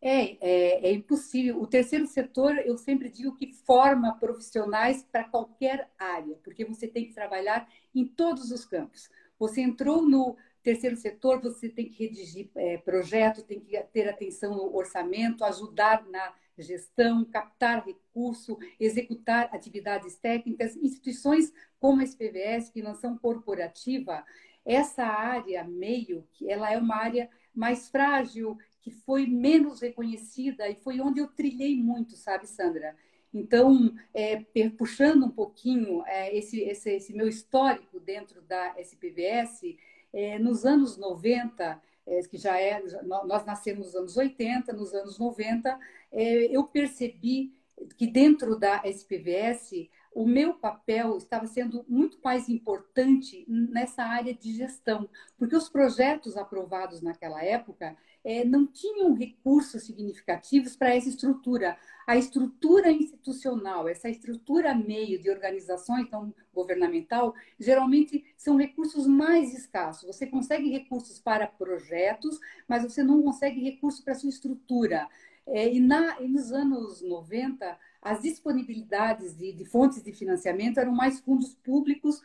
É, 0.00 0.36
é, 0.40 0.88
é, 0.88 0.92
impossível. 0.92 1.60
O 1.60 1.66
terceiro 1.66 2.06
setor, 2.06 2.58
eu 2.58 2.76
sempre 2.76 3.08
digo 3.08 3.34
que 3.34 3.52
forma 3.52 4.16
profissionais 4.18 5.02
para 5.10 5.24
qualquer 5.24 5.90
área, 5.98 6.36
porque 6.44 6.64
você 6.64 6.86
tem 6.86 7.06
que 7.06 7.14
trabalhar 7.14 7.68
em 7.94 8.04
todos 8.04 8.50
os 8.50 8.64
campos. 8.64 9.08
Você 9.38 9.60
entrou 9.60 10.02
no, 10.02 10.36
Terceiro 10.66 10.96
setor, 10.96 11.40
você 11.40 11.68
tem 11.68 11.88
que 11.88 12.02
redigir 12.04 12.50
é, 12.56 12.76
projeto, 12.76 13.40
tem 13.44 13.60
que 13.60 13.80
ter 13.92 14.08
atenção 14.08 14.52
no 14.56 14.76
orçamento, 14.76 15.44
ajudar 15.44 16.04
na 16.08 16.34
gestão, 16.58 17.24
captar 17.24 17.86
recurso, 17.86 18.58
executar 18.80 19.48
atividades 19.52 20.16
técnicas. 20.16 20.74
Instituições 20.74 21.52
como 21.78 22.00
a 22.00 22.04
SPVS, 22.04 22.70
financiação 22.70 23.16
corporativa, 23.16 24.24
essa 24.64 25.04
área 25.04 25.62
meio, 25.62 26.26
que 26.32 26.50
ela 26.50 26.72
é 26.72 26.76
uma 26.78 26.96
área 26.96 27.30
mais 27.54 27.88
frágil, 27.88 28.58
que 28.80 28.90
foi 28.90 29.24
menos 29.24 29.80
reconhecida 29.80 30.68
e 30.68 30.74
foi 30.74 31.00
onde 31.00 31.20
eu 31.20 31.28
trilhei 31.28 31.76
muito, 31.76 32.16
sabe, 32.16 32.48
Sandra? 32.48 32.96
Então, 33.32 33.94
é, 34.12 34.42
puxando 34.76 35.26
um 35.26 35.30
pouquinho 35.30 36.02
é, 36.06 36.36
esse, 36.36 36.60
esse, 36.62 36.90
esse 36.90 37.12
meu 37.12 37.28
histórico 37.28 38.00
dentro 38.00 38.42
da 38.42 38.74
SPVS, 38.80 39.62
é, 40.12 40.38
nos 40.38 40.64
anos 40.64 40.96
90, 40.96 41.80
é, 42.06 42.20
que 42.22 42.38
já 42.38 42.58
é, 42.58 42.82
nós 43.04 43.44
nascemos 43.44 43.86
nos 43.86 43.96
anos 43.96 44.16
80, 44.16 44.72
nos 44.72 44.94
anos 44.94 45.18
90, 45.18 45.78
é, 46.12 46.56
eu 46.56 46.64
percebi 46.64 47.52
que 47.96 48.06
dentro 48.06 48.58
da 48.58 48.82
SPVS 48.84 49.88
o 50.14 50.26
meu 50.26 50.54
papel 50.54 51.18
estava 51.18 51.46
sendo 51.46 51.84
muito 51.86 52.18
mais 52.24 52.48
importante 52.48 53.44
nessa 53.46 54.02
área 54.02 54.32
de 54.32 54.50
gestão, 54.54 55.06
porque 55.36 55.54
os 55.54 55.68
projetos 55.68 56.38
aprovados 56.38 57.02
naquela 57.02 57.44
época 57.44 57.94
é, 58.26 58.44
não 58.44 58.66
tinham 58.66 59.14
recursos 59.14 59.84
significativos 59.84 60.74
para 60.74 60.92
essa 60.92 61.08
estrutura. 61.08 61.78
A 62.04 62.16
estrutura 62.16 62.90
institucional, 62.90 63.88
essa 63.88 64.10
estrutura 64.10 64.74
meio 64.74 65.22
de 65.22 65.30
organização 65.30 65.96
então, 66.00 66.34
governamental, 66.52 67.32
geralmente 67.56 68.24
são 68.36 68.56
recursos 68.56 69.06
mais 69.06 69.54
escassos. 69.54 70.08
Você 70.08 70.26
consegue 70.26 70.68
recursos 70.68 71.20
para 71.20 71.46
projetos, 71.46 72.40
mas 72.66 72.82
você 72.82 73.04
não 73.04 73.22
consegue 73.22 73.60
recursos 73.60 74.00
para 74.00 74.16
sua 74.16 74.30
estrutura. 74.30 75.08
É, 75.46 75.72
e, 75.72 75.78
na, 75.78 76.20
e 76.20 76.26
nos 76.26 76.50
anos 76.50 77.02
90, 77.02 77.78
as 78.02 78.22
disponibilidades 78.22 79.36
de, 79.36 79.52
de, 79.52 79.64
fontes 79.64 80.02
de 80.02 80.12
financiamento 80.12 80.78
eram 80.78 80.92
mais 80.92 81.20
fundos 81.20 81.54
públicos, 81.54 82.20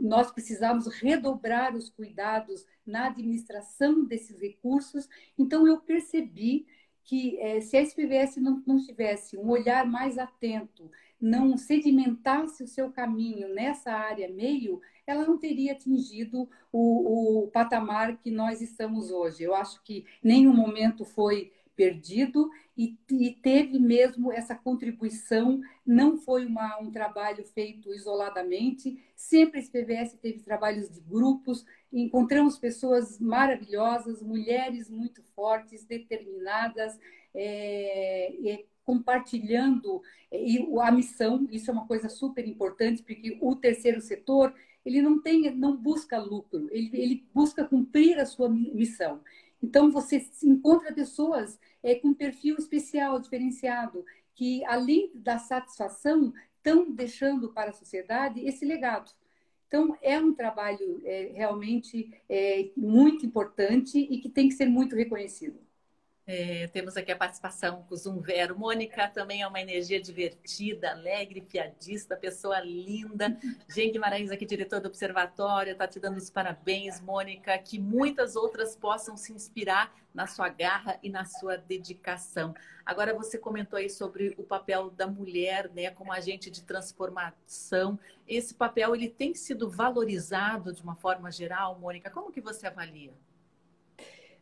nós 0.00 0.32
precisávamos 0.32 0.86
redobrar 0.88 1.76
os 1.76 1.88
cuidados 1.88 2.66
na 2.84 3.06
administração 3.06 4.04
desses 4.04 4.40
recursos. 4.40 5.08
Então, 5.38 5.66
eu 5.66 5.80
percebi 5.80 6.66
que 7.04 7.38
é, 7.40 7.60
se 7.60 7.76
a 7.76 7.82
SPVS 7.82 8.36
não, 8.36 8.62
não 8.66 8.76
tivesse 8.78 9.36
um 9.36 9.48
olhar 9.48 9.86
mais 9.86 10.18
atento, 10.18 10.90
não 11.20 11.56
sedimentasse 11.56 12.62
o 12.62 12.68
seu 12.68 12.90
caminho 12.90 13.52
nessa 13.52 13.92
área 13.92 14.28
meio, 14.28 14.80
ela 15.06 15.26
não 15.26 15.36
teria 15.36 15.72
atingido 15.72 16.48
o, 16.72 17.44
o 17.44 17.48
patamar 17.48 18.16
que 18.16 18.30
nós 18.30 18.60
estamos 18.60 19.10
hoje. 19.10 19.42
Eu 19.42 19.54
acho 19.54 19.82
que 19.82 20.04
nenhum 20.22 20.54
momento 20.54 21.04
foi 21.04 21.52
perdido 21.80 22.50
e, 22.76 22.94
e, 23.10 23.30
teve 23.30 23.78
mesmo 23.78 24.30
essa 24.30 24.54
contribuição. 24.54 25.62
Não 25.86 26.18
foi 26.18 26.44
uma, 26.44 26.78
um 26.78 26.90
trabalho 26.90 27.42
feito 27.42 27.94
isoladamente, 27.94 29.02
sempre 29.16 29.58
a 29.58 29.62
SPVS 29.62 30.12
teve 30.20 30.40
trabalhos 30.40 30.90
de 30.90 31.00
grupos, 31.00 31.64
encontramos 31.90 32.58
pessoas 32.58 33.18
maravilhosas, 33.18 34.20
mulheres 34.20 34.90
muito 34.90 35.22
fortes, 35.34 35.86
determinadas, 35.86 37.00
é, 37.34 38.64
compartilhando 38.84 40.02
e 40.30 40.58
a 40.82 40.92
missão, 40.92 41.48
isso 41.50 41.70
é 41.70 41.72
uma 41.72 41.86
coisa 41.86 42.10
super 42.10 42.46
importante, 42.46 43.02
porque 43.02 43.38
o 43.40 43.56
terceiro 43.56 44.02
setor, 44.02 44.54
ele 44.84 45.00
não 45.00 45.22
tem, 45.22 45.50
não 45.54 45.74
busca 45.74 46.18
lucro, 46.18 46.68
ele, 46.70 46.90
ele 46.92 47.26
busca 47.32 47.64
cumprir 47.64 48.18
a 48.18 48.26
sua 48.26 48.50
missão. 48.50 49.22
Então, 49.62 49.90
você 49.90 50.26
encontra 50.42 50.92
pessoas 50.92 51.58
é, 51.82 51.94
com 51.94 52.14
perfil 52.14 52.56
especial, 52.56 53.20
diferenciado, 53.20 54.04
que, 54.34 54.64
além 54.64 55.10
da 55.14 55.38
satisfação, 55.38 56.32
estão 56.56 56.90
deixando 56.90 57.52
para 57.52 57.70
a 57.70 57.74
sociedade 57.74 58.40
esse 58.40 58.64
legado. 58.64 59.10
Então, 59.66 59.96
é 60.02 60.18
um 60.18 60.34
trabalho 60.34 61.00
é, 61.04 61.32
realmente 61.34 62.10
é, 62.28 62.70
muito 62.76 63.24
importante 63.24 63.98
e 63.98 64.18
que 64.18 64.28
tem 64.28 64.48
que 64.48 64.54
ser 64.54 64.66
muito 64.66 64.96
reconhecido. 64.96 65.60
É, 66.32 66.68
temos 66.68 66.96
aqui 66.96 67.10
a 67.10 67.16
participação 67.16 67.82
com 67.88 67.92
o 67.92 67.98
Zoom 67.98 68.20
Vero. 68.20 68.56
Mônica 68.56 69.08
também 69.08 69.42
é 69.42 69.48
uma 69.48 69.60
energia 69.60 70.00
divertida, 70.00 70.92
alegre, 70.92 71.40
piadista, 71.40 72.16
pessoa 72.16 72.60
linda. 72.60 73.36
Jean 73.68 73.90
Guimarães, 73.90 74.30
aqui, 74.30 74.46
diretor 74.46 74.80
do 74.80 74.86
Observatório, 74.86 75.72
está 75.72 75.88
te 75.88 75.98
dando 75.98 76.18
os 76.18 76.30
parabéns, 76.30 77.00
Mônica. 77.00 77.58
Que 77.58 77.80
muitas 77.80 78.36
outras 78.36 78.76
possam 78.76 79.16
se 79.16 79.32
inspirar 79.32 79.92
na 80.14 80.28
sua 80.28 80.48
garra 80.48 81.00
e 81.02 81.10
na 81.10 81.24
sua 81.24 81.56
dedicação. 81.56 82.54
Agora, 82.86 83.12
você 83.12 83.36
comentou 83.36 83.76
aí 83.76 83.90
sobre 83.90 84.32
o 84.38 84.44
papel 84.44 84.88
da 84.88 85.08
mulher 85.08 85.68
né, 85.74 85.90
como 85.90 86.12
agente 86.12 86.48
de 86.48 86.62
transformação. 86.62 87.98
Esse 88.28 88.54
papel 88.54 88.94
ele 88.94 89.08
tem 89.08 89.34
sido 89.34 89.68
valorizado 89.68 90.72
de 90.72 90.80
uma 90.80 90.94
forma 90.94 91.28
geral, 91.32 91.76
Mônica? 91.80 92.08
Como 92.08 92.30
que 92.30 92.40
você 92.40 92.68
avalia? 92.68 93.12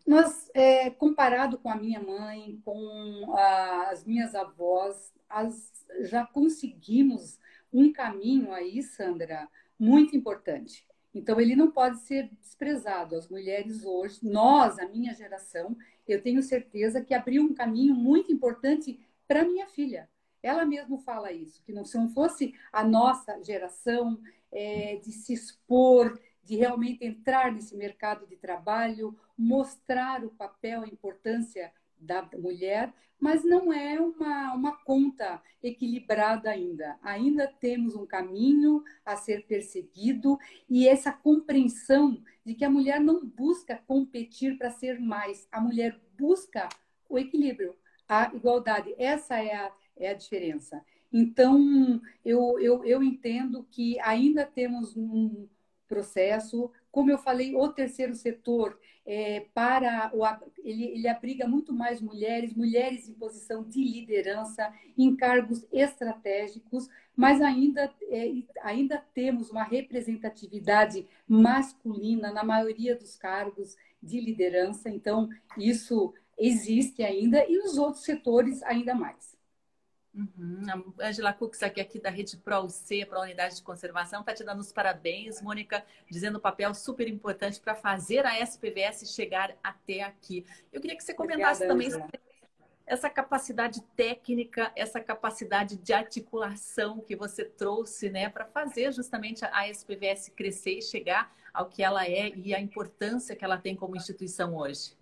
Nós, 0.08 0.50
é, 0.54 0.88
comparado 0.88 1.58
com 1.58 1.68
a 1.68 1.76
minha 1.76 2.00
mãe, 2.00 2.58
com 2.64 3.36
as 3.36 4.06
minhas 4.06 4.34
avós, 4.34 5.12
as, 5.28 5.86
já 6.00 6.24
conseguimos 6.24 7.38
um 7.70 7.92
caminho 7.92 8.50
aí, 8.54 8.82
Sandra, 8.82 9.46
muito 9.78 10.16
importante. 10.16 10.86
Então, 11.14 11.38
ele 11.38 11.54
não 11.54 11.70
pode 11.70 11.98
ser 11.98 12.30
desprezado. 12.40 13.16
As 13.16 13.28
mulheres 13.28 13.84
hoje, 13.84 14.20
nós, 14.22 14.78
a 14.78 14.88
minha 14.88 15.12
geração, 15.12 15.76
eu 16.06 16.22
tenho 16.22 16.42
certeza 16.42 17.02
que 17.02 17.12
abriu 17.12 17.42
um 17.42 17.52
caminho 17.52 17.94
muito 17.94 18.32
importante 18.32 18.98
para 19.26 19.44
minha 19.44 19.66
filha. 19.66 20.08
Ela 20.42 20.64
mesma 20.64 20.96
fala 21.00 21.30
isso, 21.32 21.62
que 21.66 21.72
não, 21.72 21.84
se 21.84 21.98
não 21.98 22.08
fosse 22.08 22.54
a 22.72 22.82
nossa 22.82 23.44
geração 23.44 24.18
é, 24.50 24.96
de 24.96 25.12
se 25.12 25.34
expor, 25.34 26.18
de 26.48 26.56
realmente 26.56 27.04
entrar 27.04 27.52
nesse 27.52 27.76
mercado 27.76 28.26
de 28.26 28.34
trabalho, 28.34 29.14
mostrar 29.36 30.24
o 30.24 30.30
papel, 30.30 30.80
a 30.80 30.88
importância 30.88 31.70
da 32.00 32.26
mulher, 32.38 32.90
mas 33.20 33.44
não 33.44 33.70
é 33.70 34.00
uma, 34.00 34.54
uma 34.54 34.72
conta 34.82 35.42
equilibrada 35.62 36.48
ainda. 36.48 36.98
Ainda 37.02 37.46
temos 37.46 37.94
um 37.94 38.06
caminho 38.06 38.82
a 39.04 39.14
ser 39.14 39.46
perseguido 39.46 40.38
e 40.70 40.88
essa 40.88 41.12
compreensão 41.12 42.22
de 42.46 42.54
que 42.54 42.64
a 42.64 42.70
mulher 42.70 42.98
não 42.98 43.26
busca 43.26 43.76
competir 43.86 44.56
para 44.56 44.70
ser 44.70 44.98
mais, 44.98 45.46
a 45.52 45.60
mulher 45.60 46.00
busca 46.18 46.66
o 47.10 47.18
equilíbrio, 47.18 47.76
a 48.08 48.34
igualdade. 48.34 48.94
Essa 48.96 49.38
é 49.38 49.54
a, 49.54 49.70
é 49.98 50.08
a 50.08 50.14
diferença. 50.14 50.82
Então, 51.12 52.00
eu, 52.24 52.58
eu, 52.58 52.84
eu 52.86 53.02
entendo 53.02 53.66
que 53.70 54.00
ainda 54.00 54.46
temos 54.46 54.96
um, 54.96 55.46
processo. 55.88 56.70
Como 56.92 57.10
eu 57.10 57.18
falei, 57.18 57.56
o 57.56 57.68
terceiro 57.68 58.14
setor 58.14 58.78
é, 59.06 59.46
para 59.54 60.10
o, 60.12 60.22
ele, 60.62 60.84
ele 60.84 61.08
abriga 61.08 61.48
muito 61.48 61.72
mais 61.72 61.98
mulheres, 61.98 62.54
mulheres 62.54 63.08
em 63.08 63.14
posição 63.14 63.64
de 63.64 63.82
liderança, 63.82 64.70
em 64.98 65.16
cargos 65.16 65.66
estratégicos, 65.72 66.90
mas 67.16 67.40
ainda, 67.40 67.90
é, 68.10 68.30
ainda 68.62 69.02
temos 69.14 69.50
uma 69.50 69.64
representatividade 69.64 71.08
masculina 71.26 72.30
na 72.30 72.44
maioria 72.44 72.94
dos 72.94 73.16
cargos 73.16 73.76
de 74.02 74.20
liderança. 74.20 74.90
Então, 74.90 75.30
isso 75.56 76.12
existe 76.38 77.02
ainda 77.02 77.44
e 77.48 77.58
os 77.58 77.78
outros 77.78 78.04
setores 78.04 78.62
ainda 78.62 78.94
mais. 78.94 79.37
Uhum. 80.18 80.94
A 80.98 81.06
Angela 81.08 81.32
Cux, 81.32 81.62
aqui, 81.62 81.80
aqui 81.80 82.00
da 82.00 82.10
Rede 82.10 82.36
ProUC, 82.36 83.06
para 83.06 83.18
a 83.18 83.22
Unidade 83.22 83.54
de 83.56 83.62
Conservação, 83.62 84.20
está 84.20 84.34
te 84.34 84.42
dando 84.42 84.58
os 84.58 84.72
parabéns, 84.72 85.40
Mônica, 85.40 85.84
dizendo 86.10 86.38
o 86.38 86.40
papel 86.40 86.74
super 86.74 87.06
importante 87.06 87.60
para 87.60 87.76
fazer 87.76 88.26
a 88.26 88.36
SPVS 88.40 89.14
chegar 89.14 89.56
até 89.62 90.02
aqui. 90.02 90.44
Eu 90.72 90.80
queria 90.80 90.96
que 90.96 91.04
você 91.04 91.14
comentasse 91.14 91.62
Obrigada, 91.62 91.68
também 91.68 91.90
sobre 91.90 92.20
essa 92.84 93.08
capacidade 93.08 93.80
técnica, 93.94 94.72
essa 94.74 94.98
capacidade 94.98 95.76
de 95.76 95.92
articulação 95.92 97.00
que 97.00 97.14
você 97.14 97.44
trouxe, 97.44 98.10
né, 98.10 98.28
para 98.28 98.46
fazer 98.46 98.92
justamente 98.92 99.44
a 99.44 99.68
SPVS 99.68 100.30
crescer 100.34 100.78
e 100.78 100.82
chegar 100.82 101.32
ao 101.52 101.68
que 101.68 101.82
ela 101.82 102.06
é 102.06 102.32
e 102.34 102.54
a 102.54 102.60
importância 102.60 103.36
que 103.36 103.44
ela 103.44 103.58
tem 103.58 103.76
como 103.76 103.94
instituição 103.94 104.56
hoje. 104.56 104.97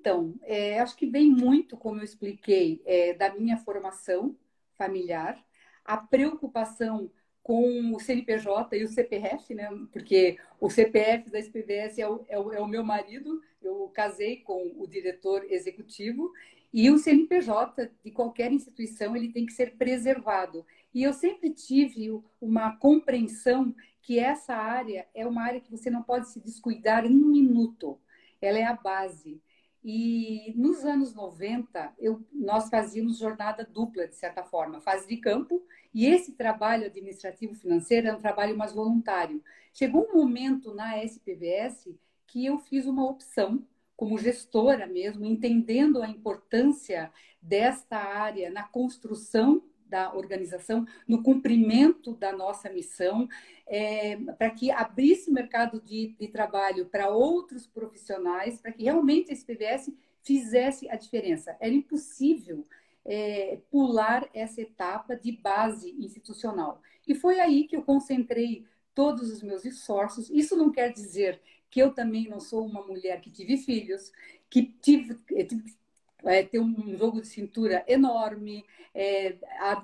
Então, 0.00 0.34
é, 0.42 0.80
acho 0.80 0.96
que 0.96 1.04
vem 1.04 1.30
muito, 1.30 1.76
como 1.76 2.00
eu 2.00 2.04
expliquei, 2.04 2.80
é, 2.86 3.12
da 3.12 3.34
minha 3.34 3.58
formação 3.58 4.34
familiar, 4.78 5.38
a 5.84 5.98
preocupação 5.98 7.10
com 7.42 7.94
o 7.94 8.00
CNPJ 8.00 8.78
e 8.78 8.84
o 8.84 8.88
CPF, 8.88 9.54
né? 9.54 9.68
Porque 9.92 10.38
o 10.58 10.70
CPF 10.70 11.28
da 11.28 11.38
SPVS 11.38 11.98
é 11.98 12.08
o, 12.08 12.24
é 12.28 12.38
o, 12.38 12.52
é 12.52 12.60
o 12.60 12.66
meu 12.66 12.82
marido, 12.82 13.42
eu 13.60 13.90
casei 13.92 14.38
com 14.38 14.72
o 14.78 14.86
diretor 14.86 15.44
executivo 15.50 16.32
e 16.72 16.90
o 16.90 16.96
CNPJ 16.96 17.90
de 18.02 18.10
qualquer 18.10 18.50
instituição 18.52 19.14
ele 19.14 19.32
tem 19.32 19.44
que 19.44 19.52
ser 19.52 19.76
preservado. 19.76 20.64
E 20.94 21.02
eu 21.02 21.12
sempre 21.12 21.50
tive 21.50 22.08
uma 22.40 22.74
compreensão 22.76 23.74
que 24.00 24.18
essa 24.18 24.54
área 24.54 25.06
é 25.14 25.26
uma 25.26 25.42
área 25.42 25.60
que 25.60 25.70
você 25.70 25.90
não 25.90 26.02
pode 26.02 26.30
se 26.30 26.40
descuidar 26.40 27.04
um 27.04 27.10
minuto. 27.10 28.00
Ela 28.40 28.58
é 28.58 28.64
a 28.64 28.74
base. 28.74 29.42
E 29.82 30.52
nos 30.56 30.84
anos 30.84 31.14
90, 31.14 31.94
eu, 31.98 32.22
nós 32.32 32.68
fazíamos 32.68 33.18
jornada 33.18 33.64
dupla, 33.64 34.06
de 34.06 34.14
certa 34.14 34.44
forma, 34.44 34.80
fase 34.80 35.08
de 35.08 35.16
campo, 35.16 35.64
e 35.92 36.06
esse 36.06 36.32
trabalho 36.32 36.86
administrativo 36.86 37.54
financeiro 37.54 38.08
é 38.08 38.14
um 38.14 38.20
trabalho 38.20 38.56
mais 38.56 38.72
voluntário. 38.72 39.42
Chegou 39.72 40.06
um 40.08 40.16
momento 40.18 40.74
na 40.74 41.02
SPVS 41.02 41.88
que 42.26 42.44
eu 42.44 42.58
fiz 42.58 42.86
uma 42.86 43.08
opção, 43.08 43.66
como 43.96 44.18
gestora 44.18 44.86
mesmo, 44.86 45.24
entendendo 45.24 46.02
a 46.02 46.08
importância 46.08 47.10
desta 47.40 47.96
área 47.96 48.50
na 48.50 48.62
construção 48.62 49.62
da 49.90 50.14
organização, 50.14 50.86
no 51.06 51.22
cumprimento 51.22 52.14
da 52.14 52.32
nossa 52.32 52.70
missão, 52.70 53.28
é, 53.66 54.16
para 54.38 54.50
que 54.50 54.70
abrisse 54.70 55.28
o 55.28 55.34
mercado 55.34 55.80
de, 55.80 56.14
de 56.18 56.28
trabalho 56.28 56.86
para 56.86 57.10
outros 57.10 57.66
profissionais, 57.66 58.60
para 58.60 58.72
que 58.72 58.84
realmente 58.84 59.32
esse 59.32 59.44
PBS 59.44 59.92
fizesse 60.22 60.88
a 60.88 60.96
diferença. 60.96 61.56
Era 61.60 61.74
impossível 61.74 62.64
é, 63.04 63.58
pular 63.70 64.28
essa 64.32 64.60
etapa 64.60 65.16
de 65.16 65.32
base 65.32 65.94
institucional. 65.98 66.80
E 67.06 67.14
foi 67.14 67.40
aí 67.40 67.64
que 67.64 67.76
eu 67.76 67.82
concentrei 67.82 68.64
todos 68.94 69.30
os 69.30 69.42
meus 69.42 69.64
esforços. 69.64 70.30
Isso 70.30 70.56
não 70.56 70.70
quer 70.70 70.92
dizer 70.92 71.40
que 71.70 71.80
eu 71.80 71.92
também 71.92 72.28
não 72.28 72.40
sou 72.40 72.64
uma 72.66 72.86
mulher 72.86 73.20
que 73.20 73.30
tive 73.30 73.56
filhos, 73.56 74.12
que 74.48 74.62
tive, 74.62 75.14
tive 75.46 75.79
é, 76.24 76.42
ter 76.42 76.58
um 76.58 76.96
jogo 76.96 77.20
de 77.20 77.26
cintura 77.26 77.84
enorme, 77.86 78.64
é, 78.94 79.36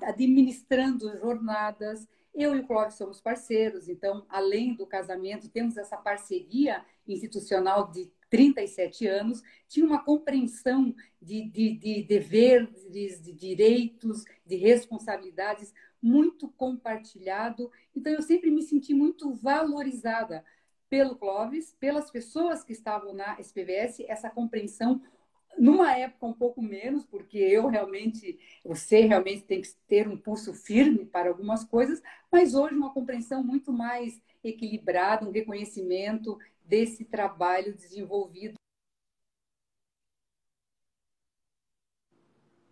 administrando 0.03 1.17
jornadas. 1.17 2.07
Eu 2.33 2.55
e 2.55 2.59
o 2.59 2.67
Clóvis 2.67 2.95
somos 2.95 3.19
parceiros, 3.19 3.89
então, 3.89 4.25
além 4.29 4.75
do 4.75 4.85
casamento, 4.85 5.49
temos 5.49 5.75
essa 5.75 5.97
parceria 5.97 6.85
institucional 7.07 7.89
de 7.89 8.11
37 8.29 9.07
anos, 9.07 9.41
tinha 9.67 9.85
uma 9.85 10.03
compreensão 10.03 10.93
de, 11.21 11.49
de, 11.49 11.73
de 11.77 12.03
deveres, 12.03 12.91
de 12.91 13.33
direitos, 13.33 14.23
de 14.45 14.55
responsabilidades 14.55 15.73
muito 16.01 16.49
compartilhado. 16.49 17.71
Então, 17.95 18.13
eu 18.13 18.21
sempre 18.21 18.51
me 18.51 18.61
senti 18.61 18.93
muito 18.93 19.33
valorizada 19.33 20.43
pelo 20.89 21.15
Clóvis, 21.15 21.75
pelas 21.79 22.09
pessoas 22.09 22.63
que 22.63 22.71
estavam 22.71 23.13
na 23.13 23.39
SPVS, 23.39 24.01
essa 24.07 24.29
compreensão 24.29 25.01
numa 25.57 25.97
época 25.97 26.25
um 26.25 26.33
pouco 26.33 26.61
menos, 26.61 27.05
porque 27.05 27.37
eu 27.37 27.67
realmente, 27.67 28.39
você 28.63 29.01
realmente 29.01 29.43
tem 29.43 29.61
que 29.61 29.69
ter 29.87 30.07
um 30.07 30.17
pulso 30.17 30.53
firme 30.53 31.05
para 31.05 31.29
algumas 31.29 31.63
coisas, 31.63 32.01
mas 32.31 32.53
hoje 32.53 32.75
uma 32.75 32.93
compreensão 32.93 33.43
muito 33.43 33.71
mais 33.73 34.21
equilibrada, 34.43 35.27
um 35.27 35.31
reconhecimento 35.31 36.37
desse 36.63 37.05
trabalho 37.05 37.73
desenvolvido 37.75 38.55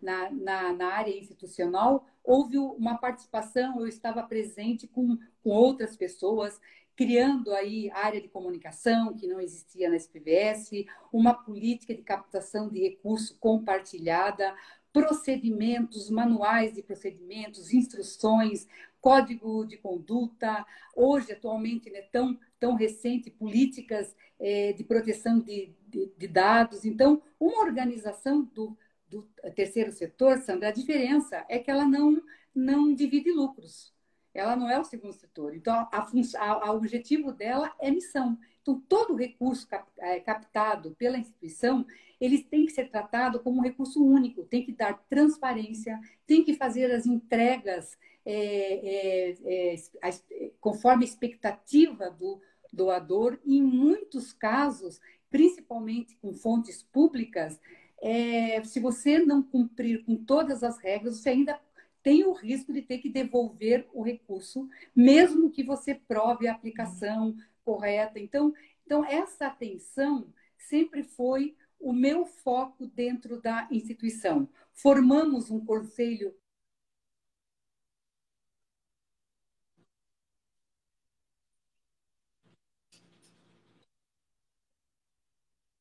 na, 0.00 0.30
na, 0.30 0.72
na, 0.72 0.86
área 0.86 1.18
institucional, 1.18 2.06
houve 2.22 2.58
uma 2.58 2.96
participação, 2.98 3.80
eu 3.80 3.88
estava 3.88 4.22
presente 4.22 4.86
com, 4.86 5.18
com 5.42 5.50
outras 5.50 5.96
pessoas, 5.96 6.60
criando 6.96 7.52
aí 7.52 7.90
área 7.90 8.20
de 8.20 8.28
comunicação 8.28 9.14
que 9.14 9.26
não 9.26 9.38
existia 9.38 9.90
na 9.90 9.96
SPVS, 9.96 10.70
uma 11.12 11.34
política 11.34 11.94
de 11.94 12.02
captação 12.02 12.68
de 12.68 12.80
recurso 12.80 13.36
compartilhada, 13.38 14.54
procedimentos, 14.92 16.08
manuais 16.08 16.72
de 16.72 16.82
procedimentos, 16.82 17.74
instruções, 17.74 18.66
código 18.98 19.66
de 19.66 19.76
conduta, 19.76 20.64
hoje, 20.94 21.32
atualmente, 21.32 21.90
né, 21.90 22.00
tão, 22.10 22.38
tão 22.58 22.74
recente, 22.74 23.30
políticas 23.30 24.16
é, 24.40 24.72
de 24.72 24.82
proteção 24.82 25.38
de, 25.38 25.74
de, 25.86 26.10
de, 26.16 26.26
dados. 26.26 26.86
Então, 26.86 27.22
uma 27.38 27.62
organização 27.62 28.42
do, 28.42 28.76
do 29.08 29.22
terceiro 29.54 29.92
setor, 29.92 30.38
Sandra, 30.38 30.70
a 30.70 30.72
diferença 30.72 31.44
é 31.48 31.58
que 31.58 31.70
ela 31.70 31.84
não, 31.84 32.22
não 32.54 32.94
divide 32.94 33.30
lucros. 33.30 33.94
Ela 34.36 34.56
não 34.56 34.68
é 34.68 34.78
o 34.78 34.84
segundo 34.84 35.12
setor. 35.12 35.54
Então, 35.54 35.74
a, 35.74 36.08
a, 36.38 36.68
a 36.68 36.72
objetivo 36.72 37.32
dela 37.32 37.72
é 37.80 37.90
missão. 37.90 38.38
Então, 38.62 38.82
todo 38.88 39.14
recurso 39.14 39.66
cap, 39.68 39.88
é, 39.98 40.20
captado 40.20 40.94
pela 40.98 41.18
instituição, 41.18 41.86
ele 42.20 42.42
tem 42.42 42.66
que 42.66 42.72
ser 42.72 42.90
tratado 42.90 43.40
como 43.40 43.58
um 43.58 43.62
recurso 43.62 44.04
único, 44.04 44.44
tem 44.44 44.64
que 44.64 44.72
dar 44.72 44.94
transparência, 45.08 45.98
tem 46.26 46.42
que 46.42 46.54
fazer 46.54 46.90
as 46.90 47.06
entregas 47.06 47.96
é, 48.24 49.30
é, 49.44 49.74
é, 49.74 50.50
conforme 50.60 51.04
a 51.04 51.08
expectativa 51.08 52.10
do 52.10 52.40
doador, 52.72 53.38
e 53.44 53.58
em 53.58 53.62
muitos 53.62 54.32
casos, 54.32 55.00
principalmente 55.30 56.16
com 56.16 56.32
fontes 56.34 56.82
públicas, 56.82 57.60
é, 58.02 58.62
se 58.64 58.80
você 58.80 59.18
não 59.18 59.42
cumprir 59.42 60.04
com 60.04 60.16
todas 60.16 60.62
as 60.62 60.78
regras, 60.78 61.18
você 61.18 61.30
ainda 61.30 61.60
tem 62.06 62.24
o 62.24 62.32
risco 62.32 62.72
de 62.72 62.82
ter 62.82 62.98
que 62.98 63.08
devolver 63.10 63.84
o 63.92 64.00
recurso, 64.00 64.68
mesmo 64.94 65.50
que 65.50 65.64
você 65.64 65.92
prove 65.92 66.46
a 66.46 66.52
aplicação 66.52 67.36
correta. 67.64 68.20
Então, 68.20 68.54
então 68.84 69.04
essa 69.04 69.48
atenção 69.48 70.32
sempre 70.56 71.02
foi 71.02 71.56
o 71.80 71.92
meu 71.92 72.24
foco 72.24 72.86
dentro 72.86 73.42
da 73.42 73.66
instituição. 73.72 74.48
Formamos 74.72 75.50
um 75.50 75.58
conselho 75.64 76.32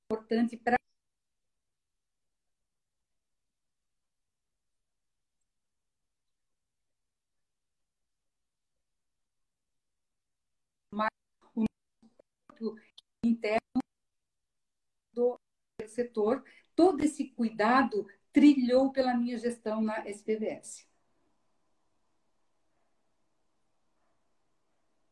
importante 0.09 0.57
para 0.57 0.77
o 11.55 11.65
interno 13.23 13.59
do 15.13 15.39
setor, 15.87 16.43
todo 16.75 17.03
esse 17.03 17.29
cuidado 17.29 18.07
trilhou 18.31 18.91
pela 18.91 19.15
minha 19.15 19.37
gestão 19.37 19.81
na 19.81 20.07
SPVS. 20.09 20.85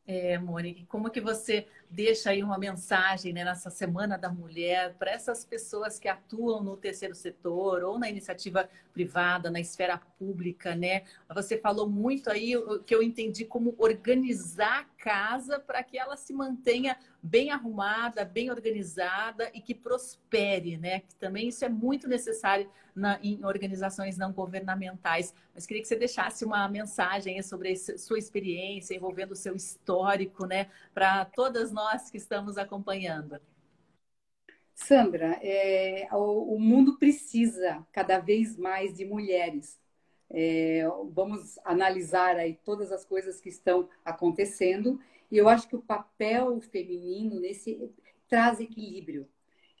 É, 0.06 0.36
Mônica, 0.36 0.84
como 0.86 1.10
que 1.10 1.18
você 1.18 1.66
deixa 1.88 2.28
aí 2.28 2.42
uma 2.42 2.58
mensagem 2.58 3.32
né, 3.32 3.42
nessa 3.42 3.70
Semana 3.70 4.18
da 4.18 4.28
Mulher 4.28 4.94
para 4.98 5.10
essas 5.10 5.46
pessoas 5.46 5.98
que 5.98 6.08
atuam 6.08 6.62
no 6.62 6.76
terceiro 6.76 7.14
setor 7.14 7.82
ou 7.82 7.98
na 7.98 8.10
iniciativa 8.10 8.68
privada, 8.92 9.50
na 9.50 9.60
esfera 9.60 9.98
pública, 10.24 10.74
né? 10.74 11.02
Você 11.34 11.58
falou 11.58 11.88
muito 11.88 12.30
aí 12.30 12.54
que 12.86 12.94
eu 12.94 13.02
entendi 13.02 13.44
como 13.44 13.74
organizar 13.76 14.80
a 14.80 14.84
casa 15.02 15.60
para 15.60 15.82
que 15.82 15.98
ela 15.98 16.16
se 16.16 16.32
mantenha 16.32 16.96
bem 17.22 17.50
arrumada, 17.50 18.24
bem 18.24 18.50
organizada 18.50 19.50
e 19.52 19.60
que 19.60 19.74
prospere, 19.74 20.78
né? 20.78 21.00
Que 21.00 21.14
também 21.16 21.48
isso 21.48 21.64
é 21.64 21.68
muito 21.68 22.08
necessário 22.08 22.70
na, 22.94 23.18
em 23.22 23.44
organizações 23.44 24.16
não 24.16 24.32
governamentais. 24.32 25.34
Mas 25.54 25.66
queria 25.66 25.82
que 25.82 25.88
você 25.88 25.96
deixasse 25.96 26.44
uma 26.44 26.66
mensagem 26.68 27.42
sobre 27.42 27.72
a 27.72 27.76
sua 27.76 28.18
experiência 28.18 28.94
envolvendo 28.94 29.32
o 29.32 29.36
seu 29.36 29.54
histórico, 29.54 30.46
né? 30.46 30.70
Para 30.94 31.24
todas 31.26 31.70
nós 31.70 32.10
que 32.10 32.16
estamos 32.16 32.56
acompanhando. 32.56 33.38
Sandra, 34.74 35.38
é, 35.40 36.08
o, 36.12 36.56
o, 36.56 36.60
mundo 36.60 36.98
precisa 36.98 37.86
cada 37.92 38.18
vez 38.18 38.56
mais 38.56 38.94
de 38.94 39.04
mulheres. 39.04 39.78
É, 40.30 40.82
vamos 41.10 41.58
analisar 41.64 42.36
aí 42.36 42.58
todas 42.64 42.90
as 42.90 43.04
coisas 43.04 43.40
que 43.40 43.48
estão 43.48 43.88
acontecendo 44.04 44.98
e 45.30 45.36
eu 45.36 45.48
acho 45.48 45.68
que 45.68 45.76
o 45.76 45.82
papel 45.82 46.60
feminino 46.60 47.40
nesse 47.40 47.92
traz 48.28 48.60
equilíbrio. 48.60 49.28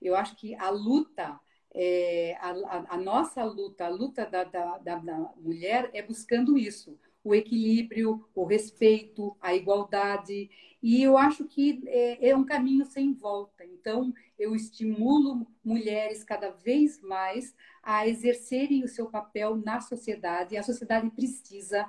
Eu 0.00 0.14
acho 0.16 0.36
que 0.36 0.54
a 0.56 0.68
luta, 0.68 1.40
é, 1.72 2.36
a, 2.40 2.94
a, 2.94 2.96
nossa 2.98 3.42
luta, 3.44 3.86
a 3.86 3.88
luta 3.88 4.26
da, 4.26 4.44
da, 4.44 4.78
da 4.78 4.98
mulher 5.36 5.90
é 5.94 6.02
buscando 6.02 6.58
isso, 6.58 6.98
o 7.24 7.34
equilíbrio, 7.34 8.22
o 8.34 8.44
respeito, 8.44 9.34
a 9.40 9.54
igualdade. 9.54 10.50
E 10.82 11.02
eu 11.02 11.16
acho 11.16 11.46
que 11.46 11.82
é, 11.86 12.28
é, 12.28 12.36
um 12.36 12.44
caminho 12.44 12.84
sem 12.84 13.14
volta. 13.14 13.64
Então, 13.64 14.12
eu 14.38 14.54
estimulo 14.54 15.46
mulheres 15.64 16.22
cada 16.22 16.50
vez 16.50 17.00
mais 17.00 17.56
a 17.82 18.06
exercerem 18.06 18.84
o 18.84 18.88
seu 18.88 19.06
papel 19.06 19.56
na 19.56 19.80
sociedade. 19.80 20.58
A 20.58 20.62
sociedade 20.62 21.10
precisa, 21.10 21.88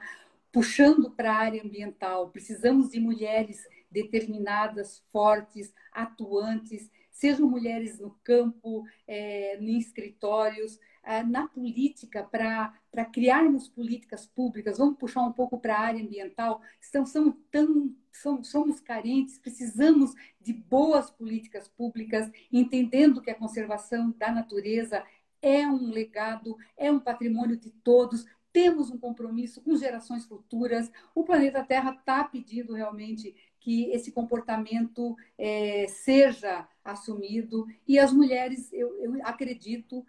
puxando 0.54 1.12
para 1.12 1.34
a 1.34 1.38
área 1.38 1.62
ambiental, 1.62 2.30
precisamos 2.30 2.90
de 2.90 3.00
mulheres 3.02 3.68
determinadas, 3.92 5.04
fortes, 5.12 5.74
atuantes, 5.92 6.90
sejam 7.12 7.50
mulheres 7.50 8.00
no 8.00 8.12
campo, 8.24 8.86
é, 9.08 9.58
em 9.58 9.78
escritórios, 9.78 10.80
na 11.28 11.48
política, 11.48 12.24
para 12.24 13.06
criarmos 13.12 13.68
políticas 13.68 14.26
públicas, 14.26 14.78
vamos 14.78 14.98
puxar 14.98 15.22
um 15.22 15.32
pouco 15.32 15.60
para 15.60 15.76
a 15.76 15.82
área 15.82 16.04
ambiental, 16.04 16.62
estão, 16.82 17.06
são 17.06 17.32
tão, 17.52 17.96
são, 18.12 18.44
somos 18.44 18.80
carentes, 18.80 19.38
precisamos 19.38 20.14
de 20.42 20.54
boas 20.54 21.10
políticas 21.10 21.68
públicas, 21.68 22.32
entendendo 22.52 23.22
que 23.22 23.30
a 23.30 23.36
conservação 23.36 24.12
da 24.18 24.32
natureza 24.32 25.04
é 25.42 25.68
um 25.68 25.92
legado, 25.92 26.58
é 26.76 26.92
um 26.92 27.00
patrimônio 27.00 27.56
de 27.56 27.70
todos, 27.70 28.26
temos 28.52 28.90
um 28.90 28.98
compromisso 28.98 29.62
com 29.62 29.76
gerações 29.76 30.26
futuras. 30.26 30.90
O 31.14 31.26
planeta 31.26 31.62
Terra 31.62 31.92
está 31.92 32.24
pedindo 32.24 32.74
realmente 32.74 33.36
que 33.60 33.92
esse 33.92 34.12
comportamento 34.12 35.16
é, 35.38 35.88
seja 35.90 36.68
assumido 36.84 37.68
e 37.88 38.00
as 38.00 38.14
mulheres, 38.14 38.72
eu, 38.72 38.96
eu 39.04 39.14
acredito 39.26 40.06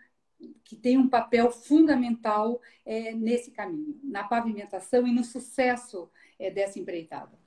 que 0.64 0.76
tem 0.76 0.98
um 0.98 1.08
papel 1.08 1.50
fundamental 1.50 2.60
é, 2.84 3.12
nesse 3.12 3.50
caminho, 3.50 3.98
na 4.02 4.24
pavimentação 4.24 5.06
e 5.06 5.12
no 5.12 5.24
sucesso 5.24 6.10
é, 6.38 6.50
dessa 6.50 6.78
empreitada. 6.78 7.38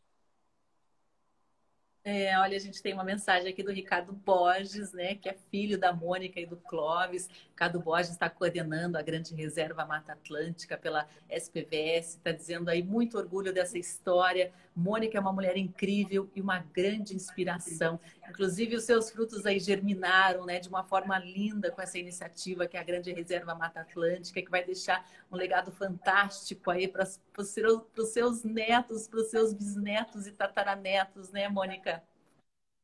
É, 2.01 2.35
olha, 2.39 2.55
a 2.55 2.59
gente 2.59 2.81
tem 2.81 2.93
uma 2.93 3.03
mensagem 3.03 3.51
aqui 3.51 3.61
do 3.61 3.71
Ricardo 3.71 4.13
Borges, 4.13 4.93
né, 4.93 5.15
que 5.15 5.27
é 5.27 5.33
filho 5.51 5.77
da 5.77 5.91
Mônica 5.93 6.39
e 6.39 6.45
do 6.45 6.55
Clóvis. 6.55 7.29
Ricardo 7.49 7.79
Borges 7.79 8.11
está 8.11 8.29
coordenando 8.29 8.97
a 8.97 9.01
Grande 9.01 9.35
Reserva 9.35 9.85
Mata 9.85 10.13
Atlântica 10.13 10.77
pela 10.77 11.07
SPVS, 11.29 12.15
está 12.15 12.31
dizendo 12.31 12.69
aí 12.69 12.81
muito 12.81 13.17
orgulho 13.17 13.53
dessa 13.53 13.77
história. 13.77 14.51
Mônica 14.79 15.17
é 15.17 15.21
uma 15.21 15.33
mulher 15.33 15.57
incrível 15.57 16.29
e 16.33 16.41
uma 16.41 16.59
grande 16.59 17.13
inspiração. 17.13 17.99
Inclusive, 18.29 18.77
os 18.77 18.85
seus 18.85 19.11
frutos 19.11 19.45
aí 19.45 19.59
germinaram 19.59 20.45
né, 20.45 20.59
de 20.59 20.69
uma 20.69 20.83
forma 20.83 21.19
linda 21.19 21.69
com 21.69 21.81
essa 21.81 21.99
iniciativa 21.99 22.65
que 22.65 22.77
é 22.77 22.79
a 22.79 22.83
Grande 22.83 23.11
Reserva 23.11 23.53
Mata 23.53 23.81
Atlântica, 23.81 24.41
que 24.41 24.49
vai 24.49 24.63
deixar 24.63 25.05
um 25.29 25.35
legado 25.35 25.71
fantástico 25.71 26.71
aí 26.71 26.87
para 26.87 27.03
os 27.03 28.07
seus 28.07 28.43
netos, 28.43 29.07
para 29.07 29.19
os 29.19 29.29
seus 29.29 29.53
bisnetos 29.53 30.25
e 30.25 30.31
tataranetos, 30.31 31.29
né, 31.31 31.49
Mônica? 31.49 32.01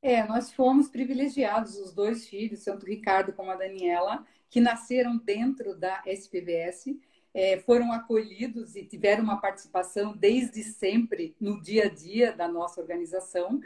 É, 0.01 0.23
nós 0.27 0.51
fomos 0.51 0.89
privilegiados, 0.89 1.77
os 1.77 1.93
dois 1.93 2.27
filhos, 2.27 2.63
tanto 2.63 2.85
o 2.85 2.89
Ricardo 2.89 3.33
como 3.33 3.49
a 3.49 3.55
Daniela, 3.55 4.23
que 4.49 4.59
nasceram 4.59 5.17
dentro 5.17 5.75
da 5.75 6.03
SPVS, 6.05 6.95
é, 7.35 7.59
foram 7.59 7.91
acolhidos 7.91 8.77
e 8.77 8.85
tiveram 8.85 9.21
uma 9.21 9.41
participação 9.41 10.15
desde 10.15 10.63
sempre 10.63 11.35
no 11.37 11.61
dia 11.61 11.87
a 11.87 11.89
dia 11.89 12.31
da 12.31 12.47
nossa 12.47 12.79
organização 12.79 13.59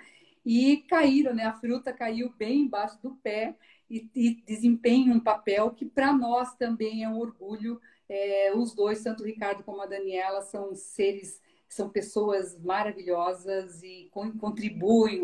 e 0.44 0.78
caíram, 0.90 1.36
né? 1.36 1.44
A 1.44 1.54
fruta 1.54 1.94
caiu 1.94 2.34
bem 2.36 2.62
embaixo 2.62 3.00
do 3.00 3.12
pé 3.18 3.56
e, 3.88 4.10
e 4.16 4.42
desempenham 4.44 5.18
um 5.18 5.20
papel 5.20 5.70
que 5.70 5.86
para 5.86 6.12
nós 6.12 6.56
também 6.56 7.04
é 7.04 7.10
um 7.10 7.20
orgulho. 7.20 7.80
É, 8.10 8.52
os 8.56 8.74
dois, 8.74 9.04
tanto 9.04 9.22
o 9.22 9.26
Ricardo 9.28 9.64
como 9.64 9.84
a 9.84 9.86
Daniela, 9.86 10.42
são 10.42 10.74
seres 10.74 11.40
são 11.70 11.88
pessoas 11.88 12.58
maravilhosas 12.60 13.84
e 13.84 14.10
contribuem, 14.40 15.22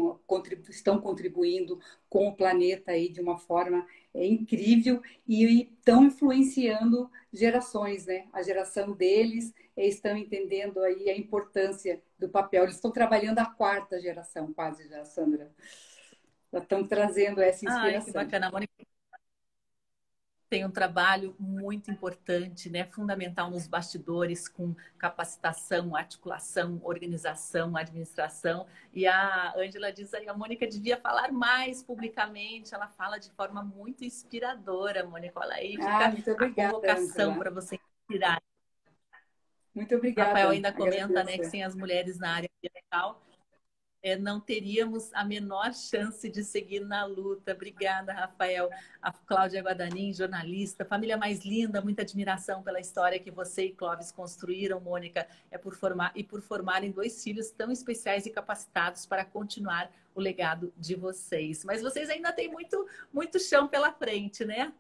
estão 0.70 1.02
contribuindo 1.02 1.80
com 2.08 2.28
o 2.28 2.36
planeta 2.36 2.92
aí 2.92 3.10
de 3.10 3.20
uma 3.20 3.38
forma 3.38 3.86
é, 4.14 4.26
incrível 4.26 5.02
e 5.28 5.64
estão 5.64 6.06
influenciando 6.06 7.10
gerações, 7.34 8.06
né? 8.06 8.28
A 8.32 8.44
geração 8.44 8.94
deles 8.94 9.54
é, 9.76 9.88
estão 9.88 10.16
entendendo 10.16 10.80
aí 10.82 11.10
a 11.10 11.18
importância 11.18 12.02
do 12.18 12.30
papel. 12.30 12.64
Eles 12.64 12.76
estão 12.76 12.92
trabalhando 12.92 13.40
a 13.40 13.46
quarta 13.46 14.00
geração, 14.00 14.54
quase 14.54 14.88
já, 14.88 15.04
Sandra. 15.04 15.52
Já 16.54 16.60
estão 16.60 16.88
trazendo 16.88 17.42
essa 17.42 17.66
inspiração. 17.66 17.98
Ai, 17.98 18.06
que 18.06 18.12
bacana, 18.12 18.52
Mônica 18.52 18.95
tem 20.56 20.64
um 20.64 20.72
trabalho 20.72 21.36
muito 21.38 21.92
importante, 21.92 22.70
né, 22.70 22.86
fundamental 22.86 23.52
nos 23.52 23.68
bastidores, 23.68 24.48
com 24.48 24.74
capacitação, 24.98 25.94
articulação, 25.94 26.80
organização, 26.82 27.76
administração. 27.76 28.66
E 28.94 29.06
a 29.06 29.54
Ângela 29.58 29.92
diz 29.92 30.14
aí, 30.14 30.30
a 30.30 30.34
Mônica 30.34 30.66
devia 30.66 30.96
falar 30.96 31.30
mais 31.30 31.84
publicamente, 31.84 32.74
ela 32.74 32.88
fala 32.88 33.18
de 33.18 33.30
forma 33.32 33.62
muito 33.62 34.06
inspiradora, 34.06 35.06
Mônica. 35.06 35.38
Olha 35.38 35.56
aí, 35.56 35.72
fica 35.72 36.06
ah, 36.06 36.10
muito 36.10 36.32
obrigada, 36.32 36.70
a 36.70 36.72
convocação 36.72 37.38
para 37.38 37.52
você 37.52 37.78
inspirar. 38.00 38.42
Muito 39.74 39.94
obrigada. 39.94 40.30
Rafael 40.30 40.52
ainda 40.52 40.72
comenta 40.72 41.22
né, 41.26 41.38
que 41.38 41.48
sem 41.48 41.66
as 41.66 41.76
mulheres 41.76 42.18
na 42.18 42.34
área 42.34 42.50
ambiental, 42.64 43.22
é, 44.06 44.16
não 44.16 44.40
teríamos 44.40 45.12
a 45.16 45.26
menor 45.26 45.74
chance 45.74 46.30
de 46.30 46.44
seguir 46.44 46.82
na 46.82 47.06
luta. 47.06 47.54
Obrigada, 47.54 48.14
Rafael. 48.14 48.70
A 49.02 49.12
Cláudia 49.12 49.64
Guadanin, 49.64 50.14
jornalista, 50.14 50.86
família 50.86 51.18
mais 51.18 51.44
linda, 51.44 51.82
muita 51.82 52.04
admiração 52.04 52.62
pela 52.62 52.80
história 52.80 53.18
que 53.18 53.32
você 53.32 53.66
e 53.66 53.72
Clóvis 53.72 54.12
construíram, 54.12 54.80
Mônica, 54.80 55.28
é 55.50 55.58
por 55.58 55.74
formar 55.74 56.12
e 56.14 56.24
por 56.24 56.40
formarem 56.40 56.92
dois 56.92 57.24
filhos 57.24 57.50
tão 57.50 57.72
especiais 57.72 58.28
e 58.28 58.30
capacitados 58.30 59.08
para 59.08 59.26
continuar 59.26 59.92
o 60.14 60.22
legado 60.22 60.72
de 60.78 60.94
vocês. 60.94 61.66
Mas 61.66 61.82
vocês 61.82 62.08
ainda 62.08 62.32
têm 62.32 62.48
muito, 62.48 62.88
muito 63.12 63.40
chão 63.40 63.68
pela 63.68 63.92
frente, 63.92 64.46
né? 64.46 64.72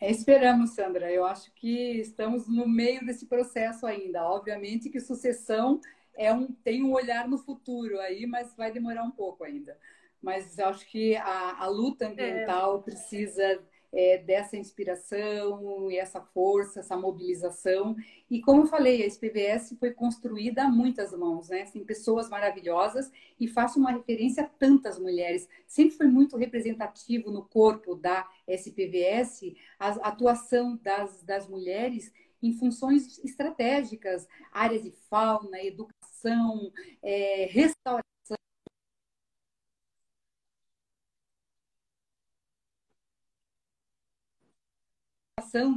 É, 0.00 0.10
esperamos, 0.10 0.70
Sandra. 0.70 1.12
Eu 1.12 1.26
acho 1.26 1.52
que 1.52 2.00
estamos 2.00 2.48
no 2.48 2.66
meio 2.66 3.04
desse 3.04 3.26
processo 3.26 3.86
ainda. 3.86 4.24
Obviamente 4.24 4.88
que 4.88 4.98
sucessão 4.98 5.78
é 6.16 6.32
um, 6.32 6.46
tem 6.46 6.82
um 6.82 6.92
olhar 6.92 7.28
no 7.28 7.38
futuro 7.38 8.00
aí, 8.00 8.26
mas 8.26 8.54
vai 8.56 8.72
demorar 8.72 9.02
um 9.04 9.10
pouco 9.10 9.44
ainda. 9.44 9.78
Mas 10.20 10.58
acho 10.58 10.86
que 10.86 11.14
a, 11.16 11.62
a 11.62 11.66
luta 11.68 12.08
ambiental 12.08 12.78
é. 12.78 12.82
precisa 12.82 13.62
é, 13.92 14.18
dessa 14.18 14.56
inspiração 14.56 15.90
e 15.90 15.96
essa 15.96 16.20
força, 16.20 16.80
essa 16.80 16.96
mobilização. 16.96 17.96
E 18.30 18.40
como 18.40 18.62
eu 18.62 18.66
falei, 18.66 19.02
a 19.02 19.06
SPVS 19.06 19.76
foi 19.78 19.92
construída 19.92 20.64
a 20.64 20.68
muitas 20.68 21.12
mãos, 21.12 21.48
né? 21.48 21.64
Tem 21.64 21.84
pessoas 21.84 22.28
maravilhosas 22.28 23.10
e 23.38 23.48
faço 23.48 23.78
uma 23.78 23.92
referência 23.92 24.42
a 24.42 24.46
tantas 24.46 24.98
mulheres. 24.98 25.48
Sempre 25.66 25.96
foi 25.96 26.08
muito 26.08 26.36
representativo 26.36 27.30
no 27.30 27.44
corpo 27.44 27.94
da 27.94 28.28
SPVS 28.46 29.54
a 29.78 29.88
atuação 30.08 30.78
das, 30.82 31.22
das 31.22 31.48
mulheres 31.48 32.12
em 32.46 32.56
funções 32.58 33.18
estratégicas, 33.24 34.26
áreas 34.52 34.82
de 34.82 34.92
fauna, 35.10 35.62
educação, 35.62 36.72
é, 37.02 37.46
restauração. 37.46 38.06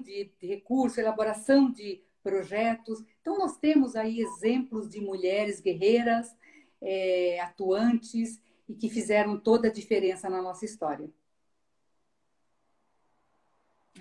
De, 0.04 0.32
de 0.40 0.48
recursos, 0.48 0.98
elaboração 0.98 1.72
de 1.72 2.04
projetos. 2.22 3.02
Então, 3.22 3.38
nós 3.38 3.58
temos 3.58 3.96
aí 3.96 4.20
exemplos 4.20 4.90
de 4.90 5.00
mulheres 5.00 5.62
guerreiras, 5.62 6.36
é, 6.82 7.40
atuantes 7.40 8.42
e 8.68 8.76
que 8.76 8.90
fizeram 8.90 9.40
toda 9.40 9.68
a 9.68 9.72
diferença 9.72 10.30
na 10.30 10.42
nossa 10.42 10.66
história. 10.66 11.10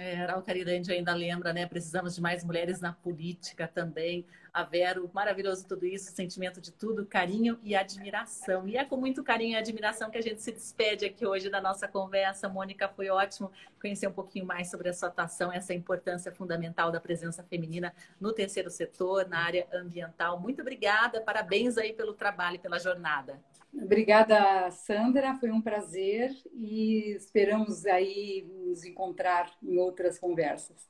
É, 0.00 0.22
a 0.22 0.40
Caridande 0.40 0.92
ainda 0.92 1.12
lembra, 1.12 1.52
né? 1.52 1.66
Precisamos 1.66 2.14
de 2.14 2.20
mais 2.20 2.44
mulheres 2.44 2.80
na 2.80 2.92
política 2.92 3.66
também. 3.66 4.24
A 4.52 4.62
Vero, 4.62 5.10
maravilhoso 5.12 5.66
tudo 5.66 5.84
isso, 5.84 6.12
sentimento 6.12 6.60
de 6.60 6.70
tudo, 6.72 7.04
carinho 7.04 7.58
e 7.64 7.74
admiração. 7.74 8.68
E 8.68 8.76
é 8.76 8.84
com 8.84 8.96
muito 8.96 9.24
carinho 9.24 9.54
e 9.54 9.56
admiração 9.56 10.08
que 10.08 10.16
a 10.16 10.22
gente 10.22 10.40
se 10.40 10.52
despede 10.52 11.04
aqui 11.04 11.26
hoje 11.26 11.50
da 11.50 11.60
nossa 11.60 11.88
conversa. 11.88 12.48
Mônica, 12.48 12.88
foi 12.88 13.10
ótimo 13.10 13.50
conhecer 13.80 14.06
um 14.06 14.12
pouquinho 14.12 14.46
mais 14.46 14.70
sobre 14.70 14.88
a 14.88 14.92
sua 14.92 15.08
atuação, 15.08 15.52
essa 15.52 15.74
importância 15.74 16.30
fundamental 16.30 16.92
da 16.92 17.00
presença 17.00 17.42
feminina 17.42 17.92
no 18.20 18.32
terceiro 18.32 18.70
setor, 18.70 19.28
na 19.28 19.40
área 19.40 19.66
ambiental. 19.72 20.38
Muito 20.38 20.62
obrigada, 20.62 21.20
parabéns 21.20 21.76
aí 21.76 21.92
pelo 21.92 22.14
trabalho 22.14 22.54
e 22.54 22.60
pela 22.60 22.78
jornada. 22.78 23.40
Obrigada, 23.74 24.70
Sandra. 24.70 25.34
Foi 25.36 25.50
um 25.50 25.60
prazer 25.60 26.34
e 26.52 27.14
esperamos 27.16 27.86
aí 27.86 28.46
nos 28.48 28.84
encontrar 28.84 29.50
em 29.62 29.78
outras 29.78 30.18
conversas. 30.18 30.88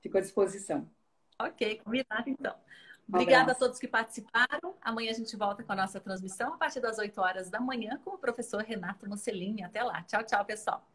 Fico 0.00 0.18
à 0.18 0.20
disposição. 0.20 0.88
Ok, 1.40 1.80
combinado 1.84 2.28
então. 2.28 2.54
Obrigada 3.08 3.52
a 3.52 3.54
todos 3.54 3.78
que 3.78 3.88
participaram. 3.88 4.76
Amanhã 4.82 5.10
a 5.10 5.14
gente 5.14 5.34
volta 5.34 5.62
com 5.62 5.72
a 5.72 5.76
nossa 5.76 5.98
transmissão 5.98 6.52
a 6.54 6.58
partir 6.58 6.80
das 6.80 6.98
8 6.98 7.18
horas 7.20 7.48
da 7.48 7.58
manhã 7.58 7.98
com 8.04 8.10
o 8.10 8.18
professor 8.18 8.62
Renato 8.62 9.08
Mocelin. 9.08 9.62
Até 9.62 9.82
lá. 9.82 10.02
Tchau, 10.02 10.22
tchau, 10.24 10.44
pessoal. 10.44 10.86